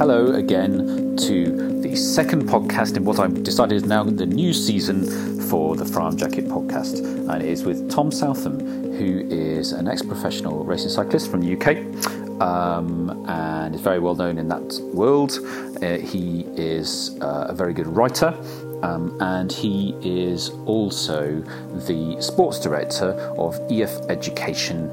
[0.00, 5.04] Hello again to the second podcast in what I've decided is now the new season
[5.42, 7.04] for the Frahm Jacket podcast.
[7.28, 8.60] And it is with Tom Southam,
[8.94, 14.14] who is an ex professional racing cyclist from the UK um, and is very well
[14.14, 15.38] known in that world.
[15.82, 18.34] Uh, he is uh, a very good writer.
[18.82, 21.42] Um, and he is also
[21.86, 24.88] the sports director of EF Education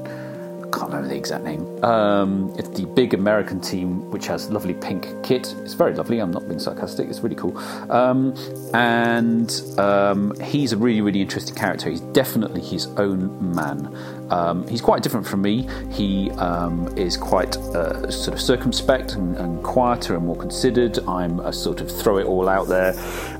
[0.72, 1.84] can't remember the exact name.
[1.84, 5.54] Um, it's the big American team which has lovely pink kit.
[5.62, 6.18] It's very lovely.
[6.18, 7.08] I'm not being sarcastic.
[7.08, 7.56] It's really cool.
[7.90, 8.34] Um,
[8.74, 11.90] and um, he's a really, really interesting character.
[11.90, 13.96] He's definitely his own man.
[14.30, 15.68] Um, he's quite different from me.
[15.90, 20.98] He um, is quite uh, sort of circumspect and, and quieter and more considered.
[21.08, 22.94] I'm a sort of throw it all out there,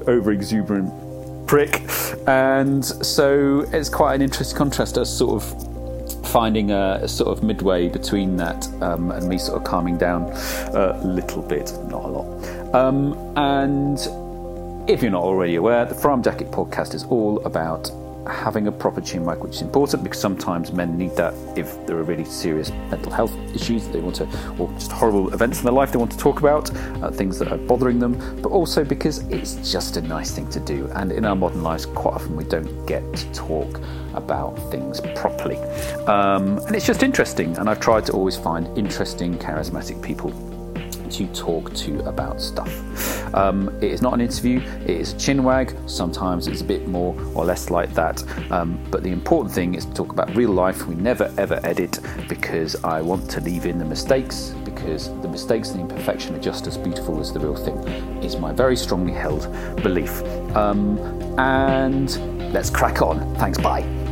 [0.07, 0.93] over exuberant
[1.47, 1.83] prick.
[2.27, 5.77] And so it's quite an interesting contrast as sort of
[6.28, 10.24] finding a, a, sort of midway between that um, and me sort of calming down
[10.74, 12.74] a little bit, not a lot.
[12.74, 13.98] Um, and
[14.88, 17.90] if you're not already aware, the Frahm Jacket podcast is all about
[18.29, 21.96] having a proper chin wag, which is important because sometimes men need that if there
[21.96, 25.73] are really serious mental health issues they want to, or just horrible events in their
[25.73, 29.18] life they want to talk about, uh, things that are bothering them, but also because
[29.29, 30.88] it's just a nice thing to do.
[30.95, 33.80] And in our modern lives, quite often we don't get to talk
[34.15, 35.57] about things properly.
[36.07, 40.32] Um, and it's just interesting, and I've tried to always find interesting, charismatic people
[41.10, 43.34] to talk to about stuff.
[43.34, 45.76] Um, it is not an interview, it is a chin wag.
[45.87, 48.23] Sometimes it's a bit more or less like that.
[48.51, 50.86] Um, but the important thing is to talk about real life.
[50.86, 55.70] We never ever edit because I want to leave in the mistakes because the mistakes
[55.70, 57.76] and the imperfection are just as beautiful as the real thing,
[58.23, 60.23] is my very strongly held belief.
[60.56, 60.98] Um,
[61.38, 63.34] and let's crack on.
[63.36, 64.07] Thanks, bye.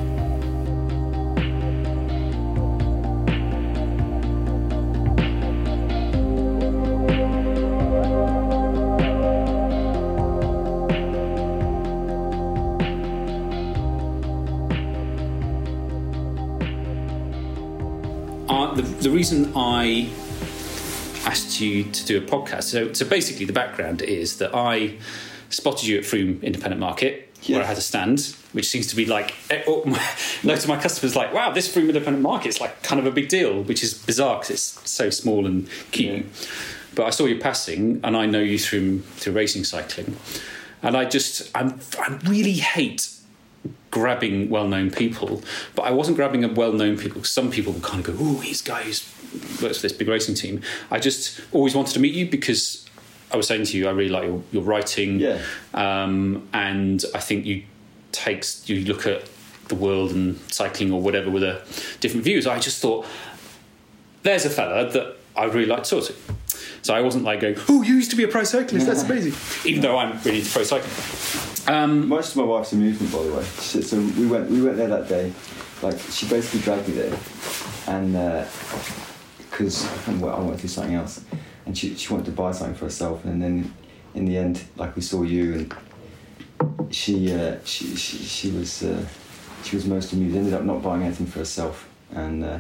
[19.33, 20.09] Reason I
[21.29, 24.99] asked you to do a podcast, so, so basically the background is that I
[25.49, 29.05] spotted you at Frome Independent Market where I had a stand, which seems to be
[29.05, 29.85] like eh, oh,
[30.45, 33.11] most of my customers like, wow, this Frome Independent Market is like kind of a
[33.11, 36.25] big deal, which is bizarre because it's so small and cute.
[36.25, 36.49] Yeah.
[36.95, 40.17] But I saw you passing, and I know you through through racing cycling,
[40.83, 43.11] and I just I'm I really hate
[43.91, 45.43] grabbing well-known people,
[45.75, 47.25] but I wasn't grabbing a well-known people.
[47.25, 49.01] Some people would kind of go, "Oh, he's guy who's
[49.63, 52.89] works for this big racing team." I just always wanted to meet you because
[53.33, 55.43] I was saying to you, I really like your, your writing, yeah.
[55.75, 57.65] um, and I think you
[58.13, 59.29] takes you look at
[59.69, 61.63] the world and cycling or whatever with a
[62.01, 62.47] different views.
[62.47, 63.05] I just thought,
[64.23, 66.15] there's a fella that I really like to talk to.
[66.83, 68.87] So I wasn't like going, "Oh, you used to be a pro cyclist.
[68.87, 69.35] That's amazing,"
[69.69, 70.93] even though I'm really into pro cycling.
[71.69, 73.43] Um, Much to my wife's amusement, by the way.
[73.43, 75.33] So we went we went there that day.
[75.83, 77.19] Like she basically dragged me there,
[77.89, 78.17] and
[79.57, 81.25] because I wanted to do something else,
[81.65, 83.73] and she she wanted to buy something for herself, and then
[84.15, 89.05] in the end, like we saw you, and she uh, she, she she was uh,
[89.63, 90.37] she was most amused.
[90.37, 92.59] Ended up not buying anything for herself, and uh,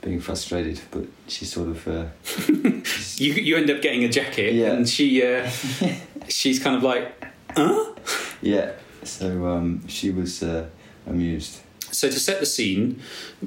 [0.00, 1.88] being frustrated, but she sort of.
[1.88, 2.06] Uh,
[3.16, 4.72] you you end up getting a jacket, yeah.
[4.72, 5.48] and she uh,
[6.28, 7.12] she's kind of like,
[7.56, 7.94] huh?
[8.40, 8.72] Yeah.
[9.02, 10.66] So um, she was uh,
[11.06, 11.60] amused.
[11.90, 13.00] So to set the scene,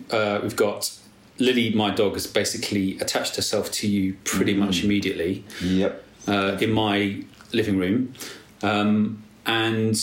[0.09, 0.91] uh, we've got
[1.41, 4.65] Lily, my dog, has basically attached herself to you pretty mm-hmm.
[4.65, 5.43] much immediately.
[5.61, 6.05] Yep.
[6.27, 8.13] Uh, in my living room,
[8.61, 9.95] um, and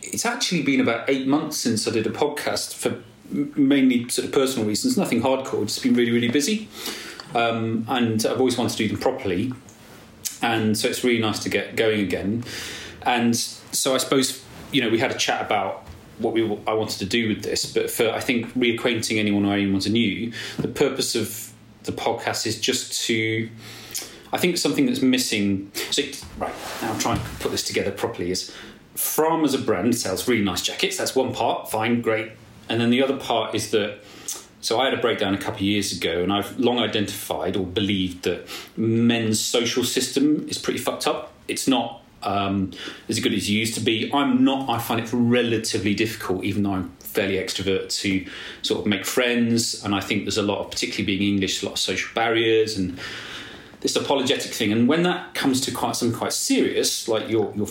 [0.00, 4.32] it's actually been about eight months since I did a podcast for mainly sort of
[4.32, 6.68] personal reasons, nothing hardcore, just been really, really busy.
[7.34, 9.52] Um, and I've always wanted to do them properly.
[10.40, 12.44] And so it's really nice to get going again.
[13.02, 14.42] And so I suppose,
[14.72, 15.83] you know, we had a chat about
[16.18, 19.54] what we I wanted to do with this, but for I think reacquainting anyone or
[19.54, 21.52] anyone new, the purpose of
[21.84, 23.48] the podcast is just to
[24.32, 25.70] I think something that's missing.
[25.92, 26.02] So,
[26.38, 26.52] right
[26.82, 28.32] now, I'm trying to put this together properly.
[28.32, 28.52] Is
[28.96, 30.96] Frahm as a brand sells really nice jackets.
[30.96, 31.70] That's one part.
[31.70, 32.32] Fine, great,
[32.68, 33.98] and then the other part is that
[34.60, 37.66] so I had a breakdown a couple of years ago, and I've long identified or
[37.66, 41.32] believed that men's social system is pretty fucked up.
[41.48, 42.72] It's not um,
[43.08, 44.10] as good as it used to be.
[44.12, 44.68] I'm not.
[44.68, 48.26] I find it relatively difficult, even though I'm fairly extrovert, to
[48.62, 49.84] sort of make friends.
[49.84, 52.76] And I think there's a lot of, particularly being English, a lot of social barriers
[52.76, 52.98] and
[53.80, 54.72] this apologetic thing.
[54.72, 57.70] And when that comes to quite something quite serious, like you're you're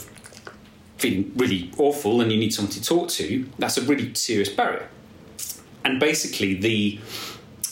[0.98, 4.88] feeling really awful and you need someone to talk to, that's a really serious barrier.
[5.84, 7.00] And basically, the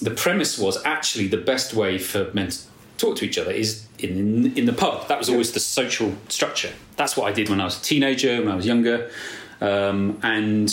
[0.02, 2.58] the premise was actually the best way for men to
[2.98, 5.08] talk to each other is in in the pub.
[5.08, 6.72] That was always the social structure.
[6.96, 9.10] That's what I did when I was a teenager, when I was younger,
[9.60, 10.70] um, and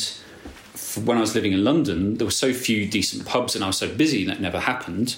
[1.04, 3.76] when I was living in London, there were so few decent pubs, and I was
[3.76, 5.16] so busy that never happened.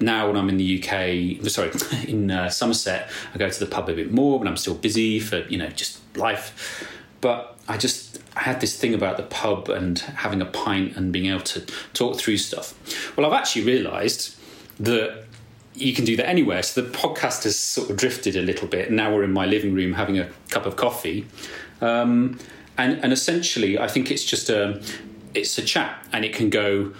[0.00, 1.70] Now, when I'm in the UK, sorry,
[2.08, 5.20] in uh, Somerset, I go to the pub a bit more, but I'm still busy
[5.20, 6.88] for you know just life.
[7.20, 11.12] But I just I had this thing about the pub and having a pint and
[11.12, 11.60] being able to
[11.92, 12.74] talk through stuff.
[13.16, 14.36] Well, I've actually realised
[14.80, 15.21] that
[15.74, 16.62] you can do that anywhere.
[16.62, 18.90] So the podcast has sort of drifted a little bit.
[18.90, 21.26] Now we're in my living room having a cup of coffee,
[21.80, 22.38] um,
[22.78, 24.82] and and essentially, I think it's just a
[25.34, 26.92] it's a chat, and it can go.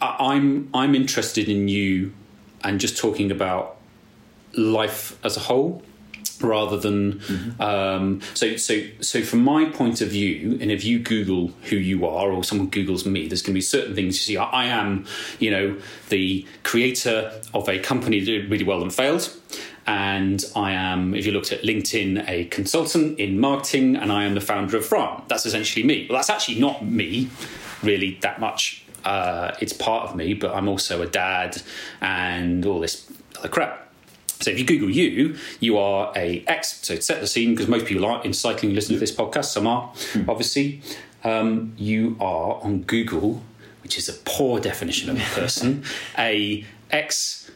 [0.00, 2.12] I'm I'm interested in you,
[2.62, 3.76] and just talking about
[4.56, 5.82] life as a whole
[6.44, 7.20] rather than
[7.60, 12.06] um, so so so from my point of view and if you google who you
[12.06, 14.64] are or someone googles me there's going to be certain things you see I, I
[14.66, 15.06] am
[15.38, 15.76] you know
[16.08, 19.34] the creator of a company that did really well and failed
[19.86, 24.34] and I am, if you looked at LinkedIn, a consultant in marketing, and I am
[24.34, 25.26] the founder of Frahm.
[25.28, 26.06] That's essentially me.
[26.08, 27.28] Well, that's actually not me,
[27.82, 28.84] really, that much.
[29.04, 31.60] Uh, it's part of me, but I'm also a dad
[32.00, 33.83] and all this other crap.
[34.44, 36.80] So if you Google you, you are a ex.
[36.82, 39.46] So to set the scene, because most people aren't in cycling listen to this podcast,
[39.46, 39.92] some are,
[40.28, 40.82] obviously.
[41.24, 43.42] Um, you are on Google,
[43.82, 45.84] which is a poor definition of a person,
[46.18, 47.50] a ex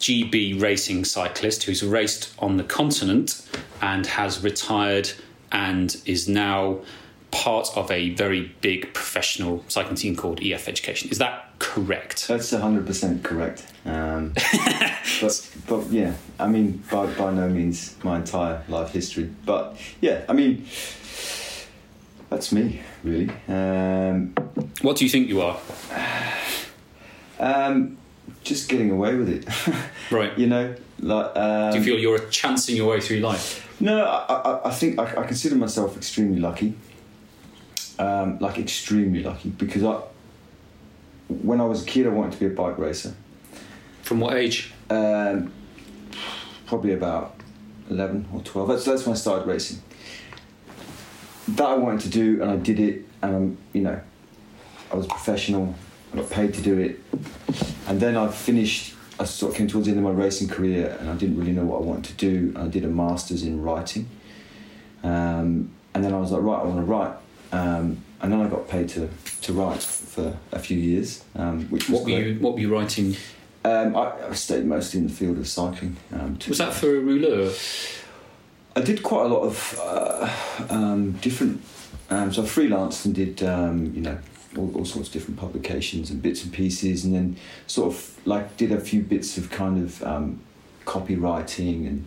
[0.00, 3.48] GB racing cyclist who's raced on the continent
[3.80, 5.10] and has retired
[5.50, 6.78] and is now
[7.30, 11.10] part of a very big professional cycling team called EF Education.
[11.10, 12.28] Is that correct?
[12.28, 13.66] That's hundred percent correct.
[13.84, 14.34] Um,
[15.20, 19.30] but but yeah, I mean by by no means my entire life history.
[19.46, 20.66] But yeah, I mean
[22.30, 23.30] that's me really.
[23.48, 24.34] Um,
[24.82, 25.58] What do you think you are?
[27.40, 27.96] um,
[28.44, 29.46] just getting away with it.
[30.10, 30.36] Right.
[30.38, 33.64] you know, like um, Do you feel you're chancing your way through life?
[33.80, 36.74] No, I, I, I think I, I consider myself extremely lucky.
[37.98, 40.00] Um, like extremely lucky because I,
[41.28, 43.14] when I was a kid, I wanted to be a bike racer.
[44.02, 44.72] From what age?
[44.90, 45.52] Um,
[46.66, 47.34] probably about
[47.90, 48.68] eleven or twelve.
[48.68, 49.82] That's that's when I started racing.
[51.48, 54.00] That I wanted to do, and I did it, and um, you know,
[54.92, 55.74] I was professional.
[56.12, 57.00] I got paid to do it,
[57.86, 58.94] and then I finished.
[59.20, 61.52] I sort of came towards the end of my racing career, and I didn't really
[61.52, 62.54] know what I wanted to do.
[62.56, 64.08] I did a masters in writing,
[65.02, 67.14] um, and then I was like, right, I want to write.
[67.52, 69.08] Um, and then I got paid to,
[69.42, 72.26] to write for a few years, um, which was What were great.
[72.34, 73.16] you What were you writing?
[73.64, 75.96] Um, I, I stayed mostly in the field of cycling.
[76.12, 77.52] Um, to- Was that for a rouleur?
[78.76, 80.30] I did quite a lot of uh,
[80.70, 81.62] um, different.
[82.10, 84.18] Um, so I freelanced and did um, you know
[84.56, 87.36] all, all sorts of different publications and bits and pieces, and then
[87.66, 90.40] sort of like did a few bits of kind of um,
[90.86, 92.06] copywriting and.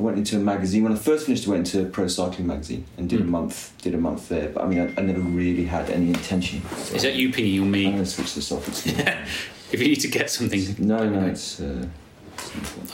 [0.00, 1.46] I went into a magazine when I first finished.
[1.46, 3.28] I went into a Pro Cycling magazine and did a Mm.
[3.28, 3.72] month.
[3.82, 6.62] Did a month there, but I mean, I, I never really had any intention.
[6.86, 7.38] So Is that UP?
[7.38, 8.66] you on I'm going to switch this off.
[8.68, 8.86] It's
[9.72, 10.62] If you need to get something.
[10.78, 11.60] no, no, it's.
[11.60, 11.86] Uh,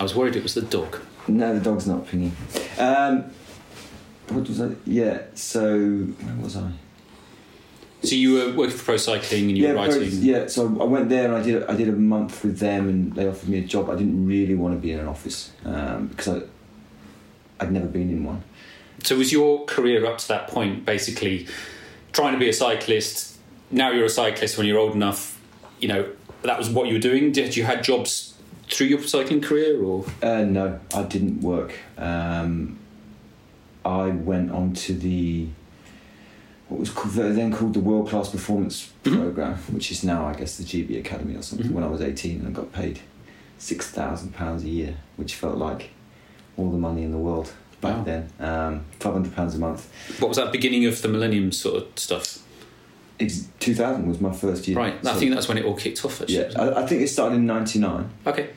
[0.01, 0.99] I was worried it was the dog.
[1.29, 2.33] No, the dog's not pinging.
[2.79, 3.25] Um,
[4.29, 4.71] what was I?
[4.85, 5.23] Yeah.
[5.35, 6.71] So where was I?
[8.03, 10.23] So you were working for Pro Cycling and you yeah, were pro- writing.
[10.23, 10.47] yeah.
[10.49, 13.27] So I went there and I did I did a month with them and they
[13.29, 13.89] offered me a job.
[13.89, 16.43] I didn't really want to be in an office um, because I
[17.61, 18.43] I'd never been in one.
[19.03, 21.47] So was your career up to that point basically
[22.13, 23.37] trying to be a cyclist?
[23.71, 24.57] Now you're a cyclist.
[24.59, 25.41] When you're old enough,
[25.81, 26.09] you know
[26.43, 27.33] that was what you were doing.
[27.33, 28.35] Did you had jobs
[28.71, 31.75] through your cycling career, or Uh, no, I didn't work.
[31.99, 32.79] Um,
[33.85, 35.49] I went on to the
[36.69, 39.17] what was called, then called the World Class Performance Mhm.
[39.21, 41.69] Program, which is now I guess the GB Academy or something.
[41.69, 41.73] Mhm.
[41.75, 43.01] When I was eighteen and I got paid
[43.59, 45.91] six thousand pounds a year, which felt like
[46.57, 48.05] all the money in the world back Wow.
[48.05, 48.29] then.
[48.41, 49.89] Um, Five hundred pounds a month.
[50.21, 52.39] what was that beginning of the millennium sort of stuff?
[53.19, 54.77] It's, Two thousand was my first year.
[54.77, 54.95] Right.
[55.07, 56.21] I think that's when it all kicked off.
[56.21, 56.37] Actually.
[56.51, 58.11] yeah, I, I think it started in ninety nine.
[58.27, 58.51] Okay.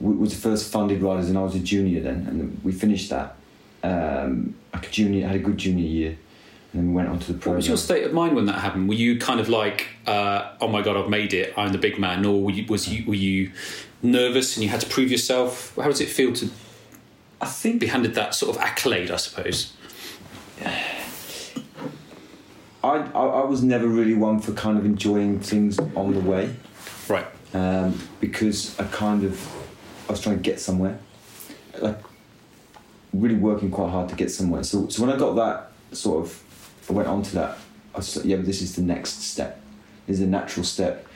[0.00, 3.10] we was the first funded riders, and I was a junior then, and we finished
[3.10, 3.36] that.
[3.82, 6.10] Um, like a junior, had a good junior year,
[6.72, 8.60] and then we went on to the What was your state of mind when that
[8.60, 8.88] happened?
[8.88, 11.52] Were you kind of like, uh, "Oh my god, I've made it!
[11.56, 13.52] I'm the big man," or were you, was you were you
[14.02, 15.74] nervous and you had to prove yourself?
[15.76, 16.50] How does it feel to
[17.40, 19.10] I think be handed that sort of accolade?
[19.10, 19.72] I suppose.
[22.82, 26.54] I, I I was never really one for kind of enjoying things on the way,
[27.08, 27.26] Right.
[27.54, 29.40] um, because I kind of
[30.08, 30.98] I was trying to get somewhere,
[31.80, 31.98] like
[33.12, 34.62] really working quite hard to get somewhere.
[34.62, 36.42] So so when I got that sort of,
[36.88, 37.58] I went on to that.
[37.94, 39.60] I was like, yeah, but this is the next step.
[40.06, 41.06] This is a natural step.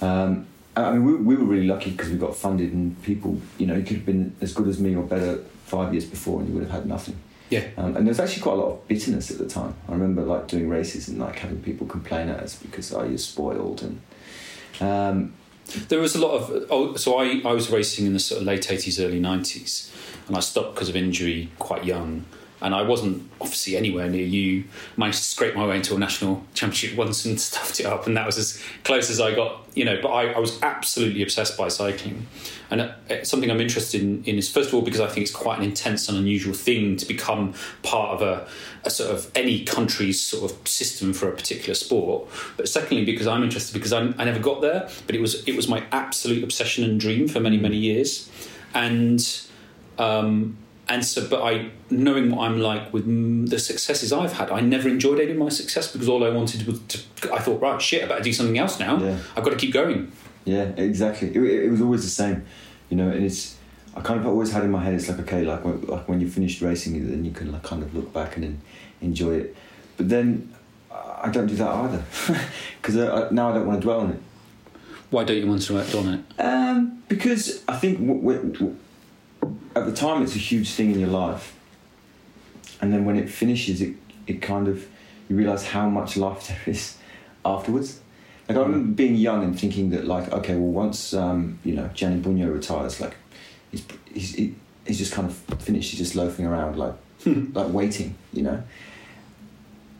[0.00, 3.66] Um, I mean, we, we were really lucky because we got funded, and people, you
[3.66, 6.48] know, you could have been as good as me or better five years before, and
[6.48, 7.16] you would have had nothing.
[7.48, 7.64] Yeah.
[7.76, 9.74] Um, and there was actually quite a lot of bitterness at the time.
[9.88, 13.18] I remember like doing races and like having people complain at us because oh you're
[13.18, 14.00] spoiled and
[14.80, 15.34] um,
[15.88, 16.66] There was a lot of.
[16.70, 19.90] Oh, so I, I was racing in the sort of late 80s, early 90s,
[20.28, 22.24] and I stopped because of injury quite young.
[22.62, 24.64] And I wasn't obviously anywhere near you.
[24.96, 28.16] Managed to scrape my way into a national championship once and stuffed it up, and
[28.16, 29.98] that was as close as I got, you know.
[30.00, 32.26] But I, I was absolutely obsessed by cycling.
[32.70, 35.34] And uh, something I'm interested in, in is, first of all, because I think it's
[35.34, 38.48] quite an intense and unusual thing to become part of a,
[38.84, 42.28] a sort of any country's sort of system for a particular sport.
[42.56, 45.54] But secondly, because I'm interested because I'm, I never got there, but it was it
[45.54, 48.30] was my absolute obsession and dream for many many years,
[48.74, 49.20] and
[49.98, 50.56] um,
[50.88, 53.04] and so but I knowing what I'm like with
[53.50, 56.66] the successes I've had, I never enjoyed any of my success because all I wanted
[56.66, 56.98] was to.
[57.32, 58.98] I thought, right, shit, I better do something else now.
[58.98, 59.18] Yeah.
[59.36, 60.12] I've got to keep going.
[60.44, 61.28] Yeah, exactly.
[61.28, 62.44] It, it was always the same,
[62.88, 63.08] you know.
[63.10, 63.56] And it's
[63.96, 64.94] I kind of always had in my head.
[64.94, 67.82] It's like okay, like when, like when you finished racing, then you can like kind
[67.82, 68.60] of look back and then
[69.00, 69.56] enjoy it.
[69.96, 70.54] But then
[70.92, 72.04] I don't do that either
[72.80, 74.20] because uh, now I don't want to dwell on it.
[75.10, 76.40] Why don't you want to act on it?
[76.40, 78.76] Um, because I think w- w- w-
[79.74, 81.54] at the time it's a huge thing in your life,
[82.80, 83.94] and then when it finishes, it
[84.26, 84.86] it kind of
[85.28, 86.96] you realise how much life there is
[87.44, 88.00] afterwards.
[88.48, 91.88] Like I remember being young and thinking that like okay, well once um, you know
[91.94, 93.16] Gianni Bugno retires, like
[93.70, 94.34] he's he's
[94.86, 95.90] he's just kind of finished.
[95.90, 96.94] He's just loafing around like
[97.26, 98.62] like waiting, you know.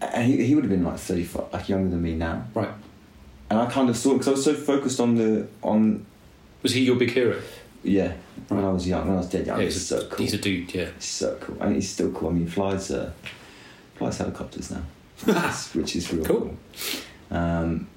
[0.00, 2.44] And he, he would have been like thirty five, like younger than me now.
[2.54, 2.70] Right.
[3.50, 6.04] And I kind of saw because I was so focused on the on
[6.62, 7.40] Was he your big hero?
[7.82, 8.12] yeah,
[8.48, 10.18] when I was young, when I was dead young, Yeah, he was he's, so cool.
[10.18, 10.88] he's a dude, yeah.
[10.94, 11.56] He's so cool.
[11.60, 12.28] I mean, he's still cool.
[12.28, 13.10] I mean, he flies, uh,
[13.96, 14.82] flies helicopters now,
[15.24, 16.56] which is, which is real Cool.
[17.30, 17.38] cool.
[17.38, 17.88] Um,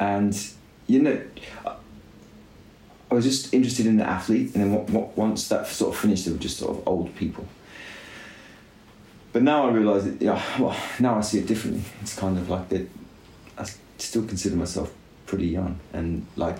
[0.00, 0.36] and
[0.86, 1.20] you know,
[1.66, 1.76] I-
[3.10, 6.00] I was just interested in the athlete, and then what, what, once that sort of
[6.00, 7.46] finished, they were just sort of old people.
[9.34, 11.82] But now I realise that, yeah, well, now I see it differently.
[12.00, 12.88] It's kind of like that.
[13.58, 13.66] I
[13.98, 14.92] still consider myself
[15.26, 16.56] pretty young, and like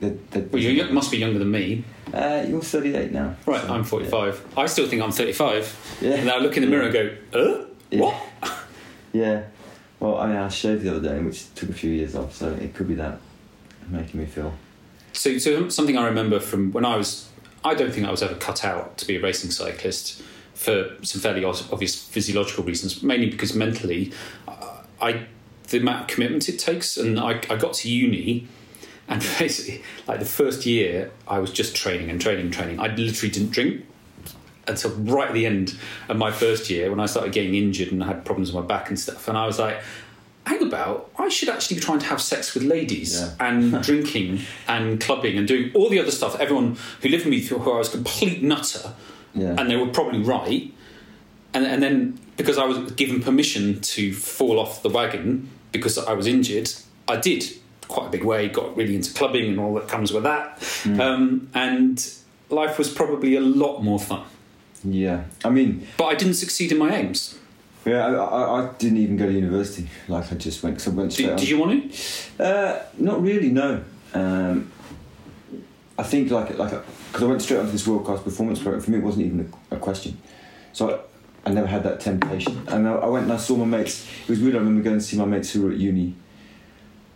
[0.00, 0.30] that.
[0.32, 1.84] that Well, you must be younger than me.
[2.12, 3.36] uh, you're 38 now.
[3.46, 4.54] Right, so, I'm 45.
[4.56, 5.98] I still think I'm 35.
[6.00, 6.10] Yeah.
[6.14, 7.64] And then I look in the mirror and go, uh?
[7.90, 8.00] Yeah.
[8.00, 8.14] What?
[9.12, 9.42] Yeah.
[9.98, 12.48] Well, I mean, I shaved the other day, which took a few years off, so
[12.52, 13.18] it could be that
[13.88, 14.54] making me feel.
[15.12, 17.28] So, so something I remember from when I was,
[17.64, 20.22] I don't think I was ever cut out to be a racing cyclist
[20.54, 24.12] for some fairly obvious physiological reasons, mainly because mentally,
[24.46, 25.26] uh, I
[25.70, 28.46] the amount of commitment it takes, and I, I got to uni,
[29.10, 32.80] and basically, like the first year, I was just training and training and training.
[32.80, 33.84] I literally didn't drink
[34.66, 35.76] until right at the end
[36.08, 38.66] of my first year when I started getting injured and I had problems with my
[38.68, 39.26] back and stuff.
[39.28, 39.80] And I was like,
[40.46, 43.34] hang about, I should actually be trying to have sex with ladies Yeah.
[43.46, 46.38] and drinking and clubbing and doing all the other stuff.
[46.40, 48.94] Everyone who lived with me thought I was a complete nutter,
[49.34, 49.56] Yeah.
[49.58, 50.72] and they were probably right.
[51.52, 56.12] And, and then because I was given permission to fall off the wagon because I
[56.12, 56.70] was injured,
[57.08, 57.44] I did
[57.90, 60.62] quite a big way, got really into clubbing and all that comes with that.
[61.00, 62.12] Um, and
[62.48, 64.24] life was probably a lot more fun.
[64.84, 65.24] Yeah.
[65.44, 67.38] I mean, But I didn't succeed in my aims.
[67.84, 69.88] yeah, I, I, I didn't even go to university.
[70.08, 72.44] Like, I just went, because I went straight Did, did you want to?
[72.44, 73.82] Uh, not really, no.
[74.14, 74.70] Um,
[75.98, 78.80] I think like like because I went straight onto this world class performance program.
[78.82, 80.16] For me, it wasn't even a, a question.
[80.72, 81.02] So
[81.44, 82.64] I, I never had that temptation.
[82.68, 84.08] And I, I went and I saw my mates.
[84.22, 84.54] It was weird.
[84.54, 86.14] I remember going to see my mates who were at uni,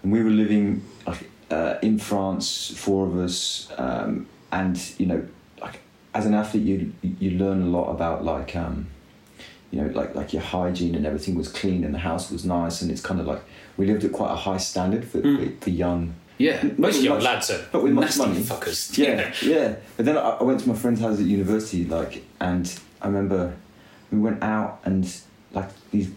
[0.05, 5.27] and we were living like uh, in France, four of us, um, and you know,
[5.61, 5.81] like
[6.15, 8.55] as an athlete, you you learn a lot about like.
[8.55, 8.87] Um,
[9.71, 12.81] you know, like like your hygiene and everything was clean and the house was nice
[12.81, 13.43] and it's kind of like
[13.77, 15.61] we lived at quite a high standard for, Mm.
[15.61, 18.41] for young Yeah, most young much- lads are not with much nasty money.
[18.43, 18.97] fuckers.
[18.97, 19.75] yeah, yeah.
[19.97, 23.57] But then I, I went to my friend's house at university, like, and I remember
[24.13, 25.13] we went out and
[25.53, 26.09] like these.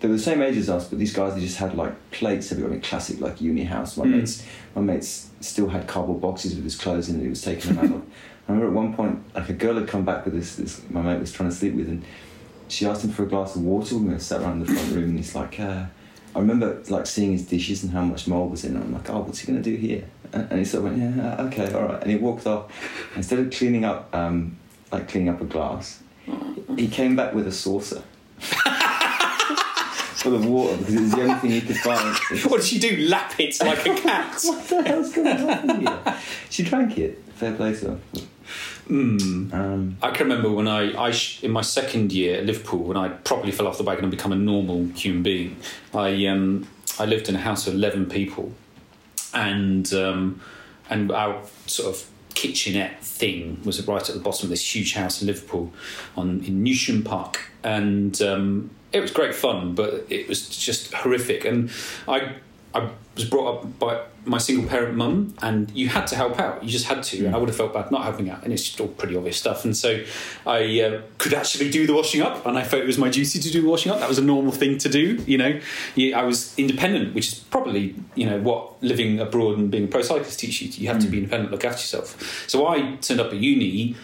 [0.00, 2.52] They were the same age as us, but these guys they just had like plates
[2.52, 2.70] everywhere.
[2.72, 3.96] I mean, classic like uni house.
[3.96, 4.10] My Mm.
[4.18, 4.44] mates,
[4.76, 7.16] my mates still had cardboard boxes with his clothes in.
[7.16, 7.96] and He was taking them out.
[7.96, 8.02] of.
[8.48, 10.56] I remember at one point, like a girl had come back with this.
[10.56, 12.04] This my mate was trying to sleep with, and
[12.68, 13.96] she asked him for a glass of water.
[13.96, 15.58] We were sat around the front room, and he's like.
[15.60, 15.86] Uh,
[16.36, 18.82] I remember like seeing his dishes and how much mold was in them.
[18.82, 20.04] I'm like, oh, what's he gonna do here?
[20.32, 22.00] And and he sort of went, yeah, okay, all right.
[22.02, 22.70] And he walked off.
[23.16, 24.56] Instead of cleaning up, um,
[24.92, 26.00] like cleaning up a glass,
[26.76, 28.02] he came back with a saucer
[30.22, 32.16] full of water because it was the only thing he could find.
[32.50, 32.96] What did she do?
[33.08, 34.40] Lap it like a cat?
[34.44, 36.16] what the hell's going on here?
[36.50, 37.22] She drank it.
[37.34, 37.98] Fair play to her.
[38.88, 39.52] mm.
[39.54, 42.96] Um, I can remember when I, I sh- in my second year at Liverpool, when
[42.96, 45.56] I properly fell off the wagon and become a normal human being.
[45.94, 46.66] I um,
[46.98, 48.52] I lived in a house of eleven people,
[49.32, 50.40] and um,
[50.90, 52.08] and our sort of
[52.38, 55.72] kitchenette thing was right at the bottom of this huge house in Liverpool,
[56.16, 61.44] on in Newsham Park, and um, it was great fun, but it was just horrific.
[61.44, 61.68] And
[62.06, 62.36] I
[62.78, 66.62] I was brought up by my single parent mum, and you had to help out.
[66.62, 68.44] You just had to, and I would have felt bad not helping out.
[68.44, 69.64] And it's just all pretty obvious stuff.
[69.64, 70.02] And so
[70.46, 73.38] I uh, could actually do the washing up, and I felt it was my duty
[73.38, 74.00] to do the washing up.
[74.00, 75.22] That was a normal thing to do.
[75.26, 75.60] You know,
[76.14, 80.02] I was independent, which is probably you know what living abroad and being a pro
[80.02, 80.68] cyclist teach you.
[80.68, 82.48] You have to be independent, look after yourself.
[82.48, 83.96] So I turned up at uni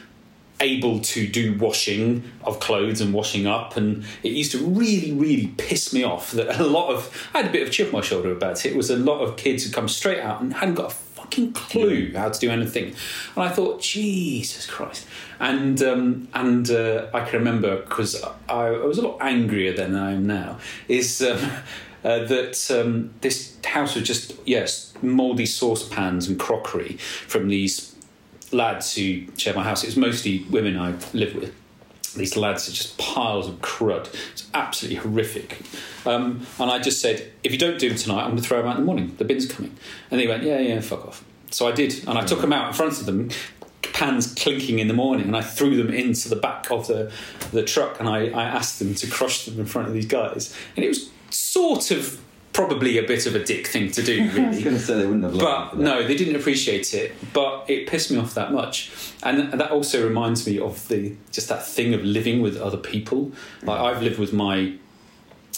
[0.60, 5.48] able to do washing of clothes and washing up and it used to really really
[5.58, 8.00] piss me off that a lot of I had a bit of chip on my
[8.00, 10.76] shoulder about it it was a lot of kids who come straight out and hadn't
[10.76, 10.94] got a
[11.24, 12.94] fucking clue how to do anything.
[13.34, 15.06] And I thought Jesus Christ.
[15.40, 19.96] And um, and uh, I can remember because I, I, was a lot angrier than
[19.96, 21.38] I am now is um,
[22.04, 27.93] uh, that um, this house was just yes mouldy saucepans and crockery from these
[28.52, 29.82] lads who share my house.
[29.82, 31.54] It was mostly women I lived with.
[32.16, 34.08] These lads are just piles of crud.
[34.32, 35.60] It's absolutely horrific.
[36.06, 38.58] Um, and I just said, if you don't do them tonight, I'm going to throw
[38.58, 39.14] them out in the morning.
[39.18, 39.76] The bin's coming.
[40.10, 41.24] And they went, yeah, yeah, fuck off.
[41.50, 42.06] So I did.
[42.06, 43.30] And I took them out in front of them,
[43.82, 47.12] pans clinking in the morning, and I threw them into the back of the,
[47.50, 50.54] the truck and I, I asked them to crush them in front of these guys.
[50.76, 52.20] And it was sort of
[52.54, 54.40] probably a bit of a dick thing to do, really.
[54.44, 55.38] I was going to say they wouldn't have.
[55.38, 57.12] But no, they didn't appreciate it.
[57.34, 58.90] But it pissed me off that much,
[59.22, 63.32] and that also reminds me of the just that thing of living with other people.
[63.62, 64.74] Like I've lived with my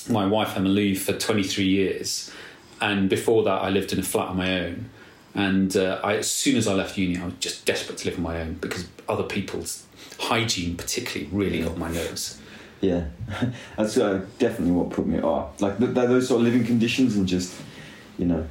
[0.09, 2.33] my wife Emily for 23 years,
[2.81, 4.91] and before that I lived in a flat on my own.
[5.35, 8.17] And uh, I, as soon as I left uni, I was just desperate to live
[8.17, 9.85] on my own because other people's
[10.19, 12.41] hygiene, particularly, really got my nerves.
[12.81, 13.07] Yeah,
[13.77, 15.61] that's uh, definitely what put me off.
[15.61, 17.55] Like th- those sort of living conditions, and just
[18.19, 18.47] you know,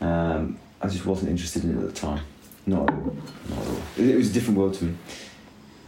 [0.00, 2.22] um, I just wasn't interested in it at the time.
[2.66, 3.16] Not, at all.
[3.50, 3.76] not at all.
[3.96, 4.96] It, it was a different world to me.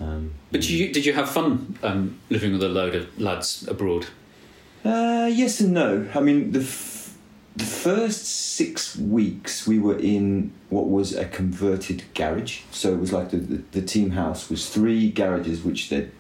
[0.01, 3.67] Um, but did you did you have fun um, living with a load of lads
[3.69, 4.07] abroad?
[4.85, 6.09] Uh, yes and no.
[6.15, 7.17] I mean, the f-
[7.57, 12.61] the first six weeks we were in what was a converted garage.
[12.71, 16.11] So it was like the, the, the team house was three garages which they'd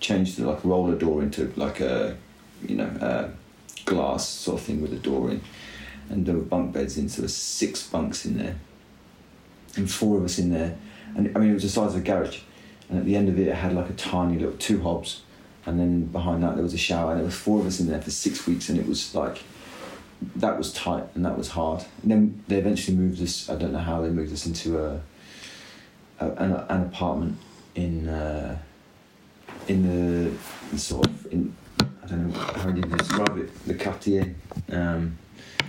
[0.00, 2.16] changed the like roller door into like a
[2.66, 3.30] you know a
[3.84, 5.40] glass sort of thing with a door in,
[6.08, 8.56] and there were bunk beds in, so there was six bunks in there,
[9.76, 10.76] and four of us in there,
[11.16, 12.40] and I mean it was the size of a garage,
[12.88, 15.22] and at the end of it it had like a tiny little two hobs,
[15.66, 17.86] and then behind that there was a shower, and there was four of us in
[17.86, 19.42] there for six weeks, and it was like.
[20.36, 21.82] That was tight and that was hard.
[22.02, 23.48] And then they eventually moved us.
[23.48, 25.00] I don't know how they moved us into a,
[26.20, 27.38] a an, an apartment
[27.74, 28.58] in uh,
[29.70, 30.30] in
[30.70, 31.54] the, sort of in
[32.02, 34.34] I don't know how do you describe it the quartier.
[34.70, 35.16] Um,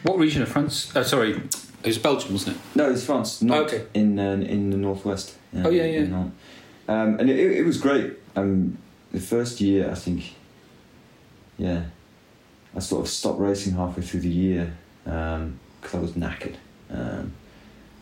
[0.04, 0.94] what region of France?
[0.96, 2.62] Uh, sorry, it was Belgium, wasn't it?
[2.76, 3.42] No, it was France.
[3.42, 3.86] Not okay.
[3.94, 5.36] In uh, in the northwest.
[5.56, 6.26] oh yeah, yeah.
[6.88, 8.14] Um, and it, it was great.
[8.36, 8.78] Um,
[9.12, 10.36] the first year, I think.
[11.58, 11.84] Yeah,
[12.76, 16.56] I sort of stopped racing halfway through the year because um, I was knackered,
[16.90, 17.34] um,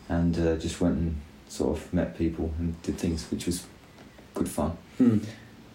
[0.08, 3.66] and uh, just went and sort of met people and did things, which was
[4.32, 4.78] good fun.
[4.96, 5.18] Hmm.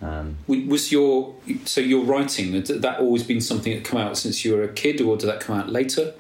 [0.06, 4.54] Um, was your so your writing that always been something that come out since you
[4.54, 6.13] were a kid, or did that come out later?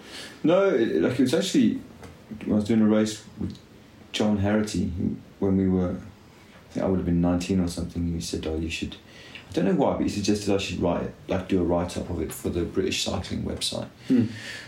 [0.43, 1.79] No, it, like it was actually
[2.45, 3.57] I was doing a race with
[4.11, 5.91] John Herety when we were.
[5.91, 8.13] I think I would have been nineteen or something.
[8.13, 8.95] He said, "Oh, you should."
[9.49, 12.09] I don't know why, but he suggested I should write like do a write up
[12.09, 14.25] of it for the British cycling website, hmm.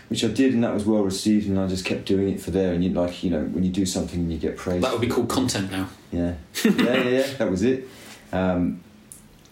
[0.08, 2.52] which I did, and that was well received, and I just kept doing it for
[2.52, 2.72] there.
[2.72, 4.82] And you like you know when you do something and you get praise.
[4.82, 5.88] That would be called content now.
[6.12, 7.26] Yeah, yeah, yeah, yeah.
[7.38, 7.88] That was it.
[8.32, 8.82] Um,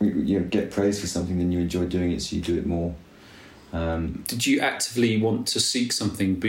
[0.00, 2.66] you know, get praise for something, then you enjoy doing it, so you do it
[2.66, 2.94] more.
[3.72, 6.40] Um, Did you actively want to seek something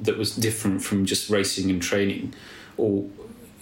[0.00, 2.34] that was different from just racing and training,
[2.76, 3.06] or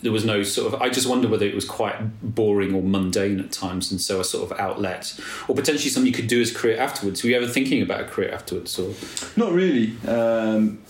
[0.03, 0.81] there was no sort of?
[0.81, 4.25] I just wonder whether it was quite boring or mundane at times, and so a
[4.25, 7.23] sort of outlet, or potentially something you could do as a career afterwards.
[7.23, 8.95] Were you ever thinking about a career afterwards, or
[9.37, 9.95] not really?
[10.09, 10.83] Um,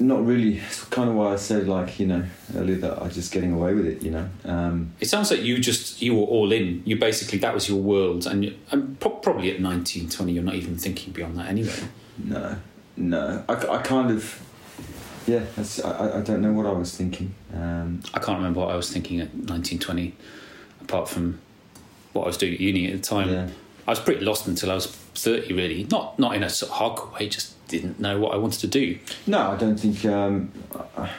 [0.00, 0.58] not really.
[0.58, 3.74] It's kind of why I said, like you know, earlier that I'm just getting away
[3.74, 4.02] with it.
[4.02, 4.28] You know.
[4.44, 6.82] Um, it sounds like you just you were all in.
[6.84, 10.44] You basically that was your world, and, you, and pro- probably at 19, 20, you're
[10.44, 11.72] not even thinking beyond that anyway.
[12.18, 12.56] No,
[12.96, 13.44] no.
[13.48, 14.42] I, I kind of.
[15.26, 15.44] Yeah,
[15.84, 17.34] I, I don't know what I was thinking.
[17.52, 20.14] Um, I can't remember what I was thinking at 19, 20,
[20.82, 21.40] apart from
[22.12, 23.30] what I was doing at uni at the time.
[23.30, 23.48] Yeah.
[23.88, 25.84] I was pretty lost until I was 30, really.
[25.90, 28.66] Not not in a sort of hardcore way, just didn't know what I wanted to
[28.66, 28.98] do.
[29.26, 30.04] No, I don't think.
[30.04, 30.52] Um,
[30.96, 31.10] I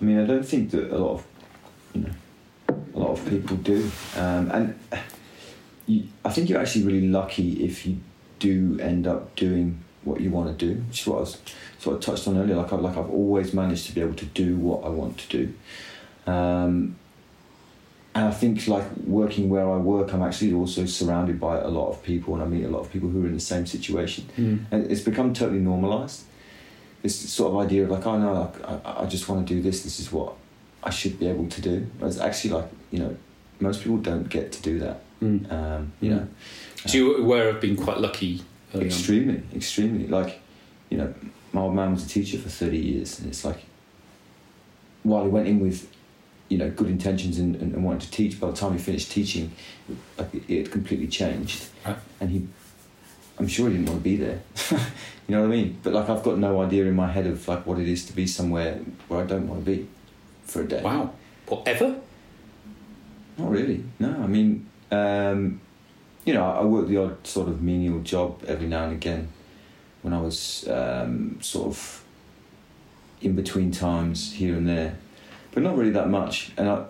[0.00, 1.26] mean, I don't think that a lot of
[1.94, 2.10] you know
[2.94, 4.78] a lot of people do, um, and
[5.86, 7.98] you, I think you're actually really lucky if you
[8.38, 11.38] do end up doing what you want to do, which is what I was
[11.78, 12.56] sort of touched on earlier.
[12.56, 15.28] Like I've like I've always managed to be able to do what I want to
[15.28, 16.32] do.
[16.32, 16.96] Um,
[18.16, 21.88] and I think like working where I work, I'm actually also surrounded by a lot
[21.90, 24.24] of people, and I meet a lot of people who are in the same situation,
[24.38, 24.58] Mm.
[24.70, 26.22] and it's become totally normalised.
[27.02, 29.60] This sort of idea of like, oh no, like, I, I just want to do
[29.60, 29.82] this.
[29.82, 30.32] This is what
[30.82, 31.86] I should be able to do.
[32.00, 33.16] But it's actually like you know,
[33.60, 34.96] most people don't get to do that.
[35.22, 35.52] Mm.
[35.52, 36.16] Um, you Mm.
[36.16, 36.28] know,
[36.86, 38.42] So you were aware of being quite lucky
[38.74, 38.86] early on?
[38.86, 40.06] extremely, extremely.
[40.08, 40.40] Like,
[40.90, 41.12] you know,
[41.52, 43.60] my old man was a teacher for thirty years, and it's like,
[45.02, 45.78] while he went in with,
[46.48, 49.10] you know, good intentions and, and, and wanted to teach, by the time he finished
[49.10, 49.52] teaching,
[50.18, 51.96] like it, it had completely changed, Right.
[52.20, 52.46] and he,
[53.38, 54.40] I'm sure he didn't want to be there.
[54.70, 54.78] you
[55.28, 55.78] know what I mean?
[55.82, 58.12] But like, I've got no idea in my head of like what it is to
[58.14, 59.88] be somewhere where I don't want to be,
[60.44, 60.82] for a day.
[60.82, 61.12] Wow.
[61.46, 61.96] Whatever?
[63.38, 63.84] Not really.
[63.98, 65.60] No, I mean, um,
[66.24, 69.28] you know, I worked the odd sort of menial job every now and again
[70.02, 72.04] when I was um, sort of
[73.20, 74.96] in between times here and there,
[75.56, 76.52] but not really that much.
[76.58, 76.84] And I,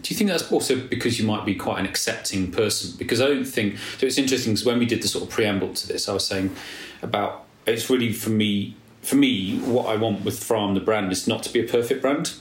[0.00, 2.96] Do you think that's also because you might be quite an accepting person?
[2.96, 4.06] Because I don't think so.
[4.06, 6.56] It's interesting because when we did the sort of preamble to this, I was saying
[7.02, 8.74] about it's really for me.
[9.02, 12.00] For me, what I want with Frahm the brand is not to be a perfect
[12.00, 12.32] brand.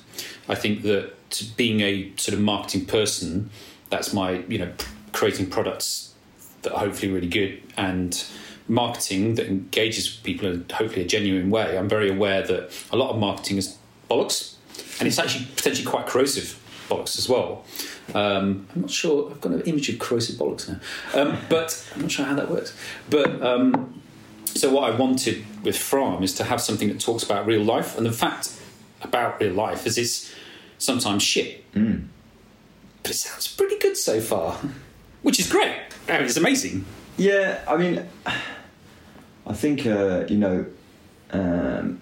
[0.48, 1.12] I think that
[1.58, 3.50] being a sort of marketing person,
[3.90, 4.72] that's my you know
[5.12, 6.13] creating products
[6.62, 8.24] that are hopefully really good and
[8.70, 11.78] marketing that engages people in hopefully a genuine way.
[11.78, 13.78] I'm very aware that a lot of marketing is
[14.10, 14.57] bollocks,
[15.00, 17.64] and it's actually potentially quite corrosive bollocks as well.
[18.16, 19.32] Um, I'm not sure.
[19.32, 20.80] I've got an image of corrosive bollocks now,
[21.22, 22.76] um, but I'm not sure how that works.
[23.10, 24.02] But um,
[24.46, 27.98] so what I wanted with Frahm is to have something that talks about real life,
[27.98, 28.52] and the fact
[29.02, 30.34] about real life is it's
[30.78, 32.06] sometimes shit, mm,
[33.04, 34.58] but it sounds pretty good so far,
[35.22, 35.76] which is great.
[36.08, 36.86] I mean, it's amazing.
[37.18, 38.06] yeah, I mean,
[39.46, 40.66] I think uh, you know.
[41.30, 42.02] Um,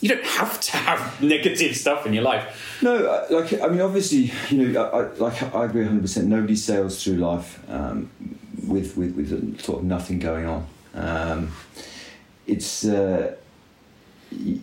[0.00, 2.78] You don't have to have negative stuff in your life.
[2.82, 6.28] No, like I mean, obviously, you know, I, I, like I agree hundred percent.
[6.28, 8.10] Nobody sails through life um,
[8.66, 10.66] with with with sort of nothing going on.
[10.94, 11.52] Um,
[12.46, 13.36] it's uh,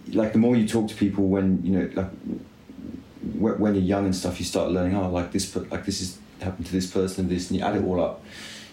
[0.08, 2.10] like the more you talk to people when you know, like
[3.60, 4.95] when you're young and stuff, you start learning.
[4.95, 7.76] Oh, like this, like this is happened to this person, and this, and you add
[7.76, 8.23] it all up.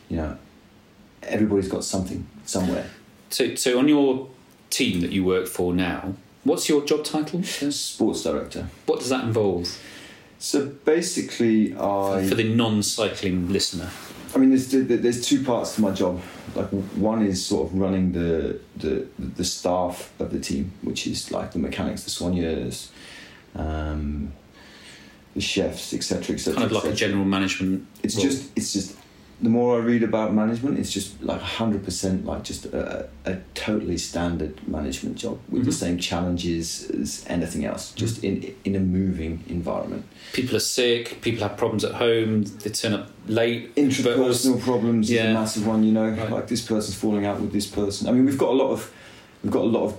[0.09, 0.39] You know,
[1.23, 2.89] everybody's got something somewhere.
[3.31, 4.29] So, so on your
[4.71, 7.43] team that you work for now, what's your job title?
[7.43, 8.69] Sports director.
[8.87, 9.69] What does that involve
[10.39, 13.91] So basically, I for the non-cycling listener?
[14.35, 16.21] I mean, there's there's two parts to my job.
[16.55, 21.31] Like one is sort of running the the the staff of the team, which is
[21.31, 22.89] like the mechanics, the soigneurs,
[23.55, 24.33] um,
[25.35, 26.55] the chefs, etc., etc.
[26.55, 27.87] Kind of like a general management.
[28.03, 28.25] It's role.
[28.25, 28.97] just it's just
[29.43, 33.37] the more I read about management, it's just like hundred percent like just a, a
[33.55, 35.75] totally standard management job with the Mhm.
[35.75, 40.05] same challenges as anything else, just in in a moving environment.
[40.33, 41.21] people are sick.
[41.21, 42.45] People have problems at home.
[42.63, 43.75] They turn up late.
[43.75, 44.03] but also-
[44.55, 45.31] interpersonal problems is Yeah.
[45.31, 45.85] a massive one.
[45.85, 46.31] You know, Right.
[46.31, 48.09] like this person's falling out with this person.
[48.09, 48.91] I mean, we've got a lot of
[49.43, 49.95] we've got a lot of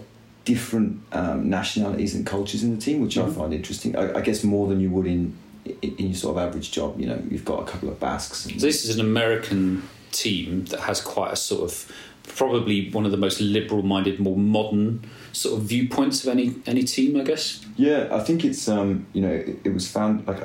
[0.45, 3.27] different um, nationalities and cultures in the team, which Mhm.
[3.27, 3.95] I find interesting.
[3.95, 5.33] I, I guess more than you would in,
[5.81, 6.99] in your sort of average job.
[6.99, 8.45] You know, you've got a couple of Basques.
[8.45, 11.91] And, So this is an American team that has quite a sort of
[12.27, 17.19] probably one of the most liberal-minded, more modern sort of viewpoints of any any team,
[17.19, 17.65] I guess.
[17.75, 20.43] yeah, I think it's um, you know it, it was found like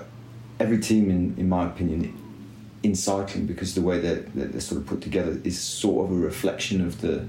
[0.59, 2.17] every team in in my opinion
[2.83, 6.17] in cycling because the way they're, they're they're sort of put together is sort of
[6.17, 7.27] a reflection of the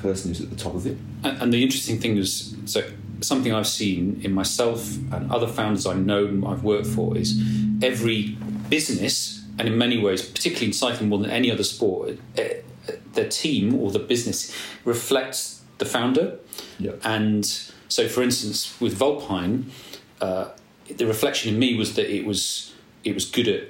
[0.00, 0.96] person who's at the top of it.
[1.22, 2.82] And, and the interesting thing is, so
[3.20, 7.40] something I've seen in myself and other founders I know and I've worked for is
[7.82, 8.36] every
[8.68, 13.74] business, and in many ways, particularly in cycling more than any other sport, the team
[13.74, 16.38] or the business reflects the founder.
[16.78, 16.92] Yeah.
[17.02, 17.44] And
[17.88, 19.70] so, for instance, with Vulpine,
[20.20, 20.50] uh,
[20.88, 22.74] the reflection in me was that it was
[23.04, 23.68] it was good at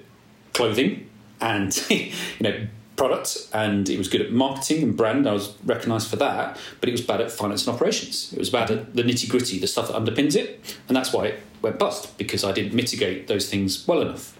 [0.53, 1.09] clothing
[1.41, 5.29] and you know product, and it was good at marketing and brand.
[5.29, 8.33] I was recognised for that, but it was bad at finance and operations.
[8.33, 11.27] It was bad at the nitty gritty, the stuff that underpins it, and that's why
[11.27, 14.37] it went bust because I didn't mitigate those things well enough.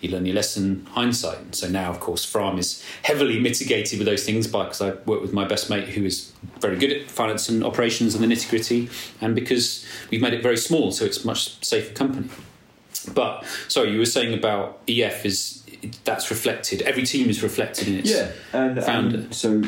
[0.00, 1.54] You learn your lesson hindsight.
[1.54, 5.32] So now, of course, Frahm is heavily mitigated with those things because I work with
[5.32, 8.90] my best mate who is very good at finance and operations and the nitty gritty,
[9.22, 12.28] and because we've made it very small, so it's much safer company.
[13.14, 15.63] But sorry, you were saying about EF is
[16.04, 16.82] that's reflected.
[16.82, 19.18] Every team is reflected in its Yeah, and founder.
[19.18, 19.62] um, so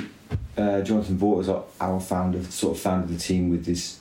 [0.57, 4.01] uh, Jonathan Vaughters was our, our founder, sort of founded the team with this.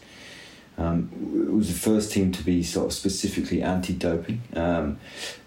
[0.78, 1.10] Um,
[1.47, 4.97] it was the first team to be sort of specifically anti-doping, um,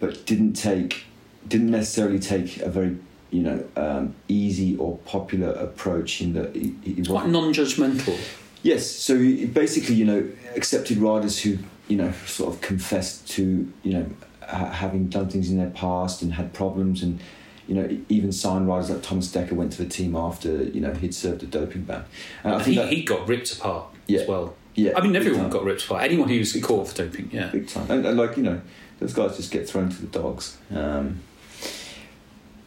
[0.00, 1.04] but didn't take,
[1.46, 2.96] didn't necessarily take a very
[3.30, 8.18] you know um, easy or popular approach in that it, it it's quite non-judgmental.
[8.62, 13.92] Yes, so basically, you know, accepted riders who, you know, sort of confessed to, you
[13.92, 14.06] know,
[14.48, 17.20] ha- having done things in their past and had problems, and
[17.66, 20.92] you know, even signed riders like Thomas Dekker went to the team after, you know,
[20.94, 22.02] he'd served a doping ban.
[22.42, 24.20] And I he, that, he got ripped apart Yeah.
[24.20, 24.54] as well.
[24.74, 26.02] yeah, I mean, everyone got ripped apart.
[26.02, 27.48] Anyone who's caught for doping, yeah.
[27.50, 28.60] big time, and, and like you know,
[29.00, 30.56] those guys just get thrown to the dogs.
[30.74, 31.20] Um,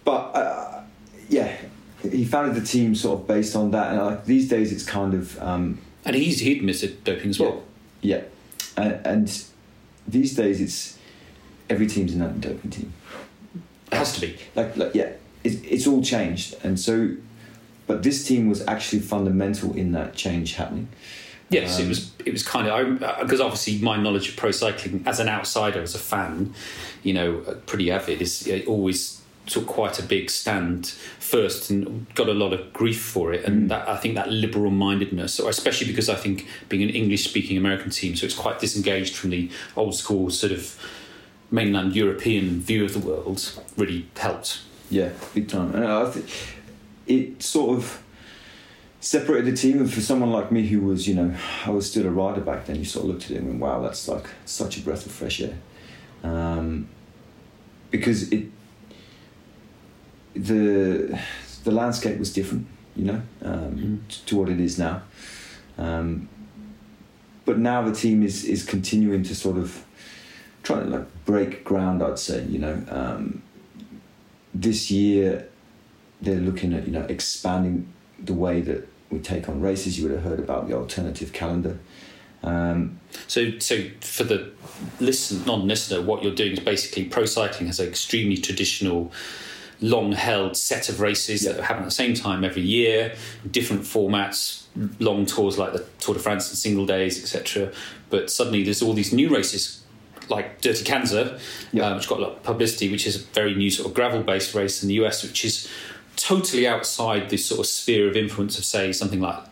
[0.03, 0.81] but uh,
[1.29, 1.55] yeah,
[2.01, 5.13] he founded the team sort of based on that, and like these days, it's kind
[5.13, 5.41] of.
[5.41, 7.63] Um, And he's he'd admitted doping as well.
[8.01, 8.21] Yeah,
[8.77, 9.43] and, and
[10.07, 10.97] these days it's
[11.71, 12.93] every team's an anti-doping team.
[13.91, 14.37] It has to be.
[14.55, 15.09] Like, like yeah,
[15.43, 16.93] it's it's all changed, and so,
[17.87, 20.87] but this team was actually fundamental in that change happening.
[21.49, 22.11] Yes, it Um, was.
[22.25, 25.95] It was kind of because obviously my knowledge of pro cycling as an outsider, as
[25.95, 26.53] a fan,
[27.03, 30.87] you know, uh, pretty avid, is it always took quite a big stand
[31.19, 33.43] first and got a lot of grief for it.
[33.43, 37.23] And that I think that liberal mindedness, or especially because I think being an English
[37.29, 40.61] speaking American team, so it's quite disengaged from the old school sort of
[41.51, 44.61] mainland European view of the world, really helped.
[44.89, 45.75] Yeah, big time.
[45.75, 46.25] And I think
[47.07, 48.01] it sort of
[48.99, 49.79] separated the team.
[49.79, 51.35] And for someone like me, who was, you know,
[51.65, 53.59] I was still a rider back then, you sort of looked at it and went,
[53.59, 55.55] "Wow, that's like such a breath of fresh air,"
[56.23, 56.87] um,
[57.89, 58.45] because it
[60.35, 61.19] the
[61.63, 64.25] the landscape was different, you know, um, Mm.
[64.25, 65.01] to what it is now.
[65.77, 66.27] Um,
[67.45, 69.83] but now the team is is continuing to sort of
[70.63, 72.01] trying to like break ground.
[72.03, 73.41] I'd say, you know, um,
[74.53, 75.47] this year
[76.21, 79.97] they're looking at you know expanding the way that we take on races.
[79.97, 81.79] You would have heard about the alternative calendar.
[82.43, 84.51] Um, So, so for the
[84.99, 89.11] listen, non-listener, what you're doing is basically pro cycling has an extremely traditional,
[89.79, 91.53] long-held set of races Yeah.
[91.53, 93.13] that happen at the same time every year,
[93.51, 94.63] different formats,
[94.99, 97.71] long tours like the Tour de France and single days, etc.
[98.09, 99.80] But suddenly there's all these new races
[100.29, 103.69] like Dirty Kanza, uh, which got a lot of publicity, which is a very new
[103.69, 105.69] sort of gravel-based race in the US, which is
[106.15, 109.43] totally outside the sort of sphere of influence of, say, something like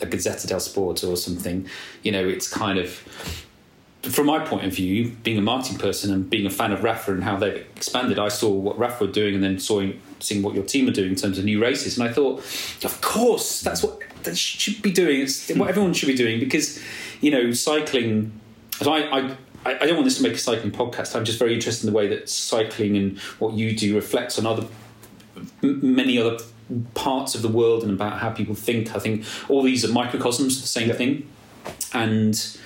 [0.00, 1.68] a Gazzetta del Sport or something.
[2.02, 2.90] You know, it's kind of,
[4.02, 7.08] from my point of view, being a marketing person and being a fan of Rapha
[7.08, 9.82] and how they've expanded, I saw what Rapha were doing and then saw
[10.20, 12.38] seeing what your team are doing in terms of new races, and I thought,
[12.84, 15.22] of course, that's what they should be doing.
[15.22, 16.80] It's what everyone should be doing because,
[17.20, 18.32] you know, cycling.
[18.82, 21.14] I, I I I don't want this to make a cycling podcast.
[21.16, 24.46] I'm just very interested in the way that cycling and what you do reflects on
[24.46, 24.66] other
[25.62, 26.38] m- many other
[26.94, 28.94] parts of the world and about how people think.
[28.94, 30.94] I think all these are microcosms of the same Yeah.
[30.94, 31.28] thing,
[31.92, 32.56] and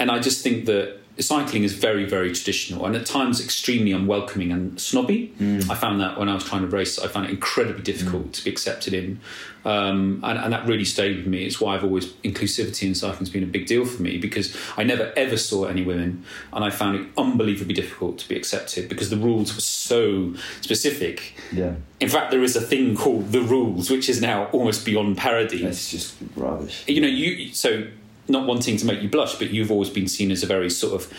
[0.00, 4.50] and I just think that cycling is very very traditional and at times extremely unwelcoming
[4.52, 5.32] and snobby.
[5.70, 8.44] I found that when I was trying to race, I found it incredibly difficult to
[8.44, 9.20] be accepted in,
[9.64, 11.44] um, and, and that really stayed with me.
[11.44, 14.56] It's why I've always inclusivity in cycling has been a big deal for me because
[14.76, 18.88] I never ever saw any women, and I found it unbelievably difficult to be accepted
[18.88, 21.34] because the rules were so specific.
[21.52, 25.16] yeah, In fact, there is a thing called the rules, which is now almost beyond
[25.16, 25.64] parody.
[25.64, 26.82] it's just rubbish.
[26.88, 27.86] You know, you so
[28.28, 30.94] not wanting to make you blush, but you've always been seen as a very sort
[30.94, 31.12] of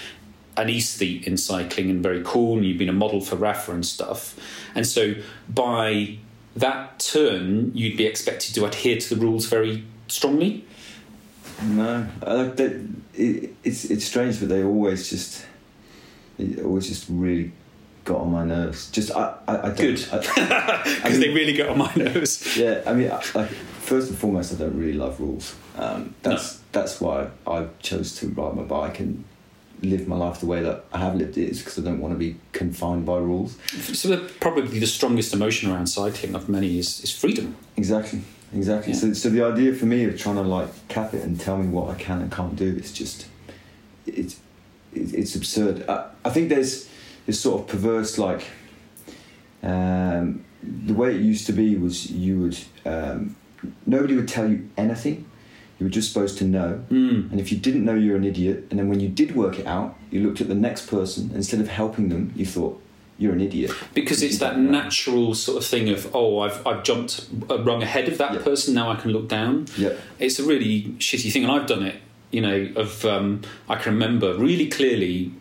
[0.57, 3.85] an aesthete in cycling and very cool, and you've been a model for Rapha and
[3.85, 4.35] stuff.
[4.73, 5.15] And so
[5.49, 6.17] by
[6.55, 10.63] that turn, you'd be expected to adhere to the rules very strongly.
[11.63, 12.87] No, I like that.
[13.13, 15.45] It, it's it's strange, but they always just,
[16.37, 17.51] it always just really
[18.03, 18.91] got on my nerves.
[18.91, 20.05] Just I I, I don't, Good.
[20.11, 22.57] I, Because mean- they really get on my nerves.
[22.57, 25.55] yeah, I mean, I, like first and foremost, I don't really love rules.
[25.75, 29.23] Um, that's that's why I chose to ride my bike and
[29.81, 31.49] live my life the way that I have lived it.
[31.49, 33.57] Is because I don't want to be confined by rules.
[33.67, 37.55] So the, probably the strongest emotion around cycling of many is, is freedom.
[37.75, 38.21] Exactly,
[38.53, 38.93] exactly.
[38.93, 38.99] Yeah.
[38.99, 41.67] So so the idea for me of trying to like cap it and tell me
[41.67, 43.27] what I can and can't do is just
[44.05, 44.39] it's
[44.93, 45.87] it's it's absurd.
[45.89, 46.89] I, I think there's
[47.25, 48.45] this sort of perverse like
[49.61, 53.35] um, the way it used to be was you would um,
[53.85, 55.25] nobody would tell you anything.
[55.79, 57.31] You were just supposed to know, Mm.
[57.31, 58.67] and if you didn't know, you're an idiot.
[58.69, 61.31] And then when you did work it out, you looked at the next person.
[61.35, 62.81] Instead of helping them, you thought
[63.17, 67.25] you're an idiot because it's that natural sort of thing of oh I've I've jumped
[67.49, 68.39] a rung ahead of that Yeah.
[68.41, 69.67] person now I can look down.
[69.77, 69.93] Yeah.
[70.19, 71.95] It's a really shitty thing, and I've done it.
[72.31, 75.31] You know, of um, I can remember really clearly,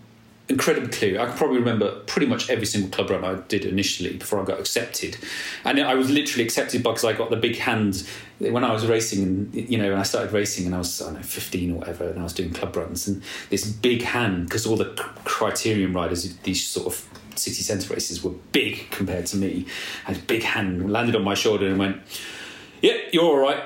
[0.49, 1.21] incredibly clear.
[1.21, 4.45] I can probably remember pretty much every single club run I did initially before I
[4.45, 5.17] got accepted,
[5.65, 8.07] and I was literally accepted because I got the big hand
[8.39, 9.23] when I was racing.
[9.23, 11.79] And you know, when I started racing, and I was I don't know fifteen or
[11.79, 15.05] whatever, and I was doing club runs, and this big hand because all the c-
[15.25, 19.67] criterium riders these sort of city centre races were big compared to me.
[20.05, 22.03] Had a big hand landed on my shoulder and went,
[22.83, 23.63] "Yep, yeah, you're all right,"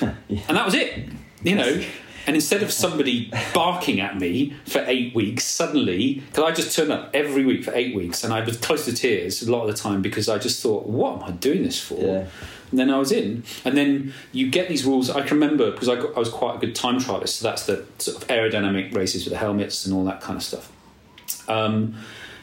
[0.00, 1.08] and that was it.
[1.42, 1.82] You know.
[2.28, 6.92] And instead of somebody barking at me for eight weeks, suddenly, because I just turned
[6.92, 9.74] up every week for eight weeks and I was close to tears a lot of
[9.74, 11.98] the time because I just thought, what am I doing this for?
[11.98, 12.26] Yeah.
[12.70, 13.44] And then I was in.
[13.64, 15.08] And then you get these rules.
[15.08, 17.30] I can remember because I, got, I was quite a good time trialist.
[17.30, 20.42] So that's the sort of aerodynamic races with the helmets and all that kind of
[20.42, 20.70] stuff.
[21.48, 21.96] Um,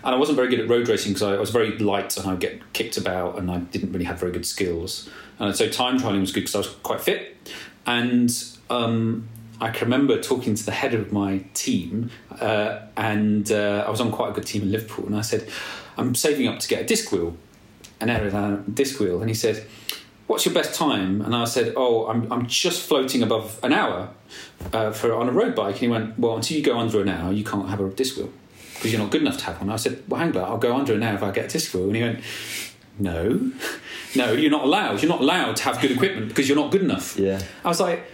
[0.04, 2.26] and I wasn't very good at road racing because I, I, was very light and
[2.26, 5.08] I would get kicked about and I didn't really have very good skills.
[5.38, 7.38] And so time trialing was good because I was quite fit.
[7.86, 8.36] And
[8.71, 9.30] um,
[9.61, 14.01] I can remember talking to the head of my team, uh, and uh, I was
[14.01, 15.47] on quite a good team in Liverpool, and I said,
[15.97, 17.37] I'm saving up to get a disc wheel,
[17.99, 19.21] an aerodynamic disc wheel.
[19.21, 19.65] And he said,
[20.27, 21.21] What's your best time?
[21.21, 24.09] And I said, Oh, I'm, I'm just floating above an hour
[24.73, 25.75] uh, for on a road bike.
[25.75, 28.17] And he went, Well, until you go under an hour, you can't have a disc
[28.17, 28.31] wheel
[28.73, 29.69] because you're not good enough to have one.
[29.69, 31.73] I said, Well, hang about, I'll go under an hour if I get a disc
[31.73, 31.85] wheel.
[31.85, 32.19] And he went,
[32.99, 33.51] No,
[34.15, 35.01] no, you're not allowed.
[35.01, 37.17] You're not allowed to have good equipment because you're not good enough.
[37.17, 37.41] Yeah.
[37.63, 38.05] I was like,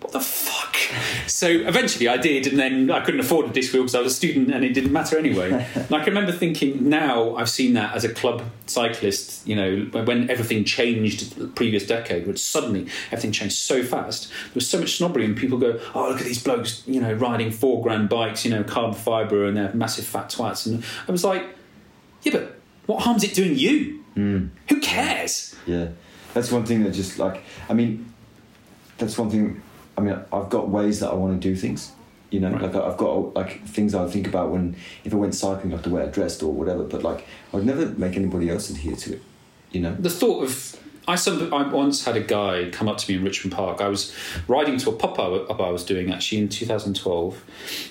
[0.00, 0.57] what the fuck?
[1.26, 4.12] So eventually I did, and then I couldn't afford a disc wheel because I was
[4.12, 5.50] a student and it didn't matter anyway.
[5.74, 10.02] and I can remember thinking, now I've seen that as a club cyclist, you know,
[10.04, 14.80] when everything changed the previous decade, when suddenly everything changed so fast, there was so
[14.80, 18.08] much snobbery, and people go, oh, look at these blokes, you know, riding four grand
[18.08, 20.66] bikes, you know, carbon fibre, and they're massive fat twats.
[20.66, 21.44] And I was like,
[22.22, 24.02] yeah, but what harm's it doing you?
[24.16, 24.50] Mm.
[24.68, 25.54] Who cares?
[25.66, 25.88] Yeah.
[26.34, 28.12] That's one thing that just like, I mean,
[28.96, 29.62] that's one thing
[29.98, 31.92] I mean, I've got ways that I want to do things.
[32.30, 32.62] You know, right.
[32.62, 35.84] like I've got like things I think about when if I went cycling, I have
[35.84, 36.84] to wear a dress or whatever.
[36.84, 39.22] But like, I'd never make anybody else adhere to it.
[39.72, 43.10] You know, the thought of I, some, I once had a guy come up to
[43.10, 43.80] me in Richmond Park.
[43.80, 44.14] I was
[44.46, 47.44] riding to a pop up I was doing actually in 2012,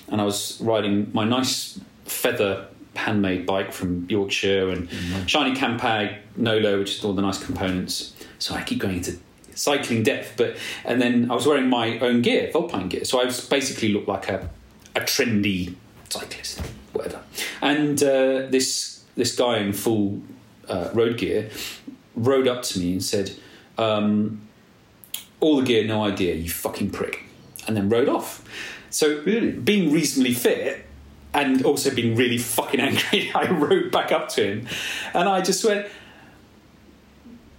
[0.08, 5.26] and I was riding my nice feather handmade bike from Yorkshire and mm-hmm.
[5.26, 8.14] shiny Campag Nolo, which is all the nice components.
[8.38, 9.18] So I keep going into
[9.58, 10.34] cycling depth.
[10.36, 13.88] But and then I was wearing my own gear, Vulpine gear, so I was basically
[13.92, 14.48] looked like a
[14.94, 15.74] a trendy
[16.08, 16.60] cyclist,
[16.92, 17.22] whatever.
[17.60, 20.22] And uh, this this guy in full
[20.68, 21.50] uh, road gear
[22.14, 23.32] rode up to me and said,
[23.76, 24.40] um,
[25.40, 27.24] "All the gear, no idea, you fucking prick,"
[27.66, 28.44] and then rode off.
[28.90, 30.86] So being reasonably fit
[31.34, 34.66] and also being really fucking angry, I rode back up to him,
[35.14, 35.86] and I just went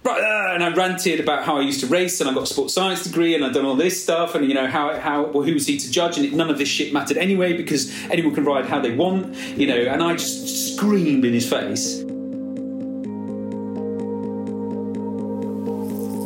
[0.04, 2.72] Uh, and I ranted about how I used to race and I got a sports
[2.72, 5.52] science degree and I'd done all this stuff and you know how how well who
[5.52, 8.44] was he to judge and it, none of this shit mattered anyway because anyone can
[8.44, 11.98] ride how they want, you know, and I just screamed in his face.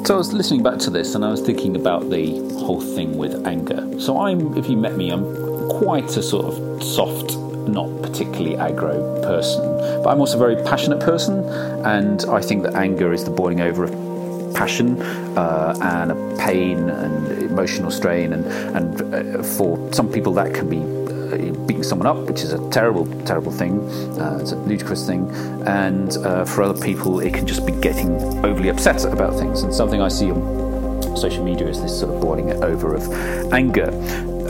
[0.07, 3.17] So I was listening back to this and I was thinking about the whole thing
[3.17, 3.99] with anger.
[3.99, 5.25] So I'm, if you met me, I'm
[5.71, 7.33] quite a sort of soft
[7.69, 9.63] not particularly aggro person,
[10.03, 11.45] but I'm also a very passionate person,
[11.85, 15.03] and I think that anger is the boiling over of passion
[15.37, 18.47] uh, and a pain and emotional strain, and
[18.77, 22.71] and uh, for some people that can be uh, beating someone up, which is a
[22.71, 23.81] terrible, terrible thing.
[24.19, 25.29] Uh, it's a ludicrous thing,
[25.67, 28.13] and uh, for other people, it can just be getting
[28.45, 29.63] overly upset about things.
[29.63, 33.91] And something I see on social media is this sort of boiling over of anger,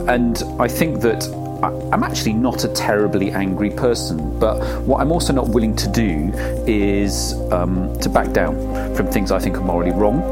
[0.08, 5.32] and I think that I'm actually not a terribly angry person, but what I'm also
[5.32, 6.32] not willing to do
[6.66, 8.54] is um, to back down
[8.94, 10.22] from things I think are morally wrong,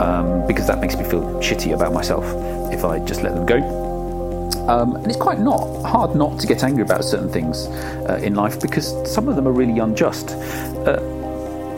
[0.00, 2.24] um, because that makes me feel shitty about myself
[2.72, 3.82] if I just let them go.
[4.68, 7.66] Um, and it's quite not hard not to get angry about certain things
[8.08, 10.30] uh, in life because some of them are really unjust.
[10.30, 11.00] Uh,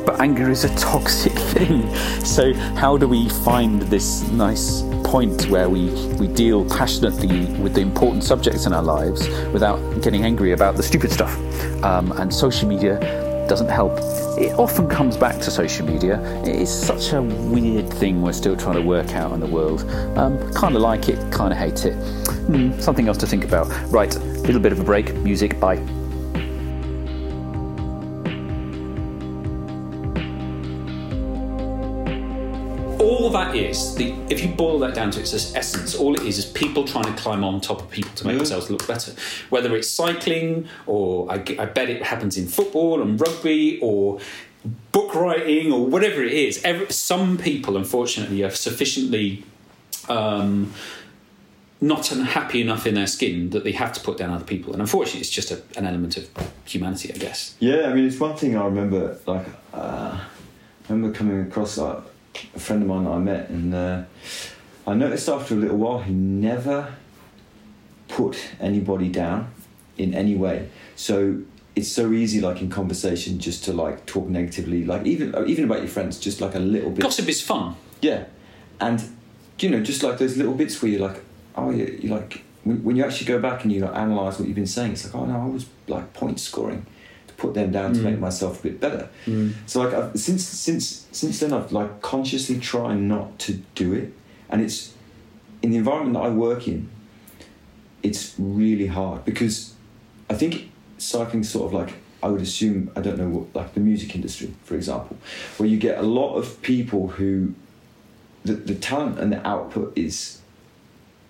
[0.04, 1.94] but anger is a toxic thing.
[2.24, 7.80] So, how do we find this nice point where we, we deal passionately with the
[7.80, 11.34] important subjects in our lives without getting angry about the stupid stuff?
[11.82, 12.98] Um, and social media
[13.48, 13.92] doesn't help.
[14.38, 16.20] It often comes back to social media.
[16.42, 19.82] It is such a weird thing we're still trying to work out in the world.
[20.18, 21.94] Um, kind of like it, kind of hate it.
[22.46, 23.68] Hmm, something else to think about.
[23.90, 25.14] Right, little bit of a break.
[25.16, 26.03] Music, bye.
[33.04, 36.38] All that is, the, if you boil that down to its essence, all it is
[36.38, 39.12] is people trying to climb on top of people to make themselves look better.
[39.50, 44.20] Whether it's cycling, or I, I, bet it happens in football and rugby, or
[44.92, 46.62] book writing, or whatever it is.
[46.64, 49.44] Every, some people, unfortunately, are sufficiently.
[50.08, 50.72] Um,
[51.80, 54.72] not unhappy enough in their skin that they have to put down other people.
[54.72, 56.30] And unfortunately, it's just a, an element of
[56.64, 57.54] humanity, I guess.
[57.58, 61.98] Yeah, I mean, it's one thing I remember, like, uh, I remember coming across like,
[62.54, 64.02] a friend of mine that I met, and uh,
[64.86, 66.94] I noticed after a little while he never
[68.08, 69.52] put anybody down
[69.96, 70.68] in any way.
[70.96, 71.42] So
[71.76, 75.78] it's so easy, like in conversation, just to like talk negatively, like even even about
[75.78, 77.02] your friends, just like a little bit.
[77.02, 77.76] Gossip is fun.
[78.00, 78.24] Yeah,
[78.80, 79.02] and
[79.58, 81.22] you know, just like those little bits where you're like,
[81.56, 84.56] oh, you like when, when you actually go back and you like analyze what you've
[84.56, 86.86] been saying, it's like, oh no, I was like point scoring
[87.44, 88.04] put them down to Mm.
[88.10, 89.08] make myself a bit better.
[89.26, 89.52] Mm.
[89.66, 94.08] So like I've, since since since then, I've like consciously tried not to do it,
[94.50, 94.78] and it's
[95.62, 96.88] in the environment that I work in.
[98.02, 99.72] It's really hard because
[100.30, 103.80] I think cycling sort of like I would assume I don't know what like the
[103.80, 105.16] music industry, for example,
[105.58, 107.54] where you get a lot of people who
[108.44, 110.40] the, the talent and the output is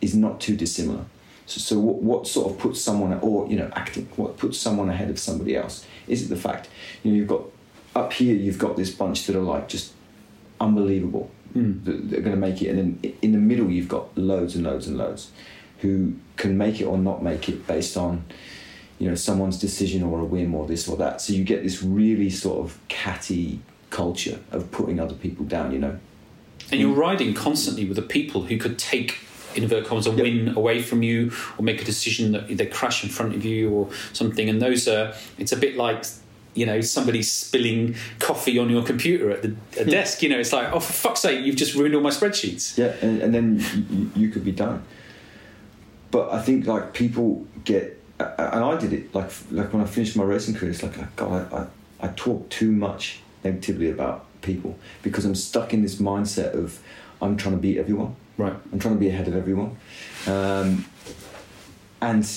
[0.00, 1.04] is not too dissimilar.
[1.46, 4.88] So, so what, what sort of puts someone or you know acting what puts someone
[4.94, 5.84] ahead of somebody else?
[6.08, 6.68] Is it the fact
[7.02, 7.42] you know you've got
[7.94, 9.92] up here you've got this bunch that are like just
[10.60, 11.84] unbelievable Mm.
[11.84, 14.56] that, that are going to make it, and then in the middle you've got loads
[14.56, 15.30] and loads and loads
[15.82, 18.24] who can make it or not make it based on
[18.98, 21.20] you know someone's decision or a whim or this or that.
[21.20, 25.70] So you get this really sort of catty culture of putting other people down.
[25.70, 25.98] You know,
[26.72, 29.18] And you're riding constantly with the people who could take,
[29.56, 33.04] in inverted commas, a win away from you or make a decision that they crash
[33.04, 34.48] in front of you or something.
[34.48, 36.04] And those are, it's a bit like,
[36.54, 39.90] you know, somebody spilling coffee on your computer at the a hmm.
[39.90, 40.22] desk.
[40.22, 42.78] You know, it's like, oh, for fuck's sake, you've just ruined all my spreadsheets.
[42.78, 44.84] Yeah, and, and then you, you could be done.
[46.10, 50.16] But I think like people get, and I did it like like when I finished
[50.16, 50.70] my racing career.
[50.70, 51.66] It's like God, I, I,
[52.06, 56.78] I talk too much negatively about people because I'm stuck in this mindset of
[57.20, 58.14] I'm trying to beat everyone.
[58.36, 58.54] Right.
[58.72, 59.76] I'm trying to be ahead of everyone,
[60.26, 60.84] um,
[62.00, 62.28] and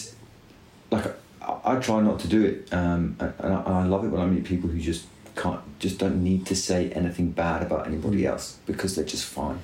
[0.92, 1.06] like
[1.42, 2.74] I, I try not to do it.
[2.74, 5.62] Um, and, and I, and I love it when I meet people who just can't,
[5.80, 9.60] just don't need to say anything bad about anybody else because they're just fine.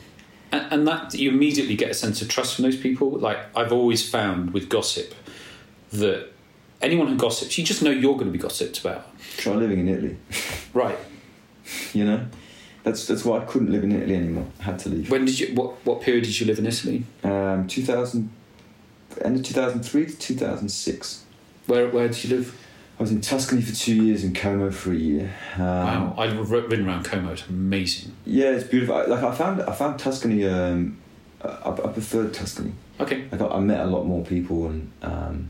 [0.52, 3.10] And, and that you immediately get a sense of trust from those people.
[3.12, 5.14] Like I've always found with gossip
[5.92, 6.30] that
[6.82, 9.08] anyone who gossips, you just know you're going to be gossiped about.
[9.38, 10.18] Try living in Italy.
[10.74, 10.98] Right.
[11.94, 12.26] You know,
[12.84, 14.48] that's that's why I couldn't live in Italy anymore.
[14.60, 15.10] I had to leave.
[15.10, 15.54] When did you?
[15.56, 17.04] What what period did you live in Italy?
[17.24, 18.30] Um, 2000,
[19.24, 21.24] end of 2003 to 2006.
[21.68, 22.60] Where where did you live?
[23.00, 25.34] I was in Tuscany for two years and Como for a year.
[25.56, 27.32] Um, wow, I've ri- ridden around Como.
[27.34, 28.12] It's amazing.
[28.26, 28.96] Yeah, it's beautiful.
[28.96, 30.46] I, like I found, I found Tuscany.
[30.46, 31.00] Um,
[31.44, 32.74] I, I preferred Tuscany.
[33.00, 35.50] Okay, I, I met a lot more people, and um,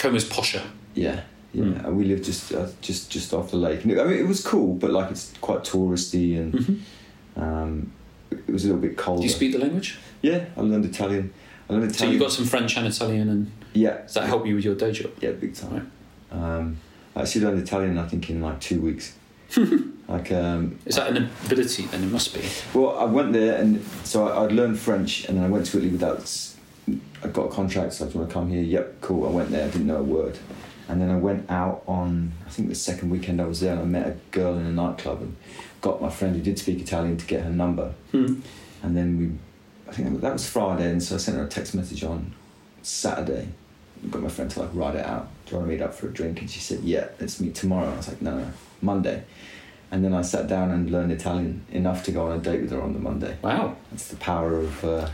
[0.00, 0.62] Como's posher.
[0.94, 1.20] yeah,
[1.52, 1.64] yeah.
[1.64, 1.84] Mm.
[1.84, 3.82] And we lived just, uh, just, just off the lake.
[3.82, 6.74] And it, I mean, it was cool, but like it's quite touristy, and hmm
[7.42, 7.92] um,
[8.30, 9.18] it was a little bit cold.
[9.20, 9.98] Do you speak the language?
[10.22, 11.32] Yeah, I learned Italian.
[11.68, 12.10] I learned Italian.
[12.10, 14.74] So you got some French and Italian, and yeah, does that help you with your
[14.74, 15.12] day job?
[15.20, 15.90] Yeah, big time.
[16.30, 16.76] Um,
[17.16, 19.14] I actually learned Italian, I think, in like two weeks.
[20.08, 21.84] like, um, Is that an ability?
[21.86, 22.40] Then it must be.
[22.74, 25.76] well, I went there, and so I, I'd learned French, and then I went to
[25.78, 26.20] Italy without.
[26.20, 26.56] s-
[27.24, 28.62] I got a contract, so I was want to come here.
[28.62, 29.26] Yep, cool.
[29.26, 29.64] I went there.
[29.66, 30.38] I didn't know a word,
[30.92, 32.32] and then I went out on.
[32.46, 34.70] I think the second weekend I was there, and I met a girl in a
[34.70, 35.34] nightclub, and
[35.80, 38.34] got my friend who did speak Italian to get her number, Hmm.
[38.82, 39.30] and then we.
[39.88, 42.32] I think that was Friday, and so I sent her a text message on
[42.82, 43.48] Saturday.
[44.10, 45.28] Got my friend to like write it out.
[45.46, 46.40] Do you want to meet up for a drink?
[46.40, 48.46] And she said, "Yeah, let's meet tomorrow." I was like, "No, no,
[48.80, 49.22] Monday."
[49.90, 52.70] And then I sat down and learned Italian enough to go on a date with
[52.70, 53.36] her on the Monday.
[53.42, 55.08] Wow, That's the power of, uh,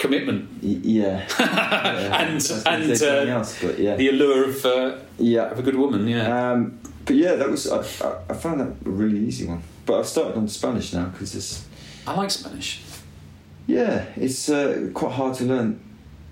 [0.00, 1.26] commitment y- yeah.
[1.38, 2.20] yeah.
[2.22, 5.50] and I was gonna and uh, else, yeah, the allure of uh, yeah.
[5.52, 6.08] of a good woman.
[6.08, 6.52] Yeah.
[6.52, 7.78] Um, but yeah, that was I,
[8.28, 9.62] I, found that a really easy one.
[9.86, 11.66] But I've started on Spanish now because it's
[12.06, 12.82] I like Spanish.
[13.66, 15.80] yeah, it's uh, quite hard to learn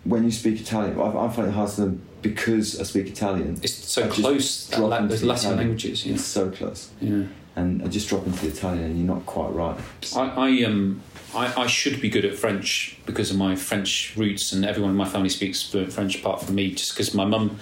[0.05, 0.99] when you speak Italian.
[0.99, 3.59] I, I find it hard to learn because I speak Italian.
[3.63, 4.69] It's so I close.
[4.69, 5.59] That la- those the Latin Italian.
[5.59, 6.07] languages.
[6.07, 6.15] Yeah.
[6.15, 7.25] It's so close, Yeah.
[7.57, 9.77] and I just drop into the Italian, and you're not quite right.
[10.17, 11.01] I, I um
[11.35, 14.97] I, I should be good at French because of my French roots, and everyone in
[14.97, 17.59] my family speaks fluent French apart from me, just because my mum.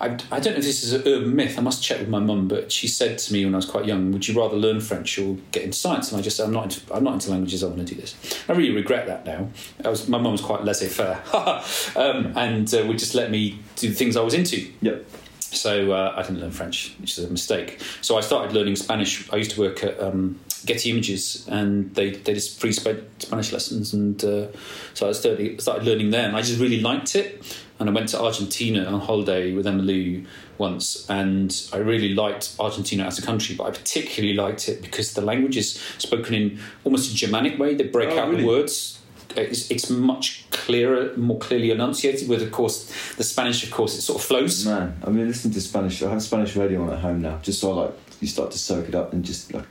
[0.00, 1.56] I, I don't know if this is an urban myth.
[1.56, 3.86] I must check with my mum, but she said to me when I was quite
[3.86, 6.52] young, "Would you rather learn French or get into science?" And I just said, "I'm
[6.52, 6.64] not.
[6.64, 7.62] Into, I'm not into languages.
[7.62, 8.16] I want to do this."
[8.48, 9.48] I really regret that now.
[9.84, 11.22] I was my mum was quite laissez-faire,
[11.96, 14.68] um, and uh, would just let me do the things I was into.
[14.82, 15.06] Yep.
[15.38, 17.80] So uh, I didn't learn French, which is a mistake.
[18.00, 19.32] So I started learning Spanish.
[19.32, 23.92] I used to work at um, Getty Images, and they they just free Spanish lessons,
[23.94, 24.46] and uh,
[24.94, 27.58] so I started started learning there, and I just really liked it.
[27.80, 30.24] And I went to Argentina on holiday with Emma Lou
[30.58, 35.14] once, and I really liked Argentina as a country, but I particularly liked it because
[35.14, 37.74] the language is spoken in almost a Germanic way.
[37.74, 38.42] They break Oh, out really?
[38.42, 39.00] the words.
[39.36, 42.28] It's, it's much clearer, more clearly enunciated.
[42.28, 44.64] With of course the Spanish, of course, it sort of flows.
[44.64, 46.00] Man, I mean, listening to Spanish.
[46.04, 48.88] I have Spanish radio on at home now, just so like you start to soak
[48.88, 49.66] it up and just like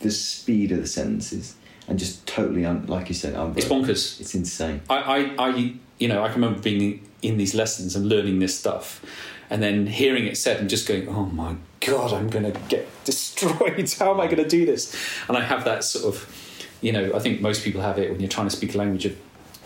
[0.00, 1.56] the speed of the sentences
[1.88, 3.34] and just totally, un- like you said.
[3.56, 4.20] It's bonkers.
[4.20, 4.80] It's insane.
[4.90, 4.96] I,
[5.38, 9.04] I, I, you know, I can remember being in these lessons and learning this stuff,
[9.50, 12.88] and then hearing it said and just going, oh my god, I'm going to get
[13.04, 13.92] destroyed.
[13.98, 14.96] How am I going to do this?
[15.28, 18.20] And I have that sort of, you know, I think most people have it when
[18.20, 19.16] you're trying to speak a language of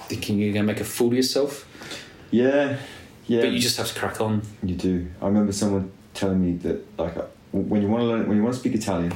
[0.08, 1.66] thinking you're going to make a fool of yourself.
[2.30, 2.78] Yeah,
[3.26, 3.40] yeah.
[3.40, 4.42] But you just have to crack on.
[4.62, 5.10] You do.
[5.22, 7.16] I remember someone telling me that like
[7.52, 9.14] when you want to learn when you want to speak Italian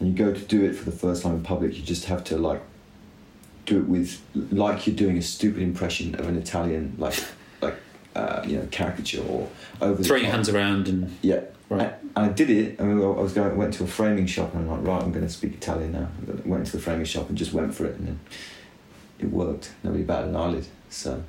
[0.00, 2.24] and you go to do it for the first time in public, you just have
[2.24, 2.60] to like
[3.66, 4.20] do it with
[4.50, 7.14] like you're doing a stupid impression of an Italian like
[7.60, 7.76] like
[8.16, 9.48] uh, you know caricature or
[9.80, 10.34] over Throw your top.
[10.34, 11.42] hands around and Yeah.
[11.68, 11.94] Right.
[12.16, 12.78] And I did it.
[12.78, 15.10] I, mean, I was going, went to a framing shop, and I'm like, right, I'm
[15.10, 16.08] going to speak Italian now.
[16.28, 18.20] I went into the framing shop and just went for it, and then
[19.18, 19.72] it worked.
[19.82, 20.66] Nobody batted an eyelid.
[20.90, 21.22] So,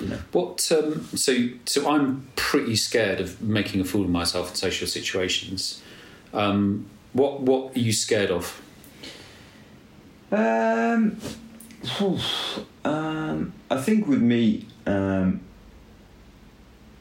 [0.00, 0.18] you know.
[0.32, 0.66] What?
[0.72, 5.82] Um, so, so I'm pretty scared of making a fool of myself in social situations.
[6.32, 7.40] Um, what?
[7.40, 8.60] What are you scared of?
[10.30, 11.18] Um,
[12.84, 15.40] um, I think with me, um,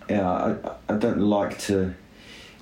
[0.09, 1.95] yeah, I, I don't like to.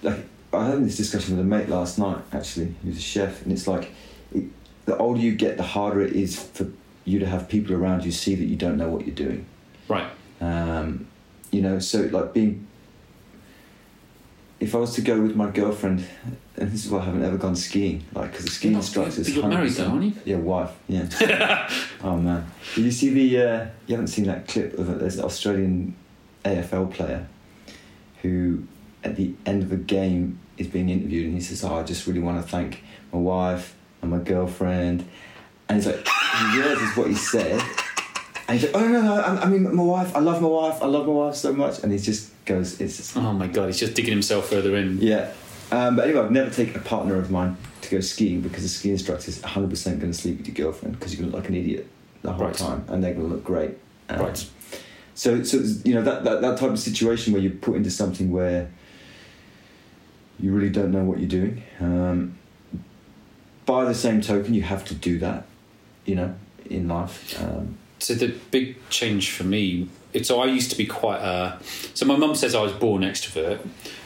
[0.04, 3.52] Like, I had this discussion with a mate last night, actually, who's a chef, and
[3.52, 3.92] it's like,
[4.34, 4.46] it,
[4.86, 6.68] the older you get, the harder it is for
[7.06, 9.46] you to have people around you see that you don't know what you're doing.
[9.88, 10.08] Right.
[10.40, 11.08] Um,
[11.52, 12.68] you know, so like being.
[14.60, 16.06] If I was to go with my girlfriend,
[16.60, 18.86] and this is why I haven't ever gone skiing, like because the skiing You're not-
[18.86, 19.26] instructors.
[19.28, 20.14] but you're married though, aren't you?
[20.26, 20.72] Yeah, wife.
[20.88, 21.70] Yeah.
[22.04, 22.46] oh man,
[22.76, 23.42] did you see the?
[23.42, 25.00] Uh, you haven't seen that clip of it?
[25.00, 25.96] There's an Australian
[26.46, 27.28] AFL player
[28.22, 28.64] who,
[29.04, 32.06] at the end of a game, is being interviewed, and he says, "Oh, I just
[32.08, 32.84] really want to thank
[33.14, 35.06] my wife and my girlfriend,"
[35.68, 36.06] and he's like,
[36.54, 37.62] he is what he said.
[38.48, 40.16] And he's like, oh no, no, I, I mean my wife.
[40.16, 40.82] I love my wife.
[40.82, 41.84] I love my wife so much.
[41.84, 44.98] And he just goes, it's just, Oh my god, he's just digging himself further in.
[45.00, 45.32] yeah.
[45.72, 48.70] Um, but anyway, I've never taken a partner of mine to go skiing because the
[48.70, 51.44] ski instructor is 100% going to sleep with your girlfriend because you're going to look
[51.44, 51.88] like an idiot
[52.24, 52.56] the whole Right.
[52.56, 53.78] time and they're going to look great.
[54.10, 54.50] Um, Right.
[55.14, 58.32] So, so you know that, that that type of situation where you're put into something
[58.32, 58.72] where
[60.40, 61.62] you really don't know what you're doing.
[61.82, 62.38] Um,
[63.66, 65.46] by the same token, you have to do that.
[66.06, 66.36] You know,
[66.70, 67.40] in life.
[67.44, 69.90] Um, So the big change for me.
[70.14, 71.60] It, so I used to be quite a.
[71.94, 73.60] So my mum says I was born extrovert,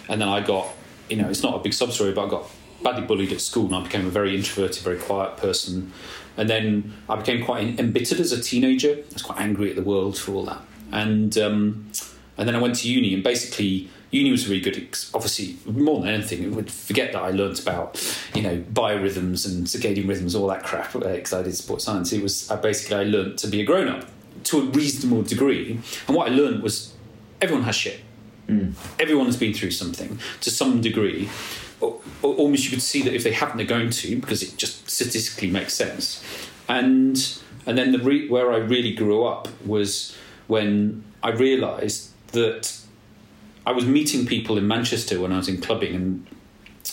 [0.10, 0.68] and then I got.
[1.10, 2.50] You know, it's not a big sub story, but I got
[2.84, 5.92] badly bullied at school, and I became a very introverted, very quiet person.
[6.38, 8.94] And then I became quite embittered as a teenager.
[8.94, 10.62] I was quite angry at the world for all that.
[10.92, 11.92] And um,
[12.38, 14.76] and then I went to uni, and basically uni was really good.
[15.14, 18.02] Obviously, more than anything, it would forget that I learnt about
[18.34, 20.94] you know biorhythms and circadian rhythms, all that crap.
[20.94, 24.08] Because I did sports science, it was basically I learnt to be a grown up
[24.46, 25.80] to a reasonable degree.
[26.08, 26.94] And what I learned was
[27.42, 28.02] everyone has shit.
[29.00, 31.30] Everyone has been through something to some degree.
[32.22, 35.50] Almost you could see that if they haven't, they're going to because it just statistically
[35.50, 36.24] makes sense.
[36.68, 37.18] And
[37.66, 40.16] and then the re- where I really grew up was
[40.48, 42.78] when I realised that
[43.66, 46.28] I was meeting people in Manchester when I was in clubbing and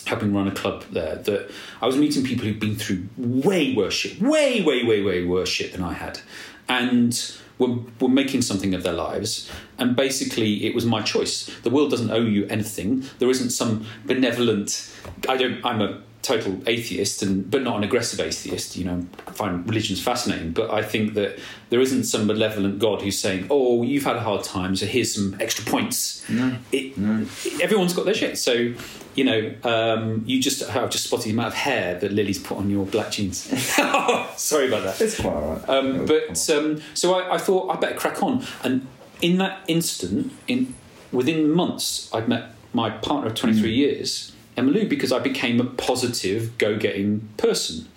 [0.06, 1.16] helping run a club there.
[1.16, 1.50] That
[1.82, 5.48] I was meeting people who'd been through way worse shit, way, way, way, way worse
[5.48, 6.20] shit than I had,
[6.68, 7.12] and
[7.60, 9.48] were were making something of their lives.
[9.78, 11.48] And basically, it was my choice.
[11.62, 13.04] The world doesn't owe you anything.
[13.20, 14.90] There isn't some benevolent.
[15.28, 15.64] I don't.
[15.64, 20.02] I'm a total atheist and but not an aggressive atheist you know I find religions
[20.02, 21.38] fascinating but i think that
[21.70, 25.14] there isn't some malevolent god who's saying oh you've had a hard time so here's
[25.14, 27.24] some extra points No, it, no.
[27.62, 28.74] everyone's got their shit so
[29.14, 32.58] you know um, you just have just spotted the amount of hair that lily's put
[32.58, 33.38] on your black jeans.
[34.36, 35.00] Sorry about that.
[35.00, 35.68] It's quite alright.
[35.68, 38.86] um, but um, so I, I thought I better crack on, and
[39.20, 40.74] in that instant, in
[41.12, 45.60] within months, I'd met my partner of twenty three years, Emma Lou, because I became
[45.60, 47.88] a positive, go getting person,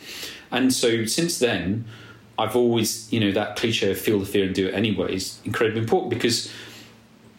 [0.52, 1.86] and so since then,
[2.38, 5.40] I've always you know that cliche of feel the fear and do it anyway is
[5.46, 6.52] incredibly important because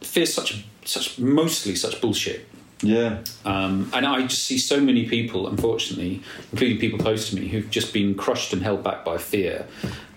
[0.00, 2.46] fear's such such mostly such bullshit.
[2.84, 6.22] Yeah, Um, and I just see so many people, unfortunately,
[6.52, 9.66] including people close to me, who've just been crushed and held back by fear.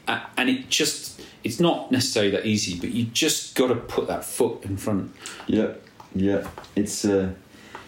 [0.07, 4.07] A- And it just, it's not necessarily that easy, but you just got to put
[4.07, 5.11] that foot in front.
[5.47, 5.69] yeah,
[6.15, 6.47] yeah.
[6.75, 7.29] It's uh,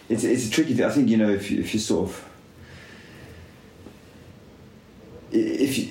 [0.08, 0.84] it's it's a tricky thing.
[0.86, 2.24] I think you know if you, if you sort of
[5.32, 5.90] if you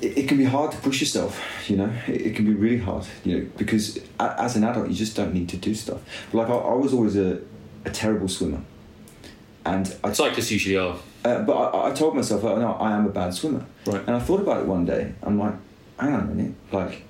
[0.00, 1.90] it, can be hard to push yourself, you know.
[2.08, 5.32] It, it can be really hard, you know, because as an adult, you just don't
[5.32, 6.00] need to do stuff.
[6.32, 7.40] Like I, I was always a,
[7.84, 8.60] a terrible swimmer,
[9.64, 10.96] and I Cyclists usually are.
[11.24, 13.64] Uh, but I, I told myself, oh, no, I am a bad swimmer.
[13.86, 14.02] Right.
[14.06, 15.14] And I thought about it one day.
[15.22, 15.54] I'm like,
[15.98, 17.04] hang on a minute, like,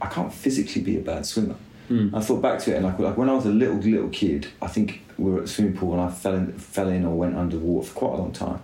[0.00, 1.56] I can't physically be a bad swimmer.
[1.88, 2.14] Hmm.
[2.14, 4.48] I thought back to it, and like, like when I was a little little kid,
[4.60, 7.14] I think we were at a swimming pool, and I fell in, fell in or
[7.14, 8.60] went under the water for quite a long time,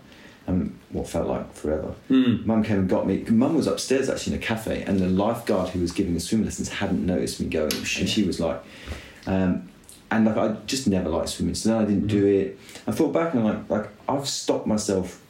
[0.48, 1.94] and what felt like forever.
[2.10, 2.44] Mm.
[2.44, 3.24] Mum came and got me.
[3.28, 6.46] Mum was upstairs actually in a cafe, and the lifeguard who was giving the swimming
[6.46, 8.60] lessons hadn't noticed me going, and she was like,
[9.26, 9.68] um,
[10.12, 12.58] and like I just never liked swimming, so then I didn't do it.
[12.86, 15.20] I thought back and I'm like, like I've stopped myself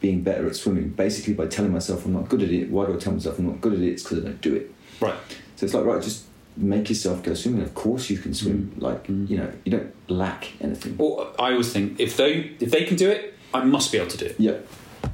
[0.00, 2.70] being better at swimming basically by telling myself I'm not good at it.
[2.70, 3.88] Why do I tell myself I'm not good at it?
[3.88, 4.72] It's because I don't do it.
[5.00, 5.16] Right.
[5.56, 6.24] So it's like right, just
[6.56, 7.62] make yourself go swimming.
[7.62, 8.72] Of course you can swim.
[8.78, 9.28] Like Mm.
[9.28, 10.96] you know, you don't lack anything.
[10.96, 14.10] Well, I always think if they if they can do it, I must be able
[14.10, 14.36] to do it.
[14.38, 14.58] Yeah,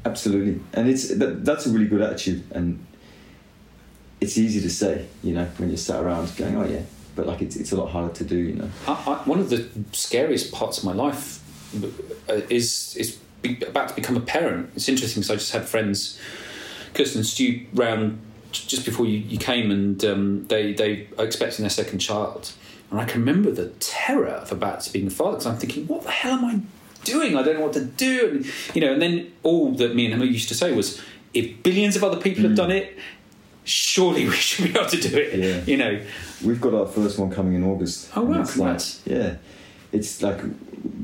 [0.05, 0.61] absolutely.
[0.75, 2.85] And it's that, that's a really good attitude, and
[4.21, 6.83] it's easy to say, you know, when you're sat around going, oh yeah,
[7.15, 8.71] but like it's it's a lot harder to do, you know.
[8.87, 11.41] I, I, one of the scariest parts of my life
[12.29, 14.71] uh, is is be, about to become a parent.
[14.75, 16.19] It's interesting because I just had friends,
[16.95, 18.19] Kirsten and Stu, round
[18.53, 22.53] just before you, you came, and um, they they are expecting their second child,
[22.91, 25.87] and I can remember the terror of about to being a father because I'm thinking,
[25.87, 26.61] what the hell am I
[27.05, 27.37] doing?
[27.37, 30.15] I don't know what to do, and you know, and then all that me and
[30.15, 31.03] Emma Lou used to say was,
[31.33, 32.97] if billions of other people have done it.
[33.67, 35.39] Surely we should be able to do it.
[35.39, 35.65] Yeah.
[35.65, 36.01] You know,
[36.45, 38.11] We've got our first one coming in August.
[38.17, 39.37] Oh, wow, it's like- yeah,
[39.93, 40.41] it's like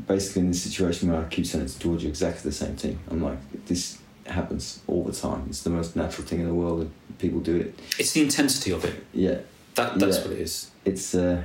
[0.06, 2.98] basically in this situation where I keep saying to Georgia exactly the same thing.
[3.10, 5.46] I'm like, this happens all the time.
[5.48, 7.78] It's the most natural thing in the world, and people do it.
[7.98, 8.94] it's the intensity of it.
[9.14, 9.38] Yeah,
[9.76, 10.24] That that's Yeah.
[10.24, 10.70] what it is.
[10.84, 11.42] it's uh,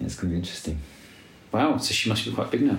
[0.00, 0.78] it's going to be interesting.
[1.52, 2.78] Wow, so she must be quite big now.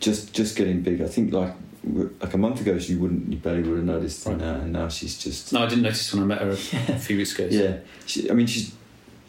[0.00, 1.00] just just getting big.
[1.02, 1.54] I think like
[1.84, 4.32] like a month ago, she wouldn't, you barely would have noticed, Right.
[4.32, 6.56] and, now, and now she's just No, I didn't notice when I met her a,
[7.06, 7.48] few weeks ago.
[7.50, 7.78] yeah.
[8.04, 8.72] She, I mean, she's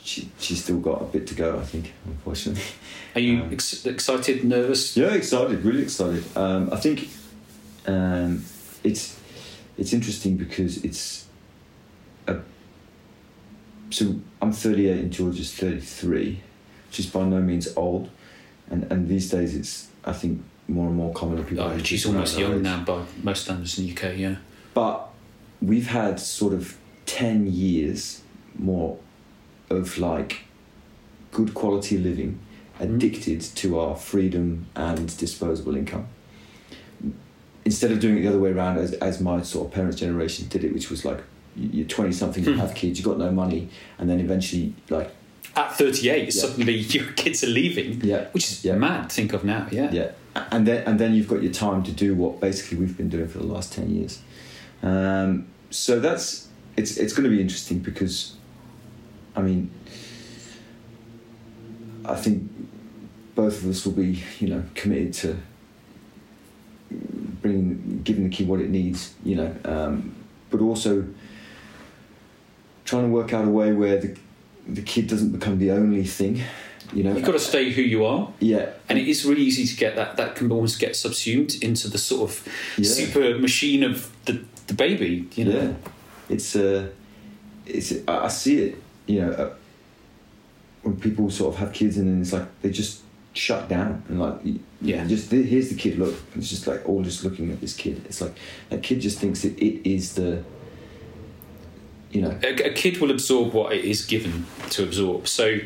[0.10, 1.60] she she's still got a bit to go.
[1.60, 2.64] I think, unfortunately.
[3.16, 4.98] Are you Um, ex- excited, nervous?
[4.98, 6.24] Yeah, excited, really excited.
[6.36, 7.10] Um, I think
[7.86, 8.44] um,
[8.84, 9.20] it's
[9.78, 11.26] it's interesting because it's
[12.28, 12.38] a
[13.92, 16.40] so I'm 38 and George is 33,
[16.88, 18.10] which is by no means old,
[18.70, 21.64] and and these days it's I think more and more common that people.
[21.66, 22.62] Oh, she's almost young age.
[22.62, 24.18] now by most standards in the UK.
[24.18, 24.36] Yeah.
[24.74, 25.10] But
[25.62, 28.22] we've had sort of 10 years
[28.58, 28.98] more
[29.70, 30.42] of like
[31.32, 32.40] good quality living,
[32.80, 36.08] addicted to our freedom and disposable income.
[37.66, 40.48] Instead of doing it the other way around, as, as my sort of parents' generation
[40.50, 41.20] did it, which was like
[41.56, 42.60] you- you're 20 something, you Hmm.
[42.60, 45.12] have kids, you've got no money, and then eventually, like,
[45.56, 46.30] At 38, Yeah.
[46.42, 48.76] suddenly your kids are leaving, yeah, which is Yeah.
[48.76, 49.68] mad to think of now.
[49.72, 49.92] Yeah.
[49.92, 50.12] yeah
[50.52, 53.28] and then and then you've got your time to do what basically we've been doing
[53.28, 54.20] for the last 10 years
[54.84, 56.48] um, so that's
[56.78, 58.34] it's it's going to be interesting because
[59.40, 59.72] i mean
[62.06, 62.50] i think
[63.36, 65.38] both of us will be you know committed to
[67.42, 70.16] bringing giving the kid what it needs you know um,
[70.50, 71.06] but also
[72.86, 74.18] trying to work out a way where the
[74.68, 76.42] the kid doesn't become the only thing
[76.94, 79.66] you know You've got to stay who you are, yeah and it is really easy
[79.68, 80.18] to get that.
[80.18, 82.90] That can almost get subsumed into the sort of Yeah.
[82.90, 85.28] super machine of the the baby.
[85.36, 85.62] You know.
[85.62, 85.74] Yeah,
[86.36, 86.90] it's uh,
[87.68, 88.82] it's I I see it.
[89.10, 89.54] You know, uh,
[90.84, 93.02] when people sort of have kids and then it's like they just
[93.34, 94.36] shut down and like
[94.82, 95.06] Yeah.
[95.08, 95.98] just here's the kid.
[95.98, 98.02] Look, it's just like all just looking at this kid.
[98.06, 98.34] It's like
[98.70, 100.44] that kid just thinks that it is the.
[102.12, 105.28] You know, a, a kid will absorb what it is given to absorb.
[105.28, 105.60] So,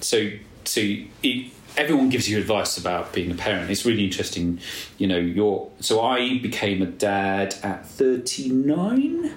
[0.00, 0.30] so,
[0.64, 0.80] so
[1.22, 3.70] it, everyone gives you advice about being a parent.
[3.70, 4.60] It's really interesting.
[4.96, 5.70] You know, you're.
[5.80, 9.34] So I became a dad at thirty nine.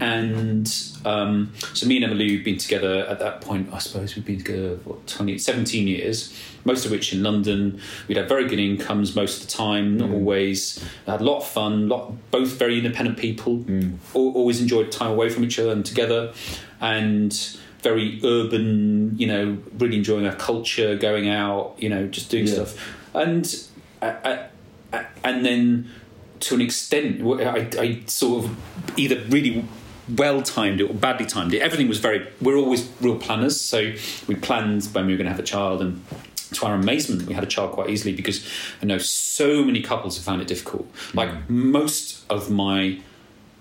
[0.00, 0.66] And
[1.04, 3.68] um, so me and Emma Lou have been together at that point.
[3.72, 7.80] I suppose we've been together what 20, 17 years, most of which in London.
[8.08, 10.82] We'd had very good incomes most of the time, not always.
[11.06, 11.88] Had a lot of fun.
[11.88, 13.64] Lot both very independent people.
[14.14, 16.32] Al- always enjoyed time away from each other and together,
[16.80, 17.32] and
[17.82, 19.16] very urban.
[19.18, 21.76] You know, really enjoying our culture, going out.
[21.78, 22.64] You know, just doing Yeah.
[22.64, 23.54] stuff, and
[25.22, 25.90] and then
[26.40, 28.56] to an extent, I, I sort of
[28.98, 29.64] either really
[30.08, 31.60] well timed it or badly timed it.
[31.60, 32.26] Everything was very.
[32.40, 33.92] We're always real planners, so
[34.26, 36.04] we planned when we were going to have a child, and
[36.52, 38.46] to our amazement, we had a child quite easily because
[38.82, 40.86] I know so many couples have found it difficult.
[41.14, 43.00] Like most of my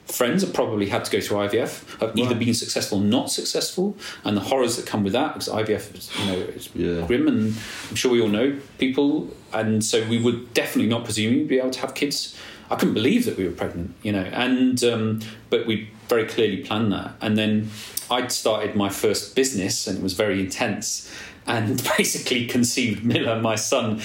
[0.06, 3.96] friends have probably had to go through IVF, have either been successful or not successful,
[4.26, 7.08] and the horrors that come with that because IVF is, you know, is Yeah.
[7.08, 7.56] grim, and
[7.90, 11.72] I'm sure we all know people, and so we would definitely not presuming be able
[11.72, 12.36] to have kids.
[12.70, 15.20] I couldn't believe that we were pregnant, you know, and um,
[15.50, 17.70] but we very clearly planned that, and then
[18.10, 21.12] I'd started my first business, and it was very intense,
[21.48, 24.02] and basically conceived Miller, my son,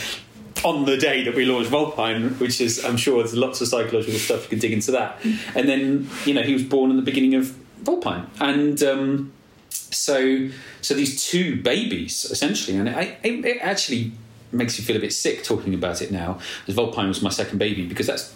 [0.64, 4.18] on the day that we launched Vulpine, which is, I'm sure there's lots of psychological
[4.18, 5.18] stuff you can dig into that.
[5.54, 7.46] And then, you know, he was born in the beginning of
[7.82, 8.26] Vulpine.
[8.40, 9.32] And um,
[9.70, 10.48] so,
[10.80, 14.12] so these two babies, essentially, and it, it, it actually
[14.50, 17.58] makes you feel a bit sick talking about it now, as Vulpine was my second
[17.58, 18.34] baby, because that's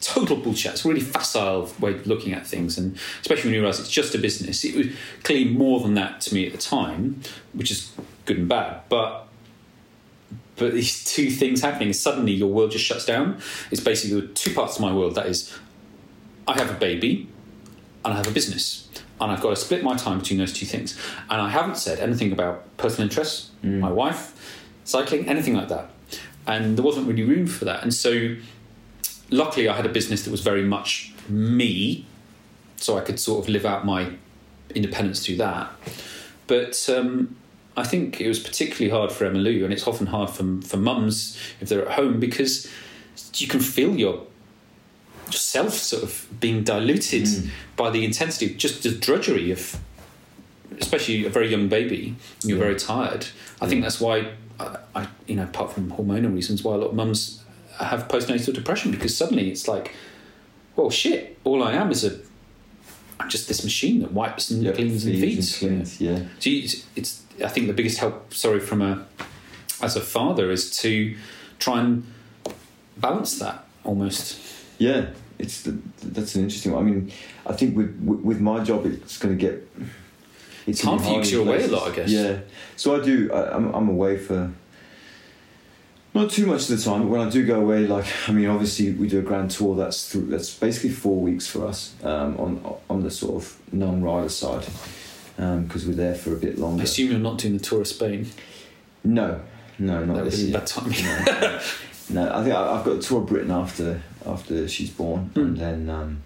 [0.00, 0.72] total bullshit.
[0.72, 3.90] It's a really facile way of looking at things, and especially when you realise it's
[3.90, 4.64] just a business.
[4.64, 4.86] It was
[5.22, 7.22] clearly more than that to me at the time,
[7.52, 7.92] which is
[8.24, 8.82] good and bad.
[8.88, 9.26] But
[10.56, 11.92] but these two things happening.
[11.92, 13.40] Suddenly, your world just shuts down.
[13.70, 15.14] It's basically two parts of my world.
[15.14, 15.58] That is,
[16.46, 17.28] I have a baby,
[18.04, 18.88] and I have a business,
[19.20, 20.98] and I've got to split my time between those two things.
[21.30, 23.78] And I haven't said anything about personal interests, mm.
[23.80, 25.90] my wife, cycling, anything like that.
[26.46, 27.82] And there wasn't really room for that.
[27.82, 28.36] And so,
[29.30, 32.06] luckily, I had a business that was very much me,
[32.76, 34.12] so I could sort of live out my
[34.74, 35.70] independence through that.
[36.46, 37.36] But um,
[37.76, 40.76] I think it was particularly hard for Emma Lou, and it's often hard for for
[40.76, 42.68] mums if they're at home because
[43.36, 44.26] you can feel your
[45.26, 47.28] yourself sort of being diluted
[47.76, 49.78] by the intensity, just the drudgery of,
[50.80, 52.16] especially a very young baby.
[52.42, 52.64] You're Yeah.
[52.64, 53.26] very tired.
[53.60, 56.88] I think that's why, I, I, you know, apart from hormonal reasons, why a lot
[56.88, 57.39] of mums
[57.84, 59.94] have postnatal depression because suddenly it's like,
[60.76, 62.18] well, shit, all I am is a,
[63.18, 66.22] I'm just this machine that wipes and Yeah, cleans and feeds and cleans, yeah.
[66.38, 69.06] So you- it's, I think the biggest help, sorry, from a,
[69.82, 71.16] as a father, is to
[71.58, 72.04] try and
[72.96, 74.38] balance that almost.
[74.78, 75.06] Yeah,
[75.38, 76.82] it's the, that's an interesting one.
[76.86, 77.12] I mean,
[77.46, 79.66] I think with with my job, it's going to get.
[80.66, 82.10] It's gonna hard be for you 'cause in you're away a lot, I guess.
[82.10, 82.38] Yeah,
[82.76, 83.32] so I do.
[83.32, 84.50] I, I'm I'm away for.
[86.12, 88.46] Not too much of the time, but when I do go away, like I mean,
[88.48, 89.76] obviously we do a grand tour.
[89.76, 94.28] That's through, that's basically four weeks for us um, on on the sort of non-rider
[94.28, 94.66] side,
[95.36, 96.82] because we're there for a bit I longer.
[96.82, 98.26] assume you're not doing the tour of Spain.
[99.04, 99.40] No,
[99.78, 100.58] no, not that this year.
[100.58, 101.00] bad timing.
[101.04, 101.60] No,
[102.10, 105.42] no, I think I- I've got a tour of Britain after after she's born, Mm.
[105.42, 106.22] and then um,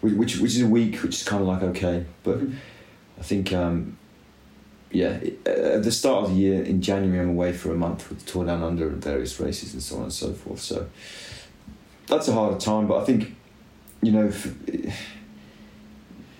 [0.00, 2.54] which which which is a week, which is kind of like okay, but Mm.
[3.18, 3.96] I think um,
[4.94, 8.24] yeah, at the start of the year in January, I'm away for a month with
[8.24, 10.60] the tour down under and various races and so on and so forth.
[10.60, 10.88] So
[12.06, 13.34] that's a harder time, but I think
[14.02, 14.32] you know.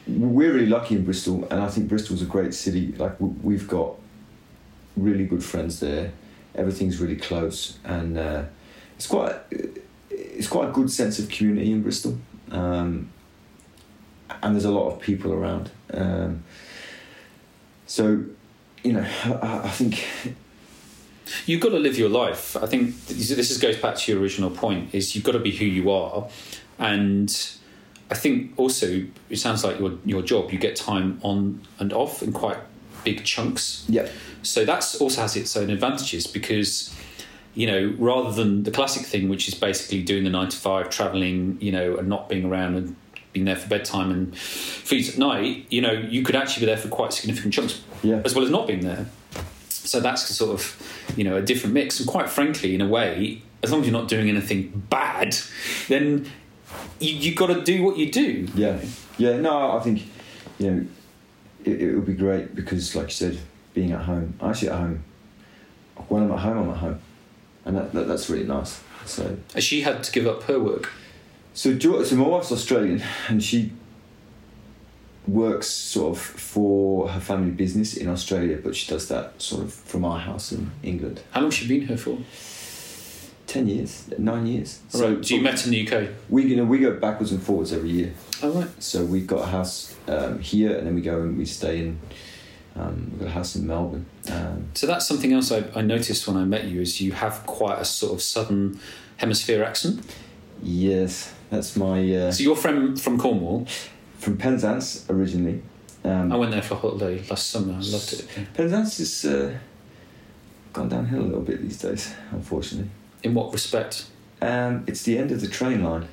[0.06, 2.92] we're really lucky in Bristol, and I think Bristol's a great city.
[2.92, 3.94] Like we've got
[4.96, 6.12] really good friends there.
[6.54, 8.44] Everything's really close, and uh,
[8.96, 9.34] it's quite
[10.10, 12.18] it's quite a good sense of community in Bristol.
[12.50, 13.10] Um,
[14.42, 15.70] and there's a lot of people around.
[15.92, 16.44] Um,
[17.86, 18.24] so,
[18.84, 20.04] you know, I, I think
[21.46, 22.54] You've got to live your life.
[22.56, 25.50] I think this is- goes back to your original point: is you've got to be
[25.50, 26.28] who you are,
[26.78, 27.30] and
[28.10, 30.52] I think also it sounds like your your job.
[30.52, 32.58] You get time on and off in quite
[33.04, 33.84] big chunks.
[33.88, 34.08] yeah,
[34.42, 36.94] So that's also has its own advantages because,
[37.54, 40.88] you know, rather than the classic thing, which is basically doing the nine to five,
[40.88, 42.96] traveling, you know, and not being around and
[43.34, 46.78] being there for bedtime and feeds at night, you know, you could actually be there
[46.78, 49.06] for quite significant chunks yeah, as well as not being there.
[49.68, 52.00] So that's sort of, you know, a different mix.
[52.00, 55.36] And quite frankly, in a way, as long as you're not doing anything bad,
[55.88, 56.30] then
[57.00, 58.48] you you got to do what you do.
[58.54, 58.80] yeah,
[59.18, 59.36] yeah.
[59.36, 60.04] No, I think
[60.58, 60.86] you know
[61.64, 63.38] it, it would be great because, like you said,
[63.74, 64.34] being at home.
[64.40, 65.04] I'm actually at home.
[66.08, 67.00] When I'm at home, I'm at home,
[67.64, 68.80] and that, that that's really nice.
[69.06, 70.90] So She had to give up her work.
[71.54, 73.70] So, so my wife's Australian, and she
[75.26, 79.72] works sort of for her family business in Australia, but she does that sort of
[79.72, 81.22] from our house in England.
[81.30, 82.18] How long has she been here for?
[83.46, 84.80] Ten years, nine years.
[84.88, 86.08] So, so you met in the UK?
[86.28, 88.12] we you know we go backwards and forwards every year.
[88.42, 88.82] Oh, right.
[88.82, 92.00] So we've got a house um, here, and then we go and we stay in.
[92.74, 94.06] Um, we've got a house in Melbourne.
[94.28, 97.46] Um, So that's something else I, I noticed when I met you is you have
[97.46, 98.80] quite a sort of southern
[99.18, 100.00] hemisphere accent.
[100.60, 103.66] yes, that's my uh, So you're from from Cornwall.
[104.18, 105.62] from Penzance originally.
[106.04, 107.72] Um, I went there for a holiday last summer.
[107.74, 108.28] I loved it.
[108.54, 109.56] Penzance has uh,
[110.72, 112.90] gone downhill a little bit these days, unfortunately.
[113.22, 114.06] In what respect?
[114.42, 116.08] Um, it's the end of the train line,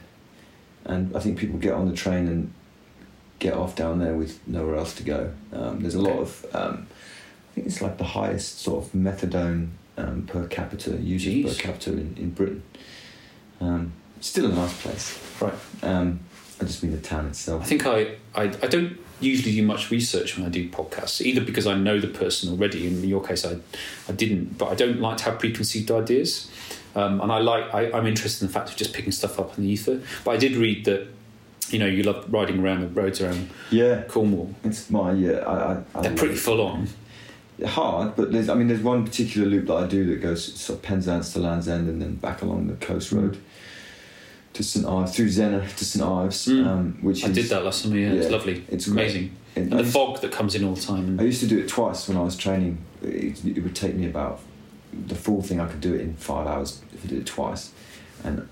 [0.86, 2.54] and I think people get on the train and
[3.40, 5.34] get off down there with nowhere else to go.
[5.52, 6.88] Um, there's a lot of, um,
[7.52, 11.46] I think it's like the highest sort of methadone um, per capita Jeez.
[11.48, 12.64] per capita in, in Britain.
[14.22, 15.20] Still a nice place.
[15.42, 15.54] Right.
[15.84, 16.20] Um,
[16.60, 17.64] I just mean the town itself.
[17.64, 21.42] I think I, I I don't usually do much research when I do podcasts, either
[21.42, 22.88] because I know the person already.
[22.88, 23.58] In your case, I
[24.08, 26.50] I didn't, but I don't like to have preconceived ideas.
[26.96, 29.58] Um, and I like I, I'm interested in the fact of just picking stuff up
[29.58, 30.02] in the ether.
[30.24, 31.08] But I did read that
[31.70, 34.54] you know you love riding around the roads around yeah, Cornwall.
[34.64, 35.40] it's my yeah.
[35.40, 36.88] I, I, I They're pretty full on.
[37.66, 40.80] hard, but there's I mean there's one particular loop that I do that goes sort
[40.80, 43.42] of Penzance to Land's End and then back along the coast road
[44.54, 46.68] to St Ives through Zennor to St Ives, Mm.
[46.68, 47.98] um, which I is did that last summer.
[47.98, 48.64] Yeah, it's lovely.
[48.70, 49.32] it's amazing.
[49.56, 51.20] And And the used- fog that comes in all the time.
[51.20, 52.78] I used to do it twice when I was training.
[53.02, 54.40] It, it would take me about
[55.08, 55.60] the full thing.
[55.60, 57.72] I could do it in five hours if I did it twice,
[58.24, 58.48] and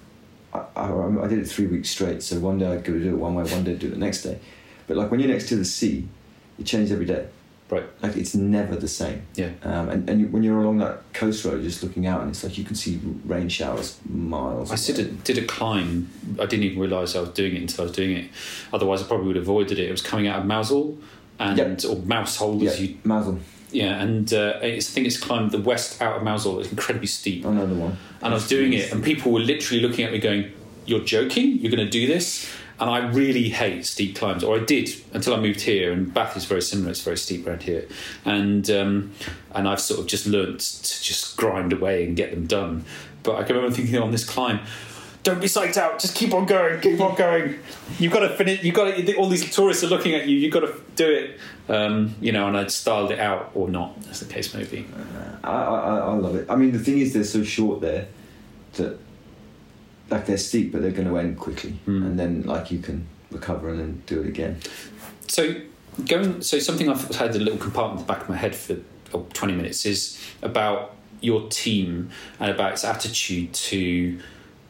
[0.54, 2.24] I, I, I did it three weeks straight.
[2.24, 3.97] So one day I'd go do it one way, one day I'd do it the
[3.97, 4.39] next day.
[4.88, 6.08] But like when you're next to the sea,
[6.58, 7.28] it changes every day.
[7.70, 7.84] Right.
[8.01, 9.22] Like it's never the same.
[9.36, 9.51] Yeah.
[9.63, 12.57] Um, and and when you're along that coast road, just looking out, and it's like
[12.57, 14.72] you can see rain showers miles.
[14.72, 16.09] I did a, did a climb.
[16.39, 18.30] I didn't even realise I was doing it until I was doing it.
[18.74, 19.88] Otherwise, I probably would have avoided it.
[19.88, 20.97] It was coming out of Mousehole
[21.38, 21.67] and Yep.
[21.89, 23.39] or Mousehole, Yeah, as you Mazel.
[23.72, 24.01] yeah.
[24.01, 26.59] And uh, it's, I think it's climbed the west out of Mousehole.
[26.61, 27.45] It's incredibly steep.
[27.45, 27.97] Another one.
[28.24, 30.51] and I was doing it, and people were literally looking at me going,
[30.88, 31.59] "You're joking?
[31.59, 32.49] You're going to do this?"
[32.80, 35.91] And I really hate steep climbs, or I did until I moved here.
[35.91, 37.88] And Bath is very similar; it's very steep around here,
[38.23, 39.11] and um,
[39.53, 42.86] and I've sort of just learnt to just grind away and get them done.
[43.23, 44.61] But I can remember thinking on this climb.
[45.23, 45.99] Don't be psyched out.
[45.99, 46.80] Just keep on going.
[46.80, 47.59] Keep on going.
[47.99, 48.63] You've got to finish.
[48.63, 49.15] You've got to.
[49.17, 50.38] All these tourists are looking at you.
[50.38, 51.38] You've got to do it.
[51.67, 54.88] Um, you know, and I'd styled it out or not, as the case may be.
[55.43, 56.49] I, I, I love it.
[56.49, 58.07] I mean, the thing is, they're so short there
[58.73, 58.97] that
[60.10, 62.05] like they're steep, but they're going to end quickly, Mm.
[62.05, 64.57] and then like you can recover and then do it again.
[65.28, 65.55] So
[66.07, 68.78] going so something I've had a little compartment in the back of my head for
[69.14, 74.20] oh, 20 minutes is about your team and about its attitude to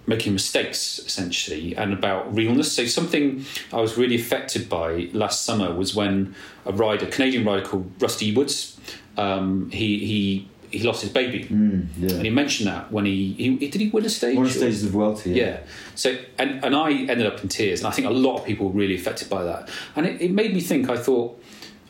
[0.07, 5.71] making mistakes essentially and about realness so something i was really affected by last summer
[5.71, 6.33] was when
[6.65, 8.79] a rider a canadian rider called rusty woods
[9.17, 13.49] um, he, he he lost his baby Mm, and he mentioned that when he, he
[13.69, 15.29] did he win a stage or- stages of Vuelta.
[15.29, 15.59] yeah.
[15.95, 18.67] So, and, and I ended up in tears, and I think a lot of people
[18.69, 19.69] were really affected by that.
[19.95, 21.41] And it, it made me think, I thought,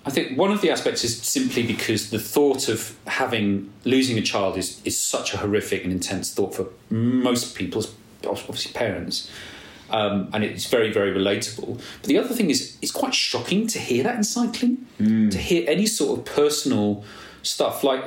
[0.06, 4.22] I think one of the aspects is simply because the thought of having, losing a
[4.22, 7.84] child is, is such a horrific and intense thought for most people,
[8.26, 9.30] obviously parents.
[9.92, 11.82] Um, and it's very, very relatable.
[12.02, 15.66] But the other thing is, it's quite shocking to hear that in cycling, to hear
[15.68, 17.04] any sort of personal
[17.42, 18.04] stuff like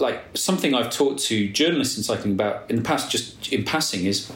[0.00, 4.04] like something I've talked to journalists in cycling about in the past, just in passing,
[4.04, 4.32] is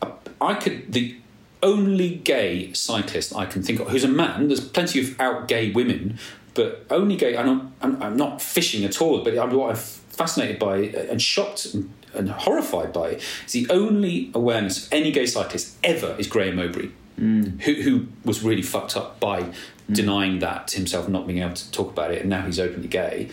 [0.00, 0.10] uh,
[0.40, 1.16] I could the
[1.62, 4.48] only gay cyclist I can think of who's a man.
[4.48, 6.18] There's plenty of out gay women,
[6.54, 7.36] but only gay.
[7.36, 11.74] I'm, I'm, I'm not fishing at all, but I'm what I'm fascinated by and shocked
[11.74, 16.56] and, and horrified by is the only awareness of any gay cyclist ever is Graeme
[16.56, 17.60] Obree, mm.
[17.62, 19.54] who who was really fucked up by mm.
[19.90, 22.88] denying that to himself, not being able to talk about it, and now he's openly
[22.88, 23.30] gay.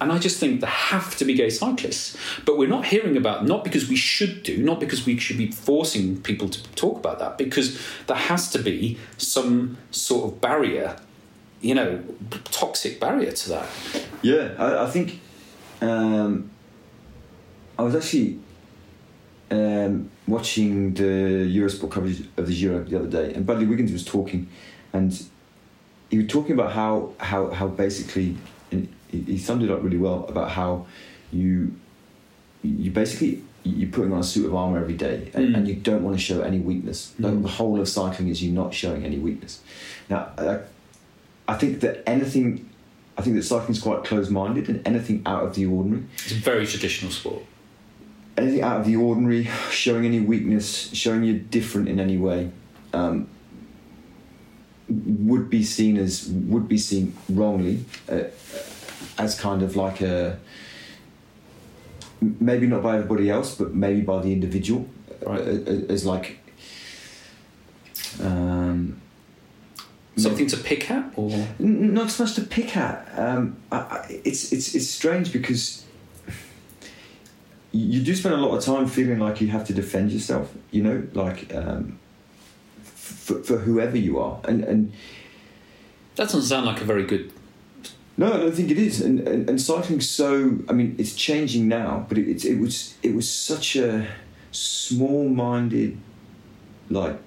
[0.00, 2.16] And I just think there have to be gay cyclists.
[2.44, 5.50] But we're not hearing about, not because we should do, not because we should be
[5.50, 10.96] forcing people to talk about that, because there has to be some sort of barrier,
[11.60, 12.02] you know,
[12.44, 13.68] toxic barrier to that.
[14.22, 15.20] Yeah, I, I think
[15.80, 16.50] um,
[17.78, 18.38] I was actually
[19.50, 24.04] um, watching the Eurosport coverage of the Giro the other day, and Bradley Wiggins was
[24.04, 24.48] talking,
[24.92, 25.22] and
[26.10, 28.36] he was talking about how how how basically,
[29.10, 30.86] he, he summed it up really well about how
[31.32, 31.72] you
[32.62, 35.56] you basically you're putting on a suit of armor every day, and, Mm.
[35.56, 37.12] and you don't want to show any weakness.
[37.18, 37.42] Like, Mm.
[37.42, 39.60] the whole of cycling is you not showing any weakness.
[40.08, 40.58] Now, I,
[41.48, 42.68] I think that anything,
[43.18, 46.34] I think that cycling is quite closed-minded, and anything out of the ordinary, It's a
[46.36, 47.42] very traditional sport.
[48.38, 52.50] anything out of the ordinary, showing any weakness, showing you're different in any way,
[52.92, 53.26] um,
[54.88, 58.18] would be seen as would be seen wrongly uh,
[59.18, 60.38] as kind of like a
[62.20, 64.88] maybe not by everybody else, but maybe by the individual
[65.24, 65.40] Right.
[65.40, 66.38] as like.
[68.22, 69.00] Um,
[70.18, 73.06] Something to pick at, or not so much to pick at.
[73.18, 75.84] Um, I, I, it's it's it's strange because
[77.72, 80.54] you do spend a lot of time feeling like you have to defend yourself.
[80.70, 81.98] You know, like um,
[82.82, 84.92] for, for whoever you are, and and
[86.14, 87.30] that doesn't sound like a very good.
[88.16, 89.00] No, I don't think it is.
[89.00, 90.58] And and, and cycling's so.
[90.68, 94.06] I mean, it's changing now, but it, it's it was it was such a
[94.52, 95.98] small-minded,
[96.88, 97.18] like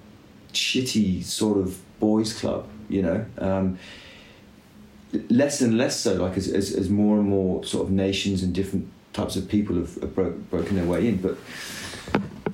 [0.54, 2.68] shitty sort of boys' club.
[2.90, 3.26] You know.
[3.38, 3.78] Um,
[5.30, 8.54] less and less so, like as, as, as more and more sort of nations and
[8.54, 11.18] different types of people have, have bro- broken their way in.
[11.18, 11.38] But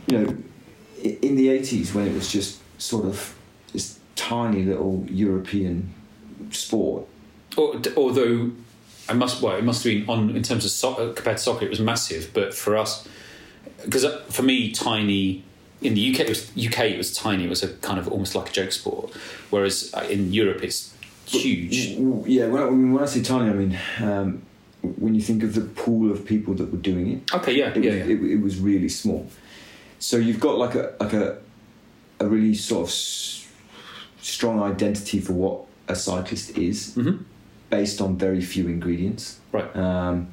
[0.07, 0.37] you know,
[1.01, 3.35] in the eighties when it was just sort of
[3.73, 5.93] this tiny little European
[6.51, 7.07] sport, Or,
[7.57, 8.51] although
[9.07, 11.65] I must, well, it must have been on in terms of so- compared to soccer,
[11.65, 12.31] it was massive.
[12.33, 13.07] But for us,
[13.83, 15.43] because for me, tiny
[15.81, 16.79] in the UK, it was UK.
[16.91, 17.45] It was tiny.
[17.45, 19.13] It was a kind of almost like a joke sport.
[19.49, 20.93] Whereas uh, in Europe, it's
[21.25, 21.75] huge.
[22.27, 24.41] Yeah, when I, when I say tiny, I mean um,
[24.81, 27.83] when you think of the pool of people that were doing it, Okay, yeah, it,
[27.83, 28.15] yeah, was, yeah.
[28.15, 29.27] It, it was really small.
[29.99, 31.37] So you've got like a like a
[32.19, 33.47] a really sort of s-
[34.21, 37.17] strong identity for what a cyclist is, hmm
[37.69, 39.39] based on very few ingredients.
[39.51, 40.29] Right, Um,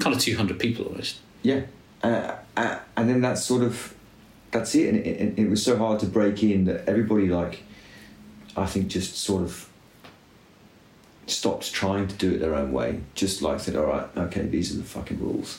[0.00, 1.18] kind of two hundred people almost.
[1.42, 1.62] yeah,
[2.02, 3.94] uh, uh, and then that's sort of
[4.50, 4.88] that's it.
[4.88, 7.62] And it, it, it was so hard to break in that everybody like
[8.56, 9.68] I think just sort of
[11.26, 13.00] stopped trying to do it their own way.
[13.14, 15.58] Just like said, all right, okay, these are the fucking rules.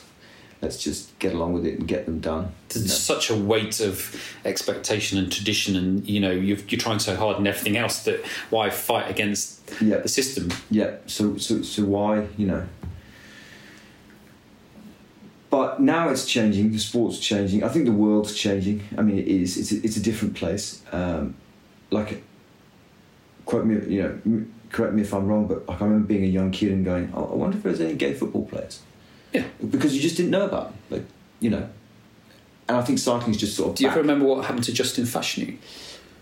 [0.66, 2.52] Let's just get along with it and get them done.
[2.68, 2.94] There's You know?
[2.94, 3.96] such a weight of
[4.44, 8.18] expectation and tradition, and you know you're, you're trying so hard and everything else that
[8.50, 9.98] why fight against Yeah.
[9.98, 10.50] the system?
[10.70, 10.96] Yeah.
[11.06, 12.64] So so so why you know?
[15.50, 16.72] But now it's changing.
[16.72, 17.62] The sport's changing.
[17.62, 18.82] I think the world's changing.
[18.98, 19.56] I mean, it is.
[19.56, 20.82] It's a, it's a different place.
[20.92, 21.36] Um,
[21.90, 22.22] like,
[23.44, 23.74] quote me.
[23.94, 26.72] You know, correct me if I'm wrong, but like I remember being a young kid
[26.72, 28.80] and going, oh, I wonder if there's any gay football players.
[29.36, 29.44] Yeah.
[29.74, 30.74] Because you just didn't know about them.
[30.90, 31.04] Like,
[31.40, 31.68] you know.
[32.68, 33.74] And I think cycling's just sort of.
[33.76, 35.56] Do you ever remember what happened to Justin Fashanu?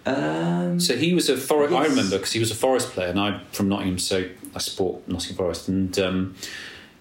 [0.06, 1.74] Um, So he was a Forest.
[1.74, 5.06] I remember because he was a Forest player, and I'm from Nottingham, so I support
[5.08, 5.68] Nottingham Forest.
[5.68, 6.34] And um,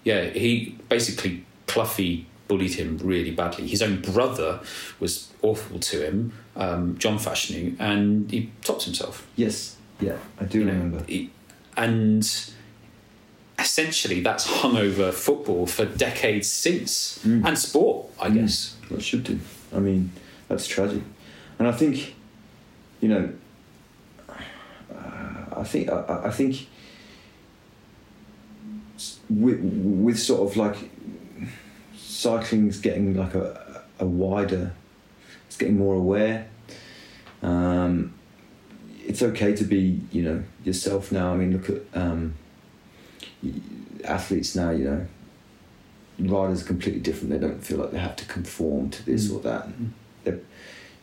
[0.04, 3.66] yeah, he basically Cloughie bullied him really badly.
[3.66, 4.60] His own brother
[5.00, 9.26] was awful to him, um, John Fashanu, and he topped himself.
[9.36, 9.76] yes.
[10.00, 11.04] Yeah, I do you know, remember.
[11.06, 11.30] he-
[11.76, 12.24] and
[13.58, 17.44] essentially that's hung over football for decades since, Mm.
[17.46, 18.34] and sport, I Mm.
[18.34, 18.76] guess.
[18.90, 19.38] Well, it should do.
[19.74, 20.10] I mean,
[20.48, 21.02] that's tragic.
[21.58, 22.14] And I think,
[23.00, 23.30] you know,
[24.28, 24.34] uh,
[25.56, 26.66] I think I, I- think
[29.30, 30.76] with, with sort of like
[31.96, 34.72] cycling's getting like a a wider,
[35.46, 36.48] it's getting more aware.
[37.42, 38.12] Um,
[39.06, 41.32] it's okay to be, you know, yourself now.
[41.32, 42.34] I mean, look at um,
[44.04, 44.70] athletes now.
[44.70, 45.06] You know,
[46.36, 47.30] riders are completely different.
[47.30, 49.36] They don't feel like they have to conform to this Mm.
[49.36, 49.68] or that.
[50.24, 50.38] They're,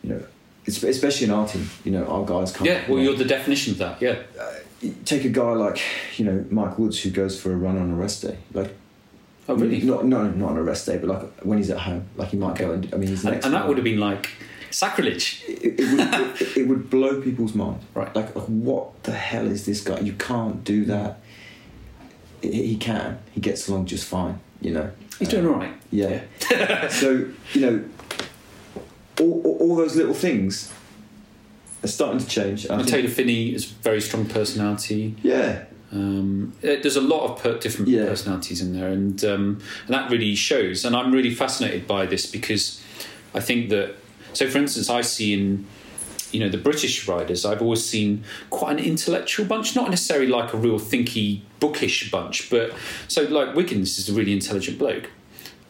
[0.02, 0.22] you know,
[0.66, 1.68] especially in our team.
[1.84, 2.66] You know, our guys come.
[2.66, 4.00] Yeah, well, you're the definition of that.
[4.02, 4.16] Yeah,
[4.80, 5.80] You take a guy like
[6.16, 8.36] you know Mike Woods who goes for a run on a rest day.
[8.52, 8.74] Like,
[9.48, 9.80] oh really?
[9.82, 12.36] Not no, not on a rest day, but like when he's at home, like he
[12.36, 12.64] might Okay.
[12.64, 12.88] go and.
[12.92, 13.44] I mean, he's and, next.
[13.46, 14.30] and that would have been like
[14.70, 15.44] sacrilege.
[15.46, 17.80] It, it, would, it, it would blow people's mind.
[17.94, 18.12] Right.
[18.16, 20.00] Like, what the hell is this guy?
[20.00, 21.20] You can't do that.
[22.42, 23.18] He he can.
[23.32, 24.40] He gets along just fine.
[24.60, 24.90] You know.
[25.18, 25.74] He's doing all right.
[25.90, 26.22] Yeah.
[26.88, 27.84] so you know,
[29.20, 30.72] all, all, all those little things
[31.84, 32.68] are starting to change.
[32.68, 35.14] I And think- Taylor Phinney is a very strong personality.
[35.22, 35.64] yeah.
[35.94, 38.06] Um, eh, there's a lot of per- different Yeah.
[38.06, 40.86] personalities in there, and um, and that really shows.
[40.86, 42.80] And I'm really fascinated by this because
[43.34, 43.96] I think that.
[44.32, 45.66] So, for instance, I see in
[46.32, 50.52] you know the British riders, I've always seen quite an intellectual bunch, not necessarily like
[50.52, 52.72] a real thinky, bookish bunch, but
[53.08, 55.10] so like Wiggins is a really intelligent bloke.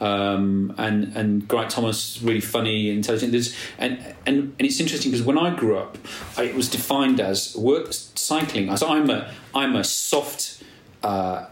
[0.00, 3.30] Um, and and Geraint Thomas is really funny, intelligent.
[3.30, 5.96] There's, and and and it's interesting because when I grew up,
[6.36, 8.68] I, it was defined as work cycling.
[8.68, 10.64] As I'm a I'm a soft,
[11.04, 11.46] uh,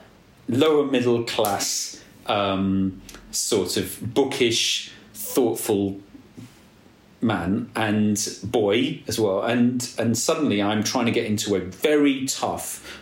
[0.49, 3.01] lower middle class, um,
[3.31, 6.01] sort of bookish, thoughtful
[7.23, 9.43] man and boy as well.
[9.43, 13.01] And and suddenly I'm trying to get into a very tough,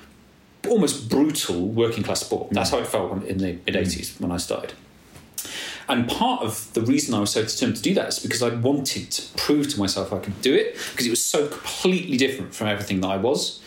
[0.69, 2.51] almost brutal working class sport.
[2.51, 4.73] That's how it felt in the mid '80s when I started.
[5.91, 8.51] And part of the reason I was so determined to do that is because I
[8.55, 12.55] wanted to prove to myself I could do it because it was so completely different
[12.55, 13.63] from everything that I was.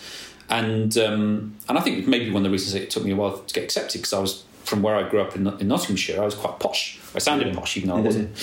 [0.48, 3.40] And um, and I think maybe one of the reasons it took me a while
[3.40, 6.22] to get accepted because I was from where I grew up in, in Nottinghamshire.
[6.22, 7.00] I was quite posh.
[7.16, 7.56] I sounded Yeah.
[7.56, 8.38] posh even though I wasn't.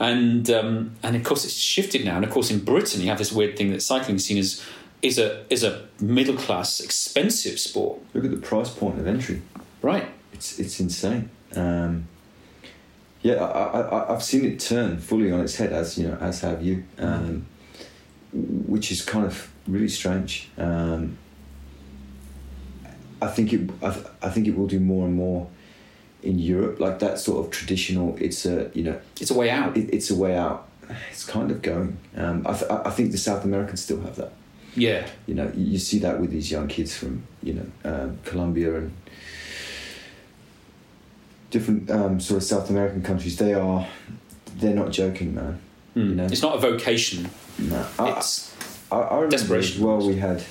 [0.00, 2.16] And um, and of course it's shifted now.
[2.16, 4.62] And of course in Britain you have this weird thing that cycling is seen as
[5.02, 8.00] is a is a middle class expensive sport.
[8.12, 9.42] Look at the price point of entry.
[9.82, 10.06] Right.
[10.32, 11.30] It's it's insane.
[11.54, 12.08] Um,
[13.22, 16.16] yeah, I, I, I- I've seen it turn fully on its head, as you know,
[16.20, 17.46] as have you, um,
[18.32, 20.50] which is kind of really strange.
[20.58, 21.16] Um,
[23.22, 23.70] I think it.
[23.82, 25.48] I, th- I think it will do more and more
[26.24, 28.16] in Europe, like that sort of traditional.
[28.20, 29.76] It's a you know, It's a way out.
[29.76, 30.68] it, it's a way out.
[31.10, 31.96] It's kind of going.
[32.16, 34.32] Um, I, th- I think the South Americans still have that.
[34.76, 35.06] Yeah.
[35.26, 38.92] You know, you see that with these young kids from you know um, Colombia and
[41.50, 43.36] different um, sort of South American countries.
[43.36, 43.86] They are,
[44.56, 45.60] they're not joking, man.
[45.96, 46.08] Mm.
[46.08, 46.24] You know?
[46.24, 47.30] It's not a vocation.
[47.58, 48.54] No, I, It's
[48.90, 49.76] I, I remember desperation.
[49.78, 50.06] as well.
[50.06, 50.42] We had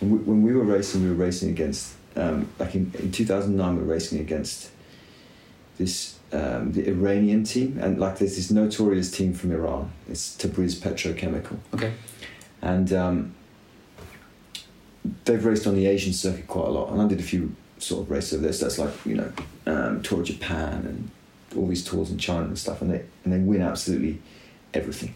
[0.00, 3.24] when we, when we were racing, we were racing against um, like in, in two
[3.24, 3.76] thousand nine.
[3.76, 4.70] We were racing against
[5.80, 9.90] this um, the Iranian team, and like there's this notorious team from Iran.
[10.08, 11.58] It's Tabriz Petrochemical.
[11.74, 11.92] okay.
[12.62, 13.34] and um,
[15.24, 16.92] they've raced on the Asian circuit quite a lot.
[16.92, 18.52] And I did a few sort of races over there.
[18.52, 19.32] So that's like you know,
[19.66, 21.10] um, tour of Japan and
[21.56, 22.80] all these tours in China and stuff.
[22.80, 24.20] And they and they win absolutely
[24.72, 25.14] everything.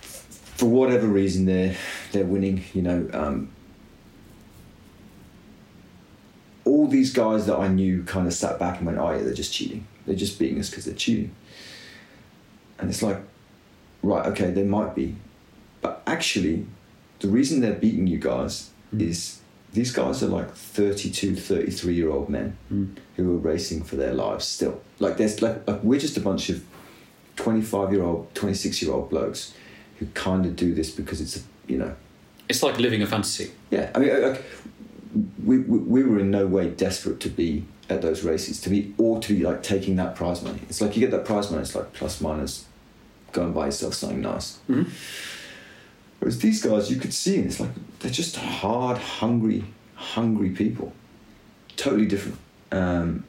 [0.00, 1.76] For whatever reason, they're
[2.10, 2.64] they're winning.
[2.74, 3.50] You know, um,
[6.68, 9.32] all these guys that I knew kind of sat back and went, "Oh yeah, they're
[9.44, 9.86] just cheating.
[10.06, 11.30] They're just beating us because they're cheating."
[12.78, 13.18] And it's like,
[14.02, 15.16] right, okay, they might be,
[15.80, 16.66] but actually,
[17.20, 19.02] the reason they're beating you guys Mm.
[19.10, 19.40] is
[19.74, 22.86] these guys are like 32, 33 year old men hmm.
[23.16, 24.80] who are racing for their lives still.
[24.98, 26.64] Like there's like, like we're just a bunch of
[27.36, 29.52] 25 year old, 26 year old blokes
[29.98, 31.40] who kind of do this because it's a,
[31.70, 31.94] you know,
[32.48, 33.50] It's like living a fantasy.
[33.70, 33.90] yeah.
[33.94, 34.42] I mean, like,
[35.44, 38.94] we, we we were in no way desperate to be at those races to be
[38.98, 40.60] or to be like taking that prize money.
[40.68, 41.62] It's like you get that prize money.
[41.62, 42.66] It's like plus minus,
[43.32, 44.58] go and buy yourself something nice.
[44.68, 44.88] Mhm.
[46.20, 50.92] Whereas these guys, you could see, and it's like they're just hard, hungry, hungry people.
[51.76, 52.38] Totally different.
[52.72, 53.24] Um,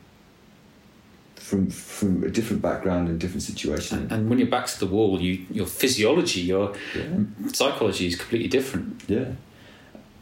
[1.36, 4.00] from from a different background and different situation.
[4.00, 7.52] And, and when you're back to the wall, you your physiology, your Yeah.
[7.54, 9.04] psychology is completely different.
[9.08, 9.30] Yeah.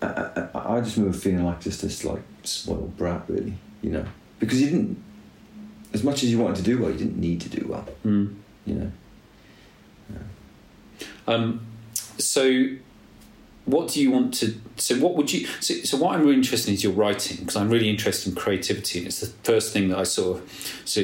[0.01, 4.05] I, I, I just remember feeling like just this like spoiled brat, really, you know,
[4.39, 5.03] because you didn't,
[5.93, 8.35] as much as you wanted to do well, you didn't need to do well, Mm.
[8.65, 8.91] you know.
[11.27, 11.65] Um,
[12.17, 12.67] so,
[13.65, 14.55] what do you want to?
[14.77, 15.45] So, what would you?
[15.59, 18.35] So, so what I'm really interested in is your writing because I'm really interested in
[18.35, 21.03] creativity, and it's the first thing that I sort of so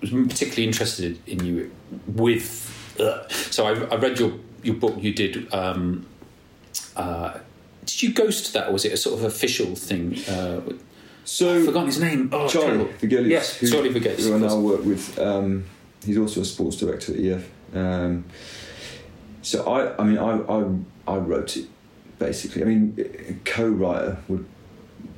[0.00, 1.70] was particularly interested in you
[2.06, 2.66] with.
[3.00, 4.96] Uh, so, I, I read your your book.
[5.02, 5.52] You did.
[5.52, 6.06] Um,
[6.96, 7.38] uh,
[7.88, 10.18] did you ghost that, or was it a sort of official thing?
[10.28, 10.60] Uh,
[11.24, 12.28] So I've forgotten his name.
[12.32, 13.26] Oh, Charlie terrible.
[13.28, 15.18] Yes, who, Charlie Wegelius, who I now work with.
[15.18, 15.64] Um,
[16.04, 17.44] he's also a sports director at EF.
[17.74, 18.24] Um,
[19.42, 21.66] so I, I mean, I, I, I wrote it
[22.18, 22.62] basically.
[22.62, 24.46] I mean, co-writer would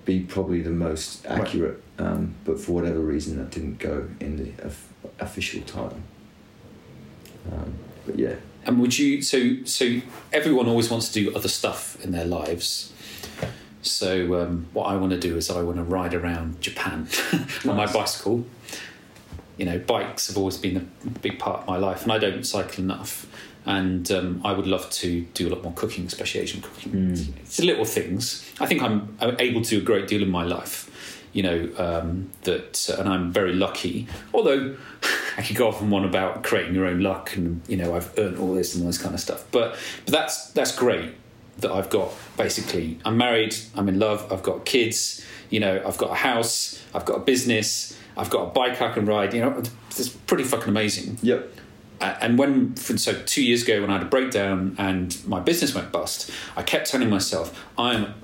[0.05, 1.41] be probably the most Right.
[1.41, 4.89] accurate, um, but for whatever reason, that didn't go in the of-
[5.21, 6.01] official title.
[7.53, 7.75] Um,
[8.07, 9.23] but yeah, And would you?
[9.23, 10.01] So, so
[10.33, 12.93] everyone always wants to do other stuff in their lives.
[13.83, 17.09] So, um, what I want to do is I want to ride around Japan
[17.69, 18.45] on my bicycle.
[19.57, 22.45] You know, bikes have always been a big part of my life, and I don't
[22.45, 23.27] cycle enough.
[23.67, 26.93] And um, I would love to do a lot more cooking, especially Asian cooking.
[26.93, 27.39] Mm.
[27.41, 28.51] It's little things.
[28.59, 30.90] I think I'm able to do a great deal in my life.
[31.33, 34.09] You know um, that, and I'm very lucky.
[34.35, 34.77] Although
[35.37, 38.13] I could go off and on about creating your own luck, and you know I've
[38.19, 39.45] earned all this and all this kind of stuff.
[39.51, 39.73] But
[40.05, 41.15] but that's that's great
[41.59, 42.13] that I've got.
[42.37, 43.55] Basically, I'm married.
[43.77, 44.33] I'm in love.
[44.33, 45.25] I've got kids.
[45.51, 46.83] You know, I've got a house.
[46.95, 47.97] I've got a business.
[48.17, 49.35] I've got a bike I can ride.
[49.35, 51.19] You know, it's pretty fucking amazing.
[51.23, 51.53] yep,
[52.01, 55.93] and when so two years ago when I had a breakdown and my business went
[55.93, 58.15] bust, I kept telling myself I am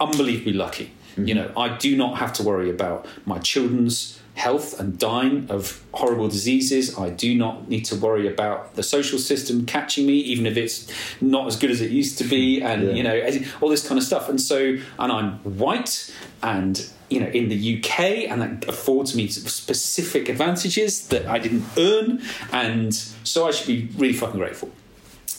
[0.00, 0.92] unbelievably lucky.
[1.16, 1.54] You mm-hmm.
[1.54, 6.28] know, I do not have to worry about my children's health and dying of horrible
[6.28, 6.98] diseases.
[6.98, 10.92] I do not need to worry about the social system catching me, even if it's
[11.22, 12.92] not as good as it used to be, and Yeah.
[12.92, 14.28] you know, all this kind of stuff.
[14.28, 16.12] And so, and I'm white,
[16.42, 21.64] and you know, in the UK, and that affords me specific advantages that I didn't
[21.78, 22.20] earn,
[22.52, 22.92] and
[23.24, 24.70] so I should be really fucking grateful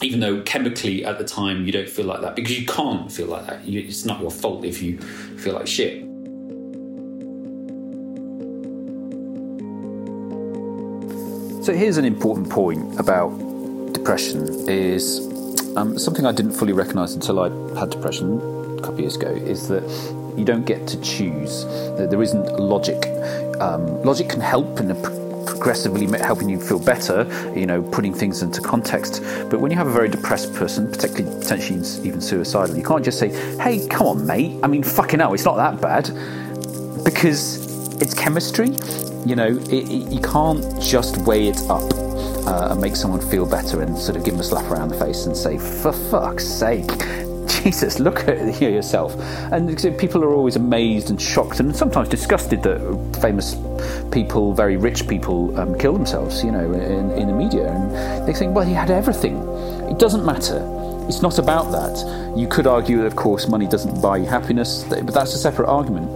[0.01, 3.27] even though chemically at the time you don't feel like that because you can't feel
[3.27, 3.61] like that.
[3.65, 6.03] It's not your fault if you feel like shit.
[11.65, 13.29] So here's an important point about
[13.91, 15.19] depression is
[15.75, 18.37] um, something I didn't fully recognise until I had depression
[18.77, 19.83] a couple of years ago is that
[20.37, 21.65] you don't get to choose.
[21.97, 23.07] That there isn't logic.
[23.59, 24.95] Um, logic can help in a
[25.57, 29.21] progressively helping you feel better, you know, putting things into context.
[29.49, 33.19] But when you have a very depressed person, particularly potentially even suicidal, you can't just
[33.19, 34.59] say, "Hey, come on, mate.
[34.63, 36.05] I mean, fucking hell, it's not that bad,"
[37.03, 37.65] because
[38.01, 38.69] it's chemistry.
[39.25, 41.83] You know, it, it, you can't just weigh it up
[42.47, 44.97] uh, and make someone feel better and sort of give them a slap around the
[44.97, 46.91] face and say, "For fuck's sake."
[47.67, 49.13] Jesus, look at you yourself.
[49.51, 52.79] And people are always amazed and shocked and sometimes disgusted that
[53.21, 53.55] famous
[54.11, 57.67] people, very rich people, um, kill themselves, you know, in, in the media.
[57.69, 59.37] And they think, well, he had everything.
[59.89, 60.59] It doesn't matter.
[61.09, 62.33] It's not about that.
[62.37, 66.09] You could argue of course, money doesn't buy happiness, but that's a separate argument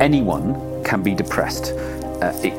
[0.00, 1.72] anyone can be depressed.
[2.22, 2.54] Uh, it,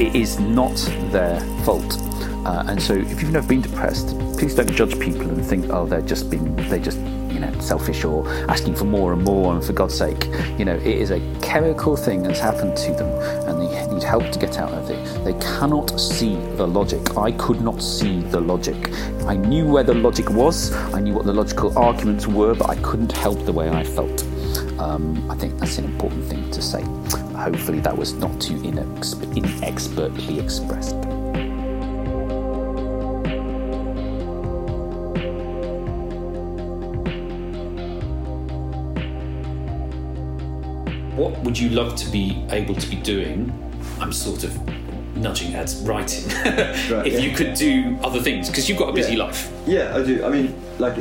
[0.00, 0.74] it is not
[1.10, 1.98] their fault.
[2.44, 4.08] Uh, and so, if you've never been depressed,
[4.38, 8.04] please don't judge people and think, oh, they're just being, they're just, you know, selfish
[8.04, 9.54] or asking for more and more.
[9.54, 10.26] And for God's sake,
[10.58, 13.08] you know, it is a chemical thing that's happened to them,
[13.48, 15.24] and they need help to get out of it.
[15.24, 17.16] They cannot see the logic.
[17.16, 18.90] I could not see the logic.
[19.26, 20.72] I knew where the logic was.
[20.92, 24.24] I knew what the logical arguments were, but I couldn't help the way I felt.
[24.78, 26.82] Um, I think that's an important thing to say.
[27.34, 31.03] Hopefully, that was not too inex- inexpertly expressed.
[41.44, 43.52] Would you love to be able to be doing?
[44.00, 44.52] I'm sort of
[45.16, 46.24] nudging at writing.
[46.28, 47.18] if yeah.
[47.18, 49.24] you could do other things, because you've got a busy Yeah.
[49.24, 49.52] life.
[49.66, 50.24] Yeah, I do.
[50.24, 50.96] I mean, like,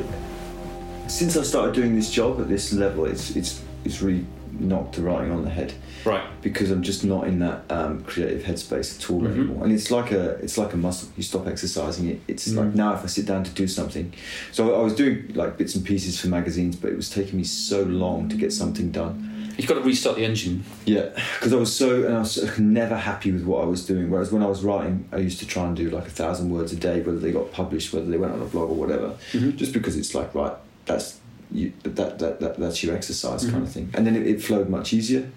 [1.08, 4.26] since I started doing this job at this level, it's it's it's really
[4.60, 5.74] knocked the writing on the head
[6.06, 6.22] Right.
[6.44, 9.32] because I'm just not in that um, creative headspace at all Mhm.
[9.32, 9.64] anymore.
[9.64, 11.10] And it's like a it's like a muscle.
[11.18, 12.22] You stop exercising it.
[12.28, 12.76] It's like Mm.
[12.76, 14.14] now if I sit down to do something.
[14.52, 17.44] So I was doing like bits and pieces for magazines, but it was taking me
[17.44, 19.32] so long to get something done.
[19.58, 20.64] You've got to restart the engine.
[20.86, 24.10] Yeah, because I was so and I was never happy with what I was doing.
[24.10, 26.74] Whereas when I was writing, I used to try and do like a thousand words
[26.74, 29.16] a day, whether they got published, whether they went on a blog or whatever.
[29.32, 29.56] Mhm.
[29.56, 30.54] Just because it's like right,
[30.86, 31.20] that's
[31.52, 33.64] you, that, that that that's your exercise kind Mhm.
[33.68, 35.30] of thing, and then it, it flowed much easier.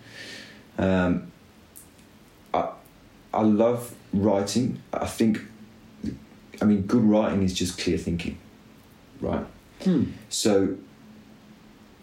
[0.79, 1.31] Um,
[2.55, 2.71] I
[3.35, 4.81] I love writing.
[4.95, 5.41] I think,
[6.63, 8.39] I mean, good writing is just clear thinking,
[9.21, 9.45] right?
[9.85, 10.05] Hmm.
[10.31, 10.77] So,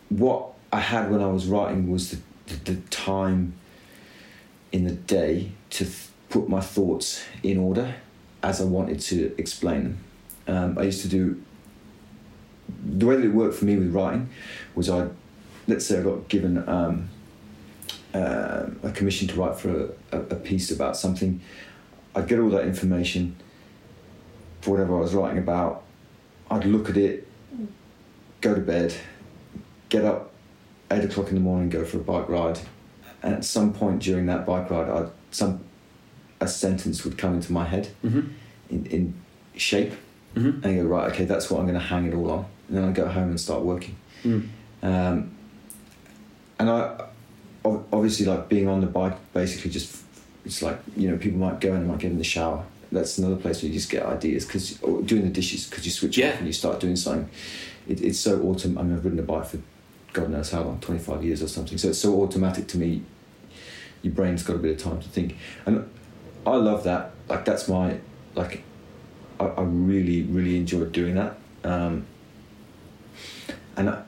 [0.09, 2.17] what I had when I was writing was the,
[2.47, 3.53] the, the time
[4.71, 7.93] in the day to th- put my thoughts in order
[8.41, 9.97] as I wanted to explain them.
[10.47, 11.39] Um, I used to do
[12.83, 14.29] the way that it worked for me with writing
[14.73, 15.09] was I,
[15.67, 17.07] let's say I got given um,
[18.15, 21.39] uh, a commission to write for a, a, a piece about something.
[22.15, 23.35] I'd get all that information
[24.61, 25.83] for whatever I was writing about.
[26.49, 27.27] I'd look at it,
[28.41, 28.95] go to bed,
[29.89, 30.32] get up
[30.93, 32.59] eight o'clock in the morning, go for a bike ride,
[33.21, 35.61] and at some point during that bike ride, I'd, some
[36.39, 38.21] a sentence would come into my head Mm-hmm.
[38.69, 39.13] in, in
[39.55, 39.93] shape,
[40.35, 40.63] Mm-hmm.
[40.63, 42.77] and I go right, okay, that's what I'm going to hang it all on, and
[42.77, 43.95] then I go home and start working.
[44.23, 44.47] Mm.
[44.81, 45.31] Um,
[46.59, 47.05] and I
[47.65, 50.01] obviously like being on the bike basically just
[50.45, 52.63] it's like you know people might go and might get in the shower.
[52.91, 56.17] That's another place where you just get ideas because doing the dishes because you switch
[56.17, 56.29] Yeah.
[56.33, 57.29] off and you start doing something.
[57.87, 58.77] It, it's so autumn.
[58.77, 59.57] I mean, I've ridden a bike for
[60.13, 61.77] God knows how long, twenty five years or something.
[61.77, 63.03] So it's so automatic to me.
[64.01, 65.89] Your brain's got a bit of time to think, and
[66.45, 67.11] I love that.
[67.27, 67.97] Like that's my
[68.35, 68.63] like.
[69.39, 71.37] I, I really really enjoyed doing that.
[71.63, 72.05] Um,
[73.75, 74.03] and I,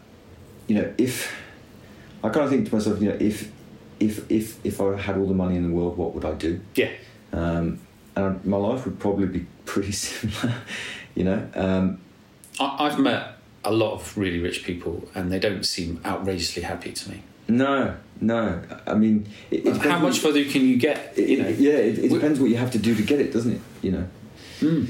[0.67, 1.33] you know, if
[2.23, 3.51] I kind of think to myself, you know, if
[3.99, 6.59] if if if I had all the money in the world, what would I do?
[6.75, 6.91] Yeah.
[7.31, 7.79] Um,
[8.15, 10.55] and my life would probably be pretty similar,
[11.15, 11.47] you know.
[11.53, 11.99] Um,
[12.59, 13.34] I, I've met
[13.65, 17.23] a lot of really rich people, and they don't seem outrageously happy to me.
[17.47, 18.61] no, no.
[18.87, 21.17] I mean, it, it How much further can you get?
[21.17, 21.49] You know.
[21.49, 23.61] yeah, it, it depends what you have to do to get it, doesn't it?
[23.81, 24.07] You know.
[24.61, 24.87] Mm.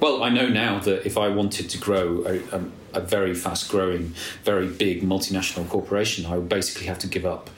[0.00, 2.64] Well, I know now that if I wanted to grow a, a,
[2.94, 4.14] a very fast growing,
[4.44, 7.50] very big multinational corporation, I would basically have to give up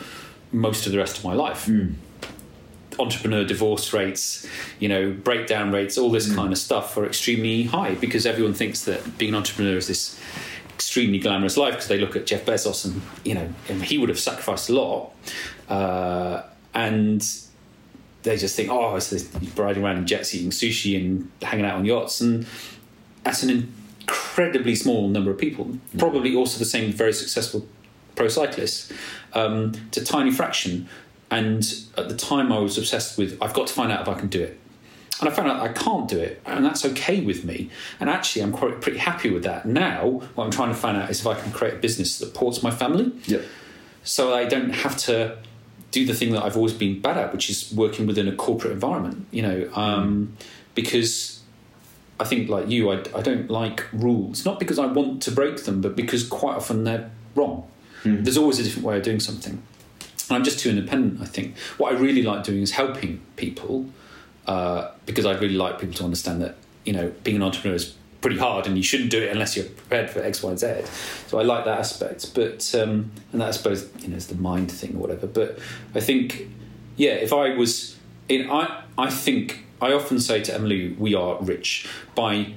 [0.52, 1.68] most of the rest of my life.
[2.98, 4.46] Entrepreneur divorce rates,
[4.78, 8.84] you know, breakdown rates, all this kind of stuff are extremely high because everyone thinks
[8.84, 10.20] that being an entrepreneur is this
[10.80, 14.08] extremely glamorous life because they look at Jeff Bezos and, you know, and he would
[14.08, 15.12] have sacrificed a lot.
[15.68, 16.42] Uh,
[16.72, 17.22] and
[18.22, 19.12] they just think, oh, it's
[19.58, 22.46] riding around in jets, eating sushi, and hanging out on yachts, and
[23.24, 23.50] that's an
[24.00, 25.76] incredibly small number of people.
[25.98, 27.66] Probably also the same very successful
[28.16, 28.90] pro cyclists.
[29.34, 30.88] Um, a tiny fraction,
[31.30, 31.62] and
[31.98, 34.28] at the time I was obsessed with, I've got to find out if I can
[34.28, 34.59] do it.
[35.20, 37.68] And I found out I can't do it, and that's okay with me.
[38.00, 39.66] And actually, I'm quite pretty happy with that.
[39.66, 42.26] Now, what I'm trying to find out is if I can create a business that
[42.26, 43.42] supports my family Yep.
[44.02, 45.36] so I don't have to
[45.90, 48.72] do the thing that I've always been bad at, which is working within a corporate
[48.72, 49.26] environment.
[49.30, 50.36] You know, um,
[50.74, 51.40] because
[52.18, 54.44] I think like you, I, I don't like rules.
[54.46, 57.66] Not because I want to break them, but because quite often they're wrong.
[58.04, 59.52] There's always a different way of doing something,
[60.28, 61.20] and I'm just too independent.
[61.20, 63.90] I think what I really like doing is helping people
[64.50, 67.94] uh, because I really like people to understand that you know being an entrepreneur is
[68.20, 70.82] pretty hard and you shouldn't do it unless you're prepared for X, Y, Z.
[71.28, 74.34] So I like that aspect, but um, and that I suppose you know is the
[74.34, 75.28] mind thing or whatever.
[75.28, 75.60] But
[75.94, 76.48] I think
[76.96, 77.96] yeah, if I was
[78.28, 82.54] in, I I think I often say to Emily, we are rich by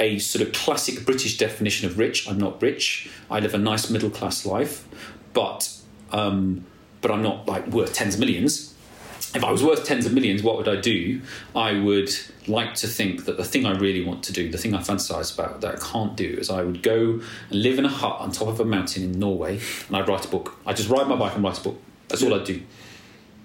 [0.00, 2.26] a sort of classic British definition of rich.
[2.26, 3.10] I'm not rich.
[3.30, 4.88] I live a nice middle class life,
[5.34, 5.70] but
[6.10, 6.64] um,
[7.02, 8.71] but I'm not like worth tens of millions.
[9.34, 11.22] If I was worth tens of millions, what would I do?
[11.56, 12.10] I would
[12.46, 15.32] like to think that the thing I really want to do, the thing I fantasize
[15.32, 18.30] about that I can't do, is I would go and live in a hut on
[18.30, 20.58] top of a mountain in Norway, and I'd write a book.
[20.66, 21.80] I would just ride my bike and write a book.
[22.08, 22.60] That's all I'd do.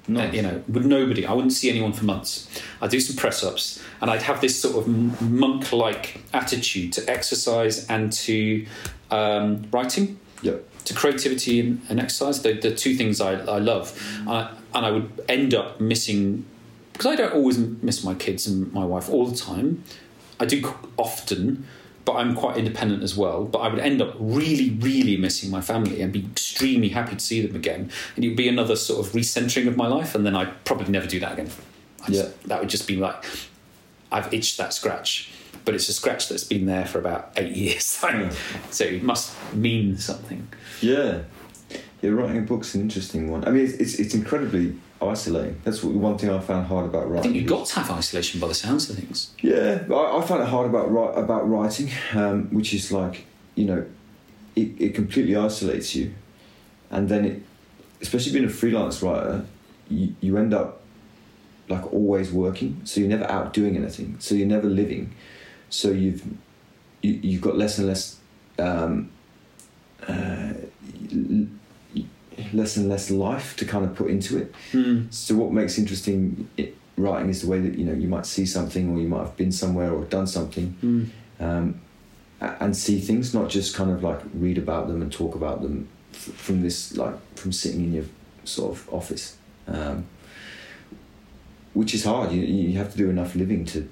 [0.10, 0.30] Nice.
[0.30, 1.26] Uh, you know, with nobody.
[1.26, 2.50] I wouldn't see anyone for months.
[2.82, 7.10] I'd do some press ups, and I'd have this sort of monk like attitude to
[7.10, 8.66] exercise and to
[9.10, 10.84] um, writing, Yep.
[10.86, 12.42] to creativity and, and exercise.
[12.42, 13.98] The, the two things I, I love.
[14.28, 16.46] Uh, and I would end up missing,
[16.94, 19.84] because I don't always miss my kids and my wife all the time.
[20.40, 21.66] I do often,
[22.06, 23.44] but I'm quite independent as well.
[23.46, 27.20] But I would end up really, really missing my family and be extremely happy to
[27.20, 27.92] see them again.
[28.16, 30.90] And it would be another sort of recentering of my life, and then I'd probably
[30.92, 31.50] never do that again.
[32.08, 32.30] Just- Yeah.
[32.46, 33.24] That would just be like,
[34.12, 35.30] I've itched that scratch.
[35.66, 37.84] but it's a scratch that's been there for about eight years.
[38.72, 40.48] So it must mean something.
[40.80, 41.24] Yeah,
[42.02, 42.12] yeah.
[42.12, 43.46] Writing a book's an interesting one.
[43.46, 45.62] I mean, it's it's, it's incredibly isolating.
[45.64, 47.20] That's what, one thing I found hard about writing.
[47.20, 49.34] I think you've got to have isolation by the sounds of things.
[49.42, 50.88] Yeah, I, I find it hard about
[51.18, 53.26] about writing, um, which is like
[53.56, 53.86] you know,
[54.56, 56.14] it, it completely isolates you,
[56.92, 57.44] and then it,
[58.02, 59.46] especially being a freelance writer,
[59.90, 60.82] you, you end up
[61.70, 65.14] like always working, so you're never out doing anything, so you're never living,
[65.70, 66.24] so you've
[67.02, 68.18] you, you've got less and less.
[68.60, 69.12] Um,
[70.08, 70.54] uh,
[72.54, 74.54] less and less life to kind of put into it.
[74.72, 75.12] Mm.
[75.14, 76.48] So what makes interesting
[76.98, 79.38] writing is the way that you know you might see something, or you might have
[79.38, 81.10] been somewhere or done something, Mm.
[81.40, 81.82] um,
[82.40, 85.88] and see things, not just kind of like read about them and talk about them
[86.14, 88.06] f- from this like from sitting in your
[88.44, 89.38] sort of office,
[89.68, 90.06] um,
[91.74, 92.32] which is hard.
[92.32, 93.88] You you have to do enough living to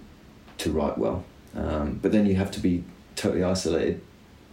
[0.60, 1.24] to write well,
[1.56, 2.84] um, but then you have to be
[3.16, 4.02] totally isolated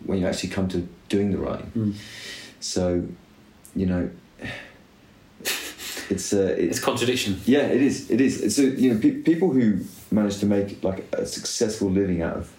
[0.05, 1.70] when you actually come to doing the writing.
[1.77, 1.94] Mm.
[2.60, 3.06] So,
[3.74, 4.11] you know,
[6.11, 7.40] it's uh, It's a contradiction.
[7.47, 8.11] yeah, it is.
[8.11, 8.55] It is.
[8.55, 9.81] So you know, pe- people who
[10.11, 12.53] manage to make like a successful living out of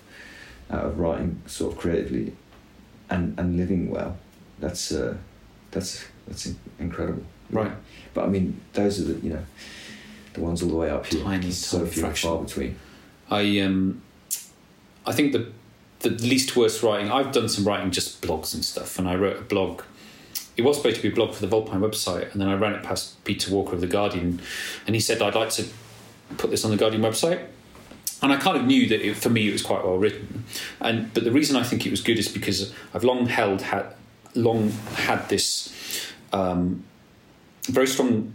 [0.71, 2.33] out of writing, sort of creatively,
[3.09, 4.17] and and living well.
[4.59, 5.17] That's uh,
[5.71, 7.23] that's that's incredible.
[7.51, 7.71] Right.
[8.13, 9.43] But I mean, those are the you know
[10.33, 11.23] the ones all the way up here.
[11.23, 12.29] Tiny, so tiny few fraction.
[12.29, 12.75] far between.
[13.29, 14.01] I um,
[15.05, 15.51] I think the
[15.99, 17.11] the least worst writing.
[17.11, 19.81] I've done some writing, just blogs and stuff, and I wrote a blog.
[20.55, 22.73] It was supposed to be a blog for the Vulpine website, and then I ran
[22.73, 24.41] it past Peter Walker of the Guardian,
[24.85, 25.65] and he said I'd like to
[26.37, 27.47] put this on the Guardian website.
[28.21, 30.45] And I kind of knew that it, for me it was quite well written,
[30.79, 33.87] and but the reason I think it was good is because I've long held had
[34.35, 35.73] long had this
[36.31, 36.83] um,
[37.63, 38.33] very strong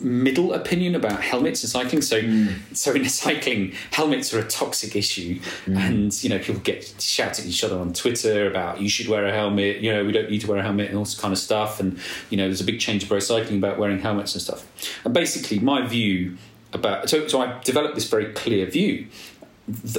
[0.00, 2.02] middle opinion about helmets in cycling.
[2.02, 2.54] So, mm.
[2.76, 5.76] so in cycling, helmets are a toxic issue, mm.
[5.76, 9.26] and you know people get shouting at each other on Twitter about you should wear
[9.26, 9.78] a helmet.
[9.78, 11.80] You know we don't need to wear a helmet and all this kind of stuff.
[11.80, 11.98] And
[12.30, 14.66] you know there's a big change pro cycling about wearing helmets and stuff.
[15.04, 16.36] And basically, my view
[16.72, 19.06] about so so I developed this very clear view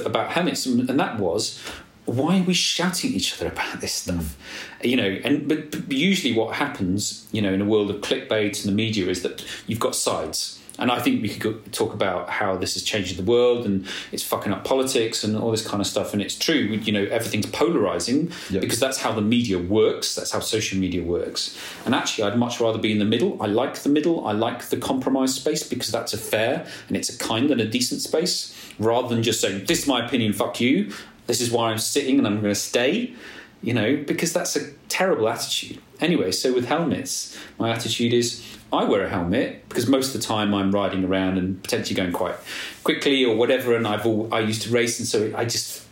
[0.04, 1.62] about helmets, and that was
[2.10, 4.12] why are we shouting at each other about this hmm.
[4.12, 4.36] stuff?
[4.82, 8.60] You know, and but, but usually what happens, you know, in a world of clickbait
[8.60, 10.56] and the media is that you've got sides.
[10.78, 13.86] And I think we could go, talk about how this is changing the world and
[14.12, 16.14] it's fucking up politics and all this kind of stuff.
[16.14, 18.62] And it's true, you know, everything's polarizing Yep.
[18.62, 20.14] because that's how the media works.
[20.14, 21.56] That's how social media works.
[21.84, 23.40] And actually, I'd much rather be in the middle.
[23.42, 24.26] I like the middle.
[24.26, 27.66] I like the compromise space because that's a fair and it's a kind and a
[27.66, 30.92] decent space rather than just saying, this is my opinion, fuck you.
[31.30, 33.14] This is why I'm sitting and I'm going to stay,
[33.62, 35.78] you know, because that's a terrible attitude.
[36.00, 40.26] Anyway, so with helmets, my attitude is I wear a helmet because most of the
[40.26, 42.34] time I'm riding around and potentially going quite
[42.82, 43.76] quickly or whatever.
[43.76, 45.86] And I've all, I used to race, and so I just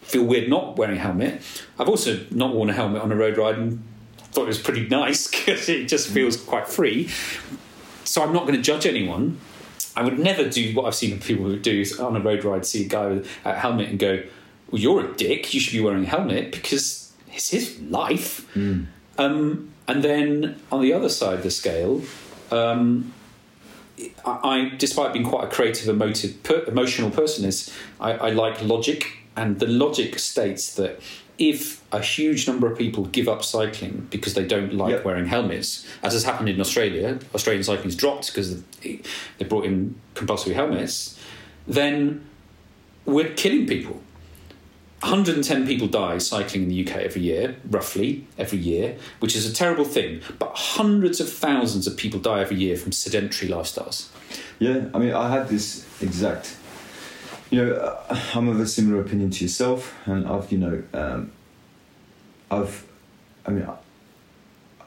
[0.00, 1.42] feel weird not wearing a helmet.
[1.78, 3.82] I've also not worn a helmet on a road ride and
[4.16, 7.10] thought it was pretty nice because it just feels quite free.
[8.04, 9.38] So I'm not going to judge anyone.
[9.94, 12.88] I would never do what I've seen people do on a road ride see a
[12.88, 14.22] guy with a helmet and go,
[14.70, 15.52] "Well, you're a dick.
[15.54, 18.46] You should be wearing a helmet because it's his life."
[19.18, 22.02] Um, and then on the other side of the scale,
[22.52, 23.12] um,
[24.24, 28.62] I, I, despite being quite a creative, emotive, per, emotional person, is I, I like
[28.62, 31.00] logic, and the logic states that
[31.38, 35.04] if a huge number of people give up cycling because they don't like Yep.
[35.04, 40.54] wearing helmets, as has happened in Australia, Australian cycling's dropped because they brought in compulsory
[40.54, 41.16] helmets,
[41.66, 42.24] then
[43.04, 44.02] we're killing people.
[45.00, 49.52] 110 people die cycling in the UK every year, roughly every year, which is a
[49.52, 50.20] terrible thing.
[50.38, 54.08] But hundreds of thousands of people die every year from sedentary lifestyles.
[54.58, 56.56] Yeah, I mean, I had this exact.
[57.50, 61.32] You know, uh, I'm of a similar opinion to yourself, and I've, you know, um,
[62.50, 62.84] I've,
[63.46, 63.68] I mean,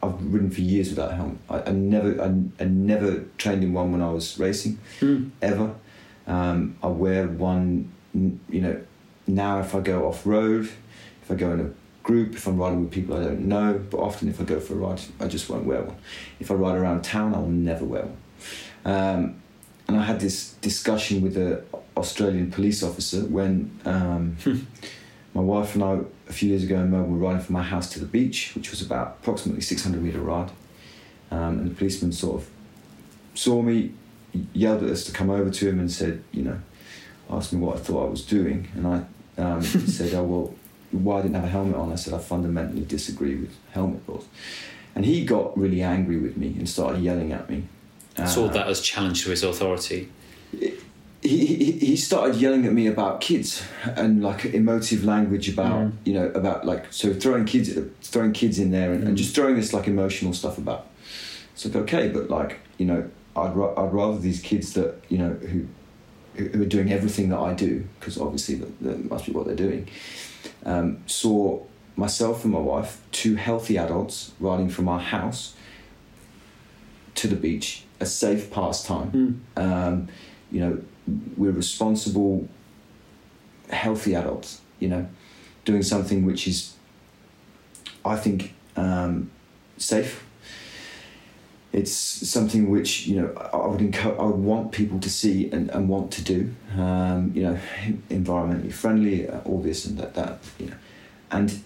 [0.03, 1.37] I've ridden for years without a helmet.
[1.49, 2.25] I, I never, I,
[2.59, 4.77] I never trained in one when I was racing,
[5.41, 5.75] ever.
[6.27, 8.81] Um, I wear one, you know,
[9.35, 10.69] now if I go off road,
[11.23, 11.69] if I go in a
[12.03, 14.73] group, if I'm riding with people I don't know, but often if I go for
[14.73, 15.97] a ride, I just won't wear one.
[16.39, 18.17] If I ride around town, I will never wear one.
[18.83, 19.41] Um,
[19.87, 21.63] and I had this discussion with an
[21.97, 24.37] Australian police officer when um,
[25.33, 25.99] my wife and I,
[26.29, 28.71] a few years ago in Melbourne, were riding from my house to the beach, which
[28.71, 30.51] was about approximately 600 metre ride.
[31.29, 32.49] Um, and the policeman sort of
[33.33, 33.93] saw me,
[34.53, 36.59] yelled at us to come over to him and said, you know,
[37.29, 38.69] asked me what I thought I was doing.
[38.75, 39.03] And I
[39.37, 39.61] um,
[39.97, 40.55] said, oh, well,
[40.91, 41.91] why I didn't have a helmet on?
[41.91, 44.25] I said, I fundamentally disagree with helmet laws.
[44.95, 47.63] And he got really angry with me and started yelling at me.
[48.27, 50.09] Saw Uh, that as challenge to his authority.
[51.21, 53.63] he, he he started yelling at me about kids
[53.95, 55.91] and like emotive language about Mm.
[56.03, 57.69] you know about like so throwing kids
[58.01, 59.17] throwing kids in there and, and Mm.
[59.17, 60.87] just throwing this like emotional stuff about.
[61.53, 65.17] It's like okay, but like you know I'd ra- I'd rather these kids that you
[65.19, 65.67] know who
[66.35, 69.55] who are doing everything that I do because obviously that, that must be what they're
[69.55, 69.87] doing.
[70.65, 71.63] Um, saw
[71.95, 75.55] myself and my wife, two healthy adults, riding from our house
[77.15, 79.43] to the beach, a safe pastime.
[79.57, 79.61] Mm.
[79.61, 80.07] Um,
[80.51, 80.81] you know,
[81.37, 82.47] we're responsible,
[83.69, 84.61] healthy adults.
[84.79, 85.07] You know,
[85.65, 86.73] doing something which is,
[88.03, 89.29] I think, um,
[89.77, 90.25] safe.
[91.73, 95.69] It's something which you know I would encourage, I would want people to see and,
[95.69, 96.53] and want to do.
[96.77, 97.57] Um, you know,
[98.09, 100.39] environmentally friendly, uh, all this and that, that.
[100.59, 100.75] You know,
[101.31, 101.61] and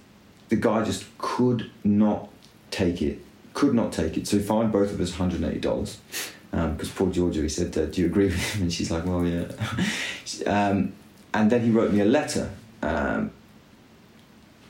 [0.49, 2.29] the guy just could not
[2.69, 3.19] take it.
[3.53, 4.27] Could not take it.
[4.27, 5.97] So he fined both of us one hundred and eighty dollars.
[6.51, 9.25] Because poor Georgia, he said, uh, "Do you agree with him?" And she's like, "Well,
[9.25, 9.47] yeah."
[10.45, 10.93] um,
[11.33, 12.49] and then he wrote me a letter
[12.81, 13.31] um,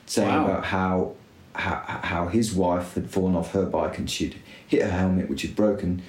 [0.06, 0.44] saying Wow.
[0.46, 1.12] about how,
[1.56, 5.42] how how his wife had fallen off her bike and she'd hit her helmet, which
[5.42, 6.02] had broken,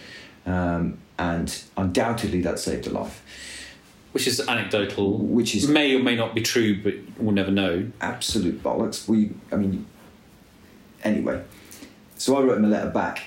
[0.45, 3.22] um, and undoubtedly that saved her life.
[4.14, 7.91] Which is anecdotal, Which is may or may not be true, but we'll never know.
[8.02, 9.07] absolute bollocks.
[9.07, 9.86] We, I mean,
[11.03, 11.44] anyway.
[12.18, 13.22] So I wrote him a letter back,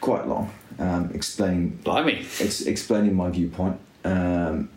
[0.00, 2.26] quite long, um, explaining Blimey.
[2.40, 3.78] ex- explaining my viewpoint.
[4.04, 4.70] Um,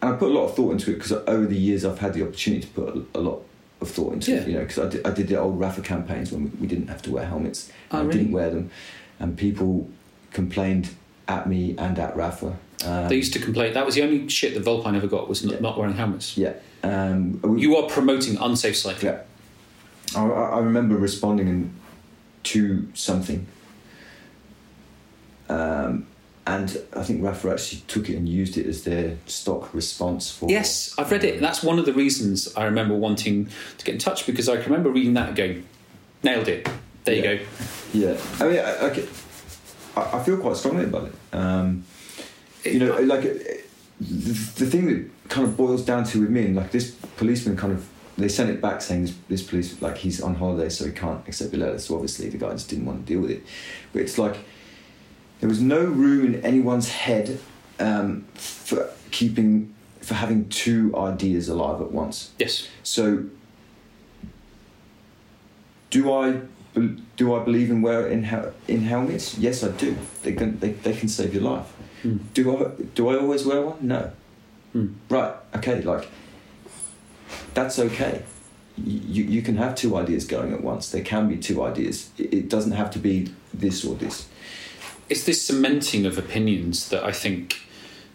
[0.00, 2.14] and I put a lot of thought into it because over the years I've had
[2.14, 3.42] the opportunity to put a, a lot
[3.82, 4.38] of thought into Yeah.
[4.38, 4.48] it.
[4.48, 6.88] You know, because I did, I did the old Rapha campaigns when we, we didn't
[6.88, 7.70] have to wear helmets.
[7.90, 8.18] Oh, I really?
[8.18, 8.70] didn't wear them,
[9.20, 9.88] and people
[10.32, 10.90] complained
[11.28, 12.54] at me and at Rapha.
[12.84, 13.74] Um, They used to complain.
[13.74, 15.60] That was the only shit that Vulpine ever got was not, Yeah.
[15.60, 16.36] not wearing helmets.
[16.38, 16.54] yeah.
[16.82, 19.12] Um, we- You are promoting unsafe cycling.
[19.14, 19.20] Yeah.
[20.20, 21.72] I, I I remember responding
[22.44, 23.46] to something.
[25.48, 26.06] Um,
[26.46, 30.50] and I think Rapha actually took it and used it as their stock response for.
[30.50, 31.40] Yes, I've read it.
[31.40, 33.48] That's one of the reasons I remember wanting
[33.78, 35.66] to get in touch because I can remember reading that and going,
[36.22, 36.68] nailed it.
[37.04, 37.38] There you go.
[37.92, 38.16] Yeah.
[38.40, 38.86] I mean, I,
[40.00, 41.14] I, I- feel quite strongly about it.
[41.34, 41.84] Um,
[42.64, 43.62] you know, like the,
[44.00, 47.72] the thing that kind of boils down to with me, and like this policeman kind
[47.72, 47.88] of,
[48.18, 51.26] they sent it back saying this, this police, like he's on holiday, so he can't
[51.28, 51.78] accept the letter.
[51.78, 53.42] So obviously the guy just didn't want to deal with it.
[53.92, 54.36] But it's like
[55.42, 57.40] there was no room in anyone's head
[57.80, 62.30] um, for keeping, for having two ideas alive at once.
[62.38, 62.68] Yes.
[62.84, 63.24] So,
[65.90, 66.42] do I
[67.16, 69.36] do I believe in wear in hel- in helmets?
[69.36, 69.98] Yes, I do.
[70.22, 71.66] They can they, they can save your life.
[72.02, 72.18] Hmm.
[72.34, 73.78] Do I do I always wear one?
[73.80, 74.12] No.
[74.72, 74.92] Hmm.
[75.08, 75.34] Right.
[75.56, 75.82] Okay.
[75.82, 76.06] Like
[77.52, 78.22] that's okay.
[78.76, 80.88] You, you can have two ideas going at once.
[80.88, 82.10] There can be two ideas.
[82.16, 84.28] It doesn't have to be this or this.
[85.12, 87.66] It's this cementing of opinions that I think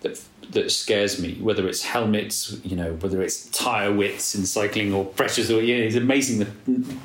[0.01, 0.19] that
[0.49, 1.35] that scares me.
[1.35, 5.83] Whether it's helmets, you know, whether it's tire widths in cycling or pressures, or know,
[5.83, 6.45] it's amazing the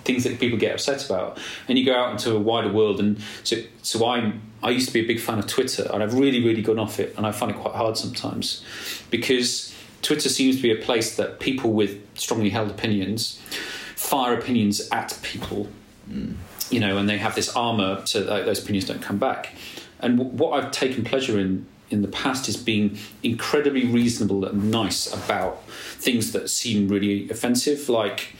[0.04, 1.38] things that people get upset about.
[1.68, 4.94] And you go out into a wider world, and so so I'm I used to
[4.94, 7.32] be a big fan of Twitter, and I've really really gone off it, and I
[7.32, 8.64] find it quite hard sometimes
[9.10, 13.38] because Twitter seems to be a place that people with strongly held opinions
[13.94, 15.68] fire opinions at people
[16.72, 19.54] you know, and they have this armor so those opinions don't come back.
[20.02, 24.70] And w- what I've taken pleasure in in the past is being incredibly reasonable and
[24.70, 28.34] nice about things that seem really offensive, like.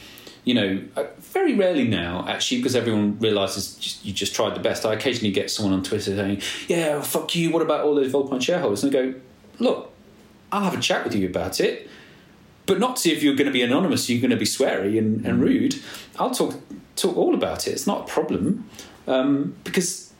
[0.45, 4.59] You know, uh, very rarely now, actually, because everyone realizes just, you just tried the
[4.59, 4.85] best.
[4.85, 7.49] I occasionally get someone on Twitter saying, "Yeah, fuck you.
[7.49, 9.13] What about all those Vulpine shareholders?" And I go,
[9.59, 9.93] "Look,
[10.51, 11.89] I'll have a chat with you about it,
[12.65, 14.09] but not see if you're going to be anonymous.
[14.09, 15.75] You're going to be sweary and, and rude.
[16.19, 16.55] I'll talk
[16.95, 17.71] talk all about it.
[17.71, 18.69] It's not a problem
[19.07, 20.12] um, because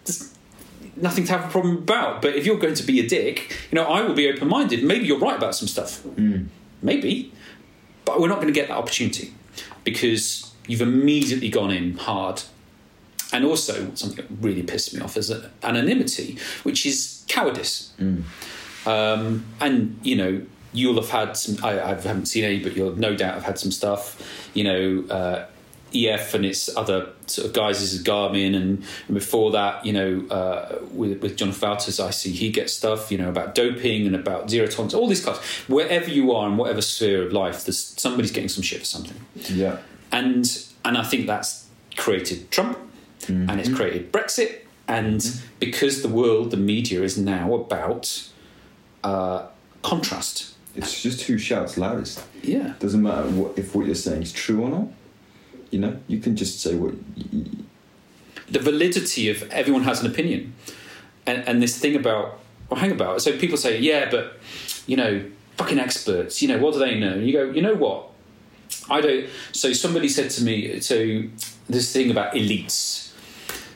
[0.95, 2.21] nothing to have a problem about.
[2.21, 4.83] But if you're going to be a dick, you know, I will be open minded.
[4.83, 6.05] Maybe you're right about some stuff.
[6.81, 7.31] Maybe,
[8.05, 9.33] but we're not going to get that opportunity
[9.83, 12.43] because you've immediately gone in hard.
[13.31, 15.31] And also, something that really pissed me off is
[15.63, 17.93] anonymity, which is cowardice.
[18.85, 20.41] Um, and you know,
[20.73, 21.63] you'll have had some.
[21.63, 24.49] I, I haven't seen any, but you'll no doubt have had some stuff.
[24.53, 25.45] You know, uh,
[25.95, 30.25] EF and its other sort of guys is Garmin, and, and before that, you know,
[30.29, 33.11] uh, with with Jon Vaughters, I see he gets stuff.
[33.11, 35.37] You know about doping and about zero tolerance, all these guys.
[35.67, 39.17] Wherever you are in whatever sphere of life, there's somebody's getting some shit for something
[39.35, 39.77] Yeah.
[40.11, 40.45] and
[40.85, 42.77] and I think that's created Trump
[43.27, 45.23] and it's created Brexit and
[45.59, 48.29] because the world the media is now about
[49.03, 49.45] uh,
[49.81, 52.21] contrast It's just who shouts loudest.
[52.41, 54.87] yeah Doesn't matter what if what you're saying is true or not.
[55.73, 56.93] You know, you can just say what.
[58.49, 60.53] the validity of everyone has an opinion
[61.25, 62.39] and, and this thing about
[62.69, 63.21] or hang about.
[63.21, 64.39] So people say, yeah, but
[64.85, 65.25] you know,
[65.57, 66.41] fucking experts.
[66.41, 67.13] You know, what do they know?
[67.13, 68.09] And you go, you know what?
[68.89, 69.27] I don't.
[69.51, 71.23] So somebody said to me, so
[71.67, 73.11] this thing about elites.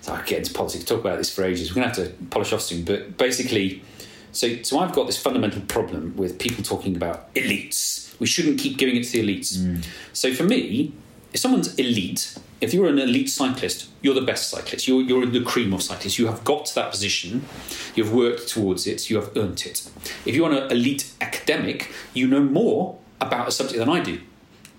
[0.01, 1.69] So I get into politics, talk about this for ages.
[1.69, 2.85] We're going to have to polish off soon.
[2.85, 3.83] But basically,
[4.31, 8.17] so so I've got this fundamental problem with people talking about elites.
[8.19, 9.57] We shouldn't keep giving it to the elites.
[9.57, 9.85] Mm.
[10.13, 10.93] So for me,
[11.37, 14.87] if someone's elite, if you're an elite cyclist, you're the best cyclist.
[14.87, 16.17] You're, you're the cream of cyclists.
[16.17, 17.45] You have got to that position.
[17.93, 19.11] You've worked towards it.
[19.11, 19.87] You have earned it.
[20.25, 24.19] If you're an elite academic, you know more about a subject than I do.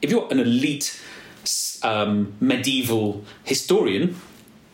[0.03, 1.01] If you're an elite
[1.85, 4.17] um, medieval historian,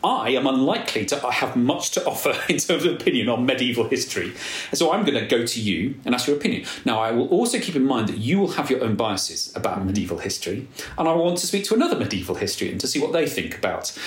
[0.05, 4.33] I am unlikely to have much to offer in terms of opinion on medieval history.
[4.73, 6.65] So I'm going to go to you and ask your opinion.
[6.85, 9.83] Now, I will also keep in mind that you will have your own biases about
[9.83, 10.67] medieval history,
[10.97, 13.97] and I want to speak to another medieval historian to see what they think about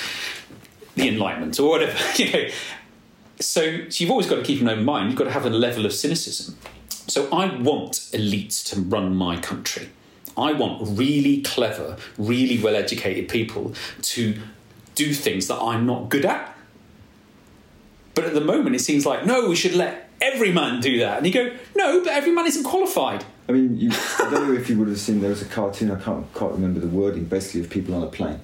[0.94, 1.98] the Enlightenment or whatever.
[2.16, 2.48] You know.
[3.40, 5.10] So, so you've always got to keep an open mind.
[5.10, 6.56] You've got to have a level of cynicism.
[7.06, 9.90] So I want elites to run my country.
[10.36, 14.40] I want really clever, really well educated people to
[14.98, 16.54] do things that I'm not good at.
[18.14, 21.18] But at the moment, it seems like, no, we should let every man do that.
[21.18, 23.24] And you go, no, but every man isn't qualified.
[23.48, 25.92] I mean, you, I don't know if you would have seen there was a cartoon.
[25.92, 27.24] I can't can't remember the wording.
[27.24, 28.40] Basically, of people on a plane,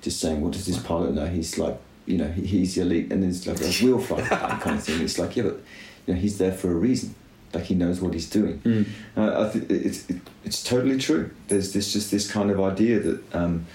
[0.00, 1.26] just saying, "What does this pilot know?
[1.26, 1.76] He's like,
[2.06, 4.84] you know, he, he's elite." And then it's like a wheel flight that kind of
[4.84, 5.00] thing.
[5.00, 5.60] It's like, yeah, but
[6.06, 7.16] you know, he's there for a reason.
[7.52, 8.60] Like he knows what he's doing.
[8.60, 8.86] Mm.
[9.16, 11.30] Uh, I think it's it, it's totally true.
[11.48, 13.66] There's this just this kind of idea that um,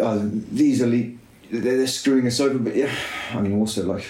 [0.00, 0.20] uh,
[0.52, 1.18] these elite
[1.50, 2.58] they're, screwing us over.
[2.58, 2.90] But yeah,
[3.34, 4.06] I mean, also like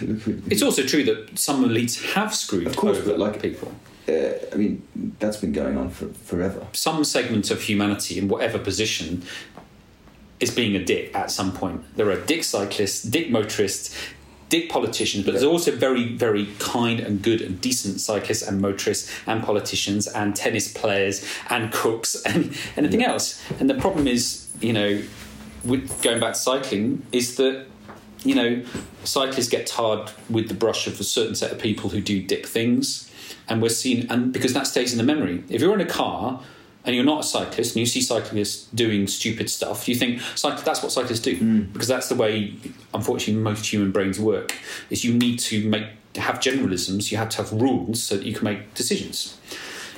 [0.49, 3.73] It's also true that some elites have screwed Of course, over like- people.
[4.09, 4.13] uh,
[4.53, 4.83] I mean
[5.19, 6.67] that's been going on for forever.
[6.73, 9.23] Some segment of humanity, in whatever position,
[10.41, 11.83] is being a dick at some point.
[11.97, 13.97] There are dick cyclists, dick motorists,
[14.49, 19.11] dick politicians, but there's also very, very kind and good and decent cyclists and motorists
[19.27, 23.13] and politicians and tennis players and cooks and anything Yeah.
[23.13, 23.41] else.
[23.61, 25.01] And the problem is, you know,
[25.65, 27.67] with going back to cycling, is that
[28.25, 28.63] you know,
[29.05, 32.47] cyclists get tarred with the brush of a certain set of people who do dick
[32.47, 33.11] things,
[33.49, 35.45] and we're seen, and because that stays in the memory.
[35.49, 36.41] If you're in a car
[36.85, 40.83] and you're not a cyclist and you see cyclists doing stupid stuff, you think that's
[40.83, 41.61] what cyclists do hmm.
[41.73, 42.55] because that's the way,
[42.95, 44.55] unfortunately, most human brains work.
[44.91, 48.27] Is you need to make to have generalisms, you have to have rules so that
[48.27, 49.39] you can make decisions.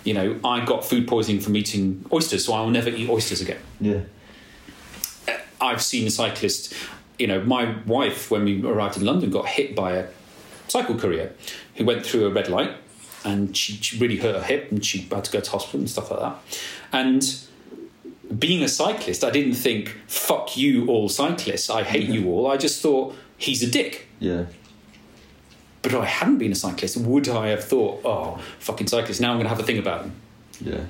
[0.05, 3.41] You know, I got food poisoning from eating oysters, so I will never eat oysters
[3.41, 3.59] again.
[3.81, 4.01] Yeah.
[5.65, 6.75] I've seen cyclists.
[7.19, 10.07] You know, my wife, when we arrived in London, got hit by a
[10.69, 11.33] cycle courier
[11.77, 12.73] who went through a red light,
[13.25, 15.91] and she, she really hurt her hip, and she had to go to hospital and
[15.91, 16.37] stuff like that.
[16.93, 17.39] And
[18.39, 21.71] being a cyclist, I didn't think "fuck you, all cyclists.
[21.71, 24.09] I hate you all." I just thought he's a dick.
[24.19, 24.47] Yeah.
[25.83, 29.21] But if I hadn't been a cyclist, would I have thought, "Oh, fucking cyclist"?
[29.21, 30.13] Now I'm going to have a thing about them.
[30.61, 30.85] Yeah.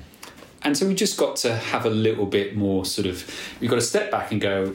[0.65, 3.23] And so we just got to have a little bit more sort of,
[3.61, 4.73] we've got to step back and go,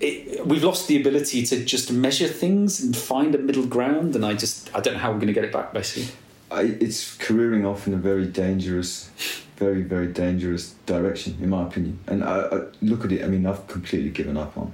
[0.00, 4.14] it, we've lost the ability to just measure things and find a middle ground.
[4.14, 6.12] And I just, I don't know how we're going to get it back, basically.
[6.50, 9.10] I, it's careering off in a very dangerous,
[9.56, 11.98] very very dangerous direction, in my opinion.
[12.06, 13.24] And I, I look at it.
[13.24, 14.72] I mean, I've completely given up on.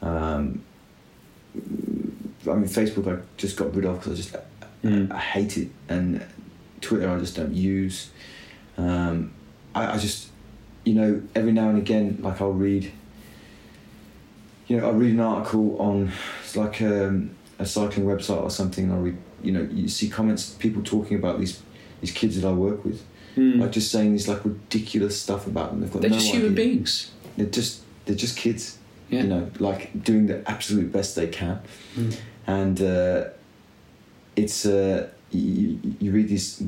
[0.00, 0.62] Um,
[1.54, 4.36] I mean, Facebook I just got rid of because I just
[4.86, 5.10] Mm.
[5.10, 6.24] I, I hate it, and
[6.80, 8.10] Twitter I just don't use.
[8.76, 9.32] Um,
[9.74, 10.28] I, I just,
[10.84, 12.92] you know, every now and again, like I'll read.
[14.68, 16.10] You know, I'll read an article on
[16.42, 19.16] it's like um, a cycling website or something, and I read.
[19.42, 21.62] You know, you see comments, people talking about these
[22.00, 23.04] these kids that I work with,
[23.36, 25.80] like just saying these like ridiculous stuff about them.
[25.82, 27.12] They've got They're no just human beings.
[27.36, 28.78] They're just they're just kids.
[29.08, 29.22] Yeah.
[29.22, 31.60] You know, like doing the absolute best they can,
[31.96, 32.16] Mm.
[32.48, 33.24] and uh,
[34.34, 36.64] it's uh, you, you read these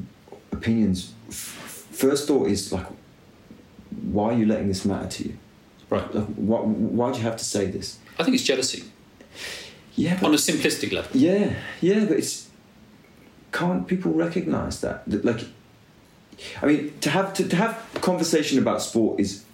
[0.53, 1.15] opinions.
[1.99, 2.87] First thought is like,
[4.13, 5.35] why are you letting this matter to you?
[5.91, 6.15] Right.
[6.15, 7.99] Like, why why do you have to say this?
[8.19, 8.85] I think it's jealousy
[9.97, 11.11] Yeah, on a simplistic level.
[11.17, 12.49] Yeah, yeah, but it's
[13.51, 15.03] can't people recognise that?
[15.11, 15.41] That, Like,
[16.63, 19.45] I mean, to have to, to have conversation about sport is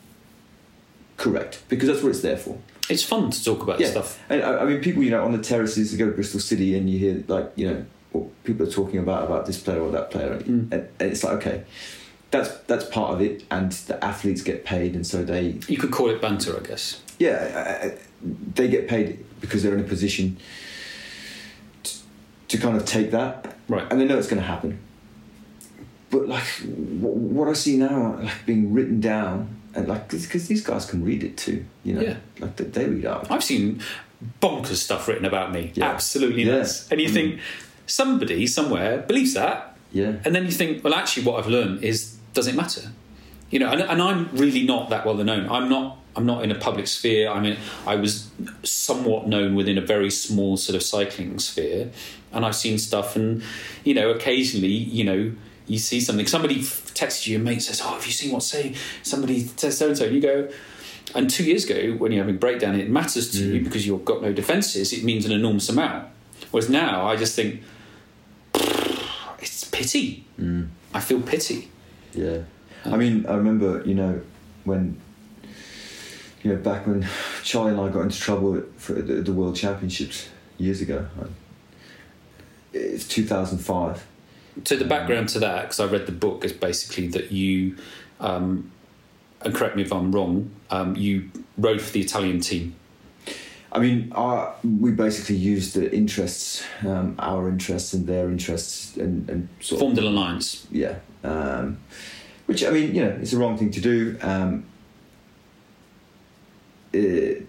[1.16, 2.58] correct because that's what it's there for.
[2.90, 4.20] It's fun to talk about Yeah, stuff.
[4.28, 6.76] and I, I mean, people, you know, on the terraces, you go to Bristol City,
[6.76, 9.90] and you hear like, you know, what people are talking about about this player or
[9.92, 10.70] that player, Mm.
[10.72, 11.64] and, and it's like, okay,
[12.34, 15.90] that's that's part of it, and the athletes get paid, and so they You could
[15.92, 17.00] call it banter, I guess.
[17.18, 17.38] yeah,
[17.82, 17.98] I- I-
[18.54, 20.36] they get paid because they're in a position
[21.82, 21.92] to,
[22.48, 23.86] to kind of take that, Right.
[23.90, 24.78] and they know it's going to happen.
[26.10, 26.44] But like
[27.02, 31.04] what, what I see now, like being written down, and like because these guys can
[31.04, 32.16] read it too, you know, Yeah.
[32.40, 33.30] like they, they read art.
[33.30, 33.80] I've seen
[34.40, 35.72] bonkers stuff written about me.
[35.74, 35.90] Yeah.
[35.90, 36.64] Absolutely Yeah.
[36.90, 37.12] And you Mm.
[37.12, 37.40] think,
[37.86, 40.12] somebody somewhere believes that, Yeah.
[40.24, 42.90] and then you think, well, actually, what I've learned is does it matter?
[43.50, 45.48] You know, and, and I'm really not that well known.
[45.48, 45.98] I'm not.
[46.16, 47.28] I'm not in a public sphere.
[47.28, 47.56] I mean,
[47.86, 48.30] I was
[48.62, 51.90] somewhat known within a very small sort of cycling sphere,
[52.32, 53.16] and I've seen stuff.
[53.16, 53.42] And
[53.84, 55.32] you know, occasionally, you know,
[55.66, 56.26] you see something.
[56.26, 59.88] Somebody texts you, a mate says, "Oh, have you seen what's saying?" Somebody says so
[59.88, 60.48] and so, and you go.
[61.14, 63.64] And two years ago, when you're having a breakdown, it matters to you mm.
[63.64, 64.92] because you've got no defences.
[64.92, 66.08] It means an enormous amount.
[66.50, 67.62] Whereas now, I just think
[69.38, 70.24] it's pity.
[70.40, 70.68] Mm.
[70.92, 71.70] I feel pity.
[72.14, 72.42] Yeah.
[72.84, 74.20] I mean, I remember, you know,
[74.64, 75.00] when,
[76.42, 77.06] you know, back when
[77.42, 80.28] Charlie and I got into trouble for the, the World Championships
[80.58, 81.06] years ago.
[82.72, 84.06] It's 2005.
[84.64, 87.76] So the background to that, because I read the book, is basically that you,
[88.20, 88.70] um,
[89.40, 92.76] and correct me if I'm wrong, um, you rode for the Italian team.
[93.74, 99.28] I mean, our, we basically used the interests, um, our interests and their interests, and,
[99.28, 100.66] and sort Formed of an alliance.
[100.70, 100.96] yeah.
[101.24, 101.78] Um,
[102.46, 104.16] which I mean, you know, it's the wrong thing to do.
[104.22, 104.64] Um,
[106.92, 107.46] it,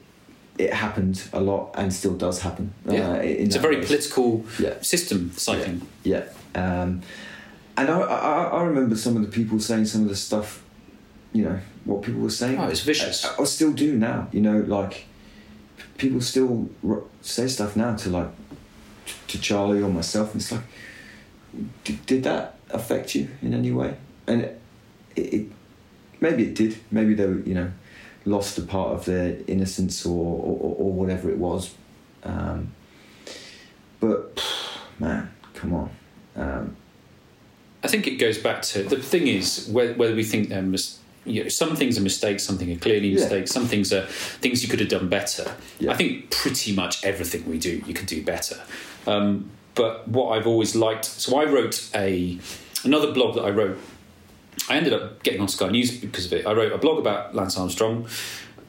[0.57, 2.73] it happened a lot and still does happen.
[2.89, 3.11] Yeah.
[3.11, 3.87] uh, in It's a very race.
[3.87, 4.81] political Yeah.
[4.81, 5.81] system, cycling.
[6.03, 6.23] Yeah.
[6.55, 7.01] Um,
[7.77, 10.63] and I, I, I remember some of the people saying some of the stuff,
[11.33, 12.57] you know, what people were saying.
[12.57, 13.25] Oh, it's vicious.
[13.25, 15.05] I, I still do now, you know, like
[15.97, 16.69] people still
[17.21, 18.29] say stuff now to like
[19.27, 20.61] to Charlie or myself, and it's like,
[22.05, 23.95] did, that affect you in any way?
[24.27, 24.61] And it,
[25.15, 25.47] it
[26.19, 26.77] maybe it did.
[26.91, 27.71] Maybe they were, you know,
[28.25, 31.73] lost a part of their innocence or or, or whatever it was.
[32.23, 32.73] Um,
[33.99, 34.43] but
[34.99, 35.89] man, come on.
[36.35, 36.75] Um,
[37.83, 40.99] I think it goes back to the thing is whether, whether we think they're mis-
[41.25, 43.15] you know, some things are mistakes, some things are clearly Yeah.
[43.15, 45.51] mistakes, some things are things you could have done better.
[45.79, 45.91] Yeah.
[45.91, 48.59] I think pretty much everything we do, you could do better.
[49.07, 52.37] Um, but what I've always liked, so I wrote a
[52.83, 53.77] another blog that I wrote.
[54.69, 56.45] I ended up getting on Sky News because of it.
[56.47, 58.07] I wrote a blog about Lance Armstrong,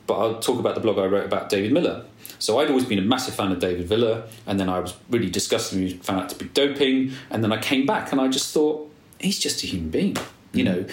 [0.06, 2.04] but I'll talk about the blog I wrote about David Millar.
[2.38, 5.30] So I'd always been a massive fan of David Millar, and then I was really
[5.30, 8.28] disgusted when he found out to be doping, and then I came back and I
[8.28, 10.16] just thought he's just a human being,
[10.52, 10.84] you know.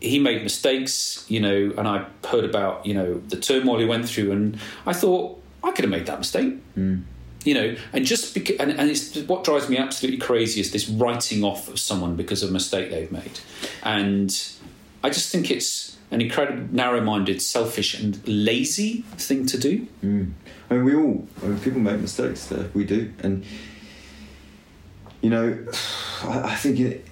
[0.00, 4.08] He made mistakes, you know, and I heard about you know the turmoil he went
[4.08, 6.54] through, and I thought I could have made that mistake,
[7.44, 7.76] you know.
[7.92, 11.68] And just because, and, and it's what drives me absolutely crazy is this writing off
[11.68, 13.40] of someone because of a mistake they've made,
[13.82, 14.30] and
[15.02, 19.86] I just think it's an incredibly narrow-minded, selfish, and lazy thing to do.
[20.70, 23.12] I mean, we all, I mean, people make mistakes, uh, we do.
[23.20, 23.44] And,
[25.20, 25.66] you know,
[26.24, 27.06] I, I think it,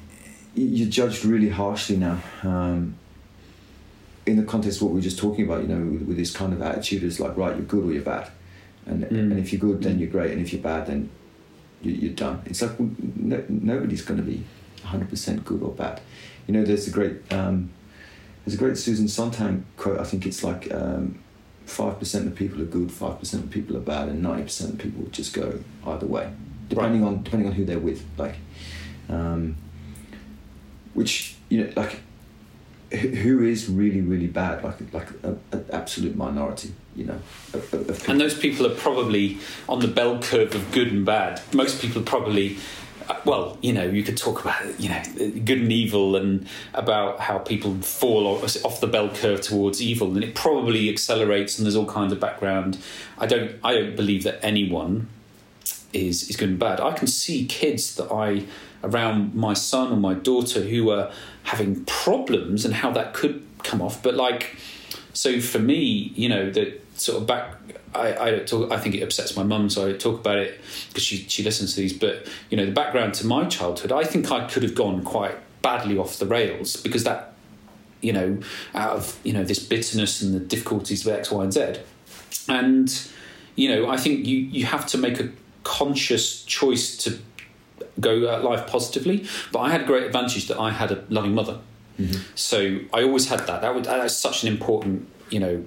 [0.57, 2.21] you're judged really harshly now.
[2.43, 2.97] Um,
[4.27, 6.33] in the context of what we were just talking about, you know, with, with this
[6.35, 8.29] kind of attitude it's like, right, you're good or you're bad.
[8.87, 9.11] And, Mm.
[9.33, 10.33] and if you're good, then you're great.
[10.33, 11.11] And if you're bad, then
[11.83, 12.43] you, you're done.
[12.47, 14.43] It's like well, no, nobody's going to be
[14.83, 16.01] 100% good or bad.
[16.47, 17.71] You know, there's a great, um,
[18.45, 20.01] there's a great Susan Sontag quote.
[20.01, 21.19] I think it's like, um,
[21.67, 24.73] five percent of people are good, five percent of people are bad, and ninety percent
[24.75, 26.31] of people just go either way,
[26.69, 28.05] depending on depending on who they're with.
[28.17, 28.37] Like,
[29.09, 29.57] um,
[30.97, 32.01] which you know, like,
[32.91, 34.65] who is really really bad?
[34.65, 36.73] Like, like an absolute minority.
[36.97, 37.21] You know,
[37.53, 38.09] of, of.
[38.09, 39.37] And those people are probably
[39.69, 41.43] on the bell curve of good and bad.
[41.53, 42.57] Most people are probably,
[43.07, 45.03] uh, well, you know, you could talk about, you know,
[45.45, 50.25] good and evil and about how people fall off the bell curve towards evil, and
[50.25, 51.59] it probably accelerates.
[51.59, 52.79] And there's all kinds of background.
[53.19, 55.09] I don't, I don't believe that anyone
[55.93, 56.81] is is good and bad.
[56.81, 58.47] I can see kids that I
[58.83, 61.11] around my son or my daughter who are
[61.45, 64.03] having problems and how that could come off.
[64.03, 64.57] But like,
[65.13, 67.55] so for me, you know, that sort of back.
[67.95, 68.73] I, I don't talk.
[68.73, 71.43] I think it upsets my mum, so I don't talk about it because she she
[71.43, 71.95] listens to these.
[71.95, 75.37] But you know, the background to my childhood, I think I could have gone quite
[75.63, 77.33] badly off the rails because that,
[78.03, 78.39] you know,
[78.75, 81.77] out of you know this bitterness and the difficulties of X, Y, and Z,
[82.49, 83.09] and
[83.55, 85.31] you know, I think you you have to make a
[85.63, 87.19] conscious choice to
[88.01, 89.27] go at life positively.
[89.53, 91.59] But I had a great advantage that I had a loving mother,
[92.35, 93.63] so I always had that.
[93.63, 95.65] That was that's such an important you know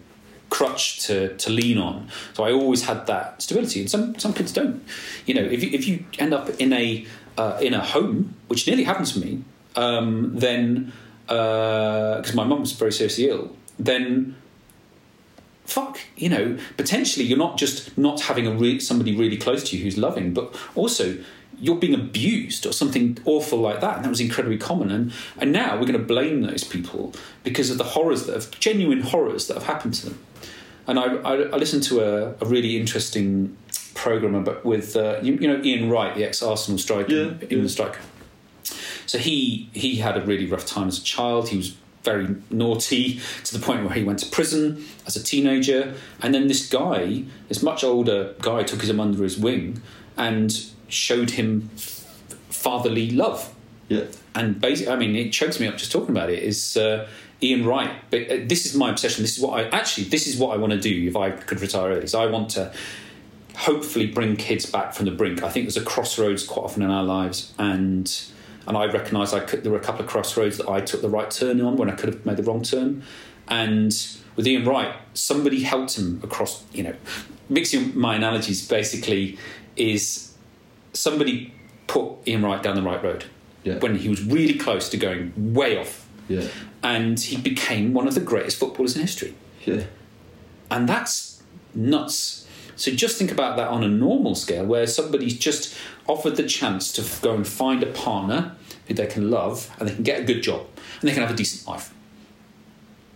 [0.49, 2.09] crutch to to lean on.
[2.33, 4.83] So I always had that stability, and some some kids don't.
[5.25, 7.05] You know, if you, if you end up in a
[7.37, 9.43] uh, in a home, which nearly happened to me,
[9.75, 10.91] um, then
[11.27, 14.35] because my mum was very seriously ill, then
[15.65, 19.77] fuck, you know, potentially you're not just not having a re- somebody really close to
[19.77, 21.17] you who's loving, but also
[21.61, 23.95] you're being abused or something awful like that.
[23.97, 24.91] And that was incredibly common.
[24.91, 27.13] And and now we're going to blame those people
[27.43, 30.19] because of the horrors that have genuine horrors that have happened to them.
[30.87, 33.55] and I, I, I listened to a, a really interesting
[33.95, 37.63] program but with uh, you, you know Ian Wright, the ex Arsenal striker, Yeah, England
[37.63, 37.67] yeah.
[37.67, 38.01] striker.
[39.05, 41.49] So he he had a really rough time as a child.
[41.49, 45.93] He was very naughty to the point where he went to prison as a teenager.
[46.21, 49.81] And then this guy, this much older guy, took him under his wing
[50.15, 50.49] and
[50.89, 51.69] showed him
[52.49, 53.53] fatherly love.
[53.87, 54.05] Yeah.
[54.35, 56.43] And basically, I mean, it chokes me up just talking about it.
[56.43, 57.07] Is uh,
[57.41, 57.91] Ian Wright?
[58.09, 59.23] But uh, this is my obsession.
[59.23, 60.05] This is what I actually.
[60.05, 62.07] This is what I want to do if I could retire early.
[62.07, 62.71] So I want to
[63.55, 65.43] hopefully bring kids back from the brink.
[65.43, 68.09] I think there's a crossroads quite often in our lives, and
[68.67, 71.09] and I recognise I could, there were a couple of crossroads that I took the
[71.09, 73.03] right turn on when I could have made the wrong turn,
[73.47, 73.91] and
[74.35, 76.63] with Ian Wright, somebody helped him across.
[76.71, 76.95] You know,
[77.49, 79.37] mixing my analogies basically
[79.75, 80.28] is
[80.93, 81.53] somebody
[81.87, 83.25] put Ian Wright down the right road
[83.63, 83.79] Yeah.
[83.79, 86.47] when he was really close to going way off, Yeah.
[86.83, 89.33] and he became one of the greatest footballers in history.
[89.65, 89.83] Yeah.
[90.71, 91.41] And that's
[91.73, 92.45] nuts.
[92.75, 95.75] So just think about that on a normal scale where somebody's just
[96.07, 98.55] offered the chance to go and find a partner
[98.87, 100.65] who they can love and they can get a good job
[101.01, 101.93] and they can have a decent life.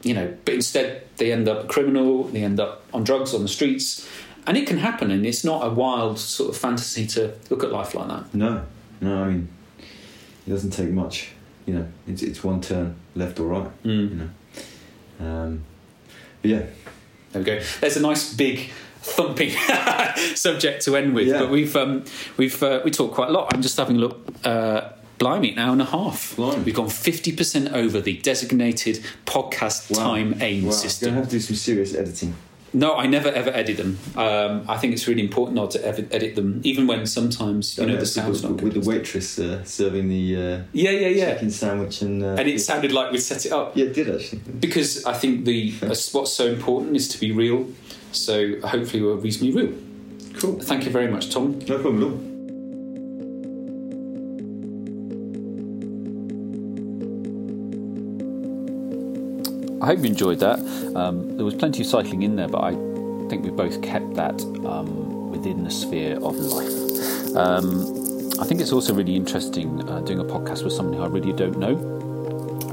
[0.03, 3.41] You know, but instead they end up a criminal, they end up on drugs on
[3.41, 4.05] the streets.
[4.45, 7.71] And it can happen and it's not a wild sort of fantasy to look at
[7.71, 8.33] life like that.
[8.33, 8.65] No.
[8.99, 9.23] No.
[9.23, 9.47] I mean,
[10.45, 11.29] it doesn't take much.
[11.65, 13.83] You know, it's it's one turn left or right.
[13.83, 14.09] Mm.
[14.09, 14.29] You know.
[15.25, 15.63] Um,
[16.41, 16.63] but yeah.
[17.31, 17.61] There we go.
[17.79, 18.69] There's a nice big
[19.03, 19.51] thumping
[20.35, 21.39] subject to end with, Yeah.
[21.39, 22.03] but we've um,
[22.37, 23.53] we've uh, we talked quite a lot.
[23.53, 24.27] I'm just having a look.
[24.43, 24.89] Uh,
[25.19, 26.35] blimey, an hour and a half.
[26.35, 26.63] Blimey.
[26.63, 30.71] We've gone fifty percent over the designated podcast time aim wow.
[30.71, 31.09] system.
[31.09, 32.35] Gonna have to do some serious editing.
[32.73, 33.99] No, I never ever edit them.
[34.15, 37.85] Um, I think it's really important not to ever edit them, even when sometimes you
[37.85, 41.33] know the sound's with, not with the waitress uh, serving the uh, yeah, yeah, yeah.
[41.33, 42.23] chicken sandwich and.
[42.23, 43.77] Uh, And it sounded like we'd set it up.
[43.77, 44.41] Yeah, it did actually.
[44.59, 47.67] because I think the uh, what's so important is to be real.
[48.11, 49.73] So hopefully we're reasonably real.
[50.39, 50.59] Cool.
[50.59, 51.59] Thank you very much, Tom.
[51.67, 52.32] No problem
[59.83, 60.59] I hope you enjoyed that.
[60.95, 62.71] Um, there was plenty of cycling in there, but I
[63.27, 67.35] think we both kept that um, within the sphere of life.
[67.35, 71.07] Um, I think it's also really interesting uh, doing a podcast with someone who I
[71.07, 71.75] really don't know.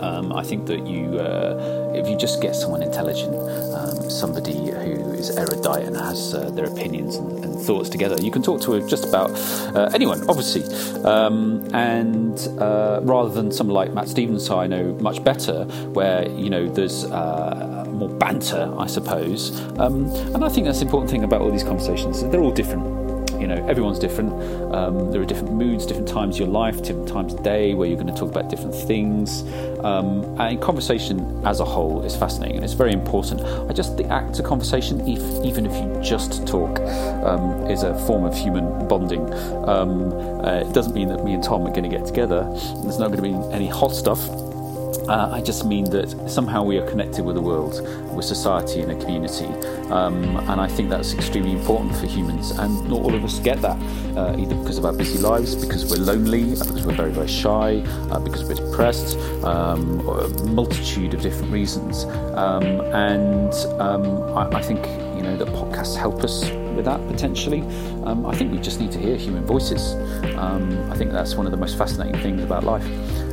[0.00, 3.34] Um, I think that you, uh, if you just get someone intelligent,
[3.74, 8.30] um, somebody who is erudite and has uh, their opinions and, and thoughts together, you
[8.30, 9.30] can talk to just about
[9.76, 10.64] uh, anyone, obviously.
[11.04, 16.50] Um, and uh, rather than someone like Matt Stevens, I know much better, where you
[16.50, 19.60] know there's uh, more banter, I suppose.
[19.78, 22.22] Um, and I think that's the important thing about all these conversations.
[22.22, 22.99] They're all different
[23.40, 24.32] you know everyone's different.
[24.74, 27.88] Um, there are different moods different times of your life different times of day where
[27.88, 29.42] you're going to talk about different things.
[29.80, 33.40] Um, and conversation as a whole is fascinating and it's very important.
[33.40, 36.78] I just the act of conversation if, even if you just talk
[37.24, 39.32] um, is a form of human bonding.
[39.68, 40.12] Um,
[40.44, 42.42] uh, it doesn't mean that me and tom are going to get together.
[42.82, 44.20] There's not going to be any hot stuff
[45.10, 47.74] uh, I just mean that somehow we are connected with the world,
[48.14, 49.46] with society and a community.
[49.90, 52.52] Um, and I think that's extremely important for humans.
[52.52, 53.76] And not all of us get that,
[54.16, 57.26] uh, either because of our busy lives, because we're lonely, uh, because we're very, very
[57.26, 57.82] shy,
[58.12, 62.04] uh, because we're depressed, um, or a multitude of different reasons.
[62.36, 64.04] Um, and um,
[64.38, 66.44] I, I think you know that podcasts help us
[66.74, 67.62] with that potentially.
[68.04, 69.94] Um, I think we just need to hear human voices.
[70.36, 72.84] Um, I think that's one of the most fascinating things about life.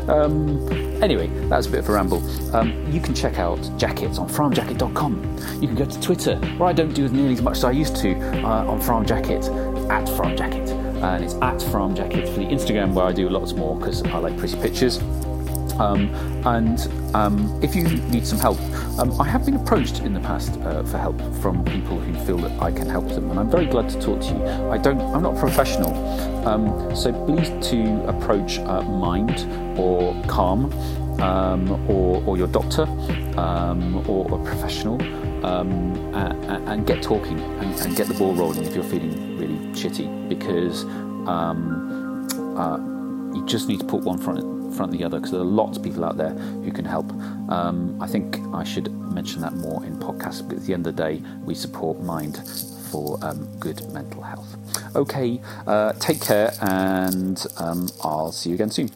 [0.09, 0.67] Um,
[1.03, 2.23] anyway, that's a bit of a ramble.
[2.55, 5.37] Um, you can check out jackets on frahmjacket.com.
[5.61, 7.95] You can go to Twitter, where I don't do nearly as much as I used
[7.97, 10.69] to, uh, on frahmjacket, at frahmjacket.
[11.03, 14.37] And it's at frahmjacket for the Instagram, where I do lots more because I like
[14.37, 14.97] pretty pictures.
[15.79, 16.09] Um,
[16.45, 16.79] and
[17.15, 18.59] um, if you need some help,
[18.99, 22.37] um, I have been approached in the past uh, for help from people who feel
[22.37, 24.43] that I can help them, and I'm very glad to talk to you.
[24.71, 25.93] I don't, I'm not professional,
[26.47, 29.45] um, so please to approach uh, Mind
[29.77, 30.73] or Calm
[31.21, 32.83] um, or, or your doctor
[33.37, 35.01] um, or a professional
[35.45, 39.57] um, and, and get talking and, and get the ball rolling if you're feeling really
[39.73, 40.83] shitty because.
[41.27, 41.85] Um,
[42.57, 42.77] uh,
[43.35, 44.39] you just need to put one front
[44.77, 46.29] front of the other because there are lots of people out there
[46.63, 47.11] who can help.
[47.49, 50.47] Um, I think I should mention that more in podcasts.
[50.47, 52.37] But at the end of the day, we support Mind
[52.91, 54.55] for um, good mental health.
[54.95, 58.89] Okay, uh, take care, and um, I'll see you again soon.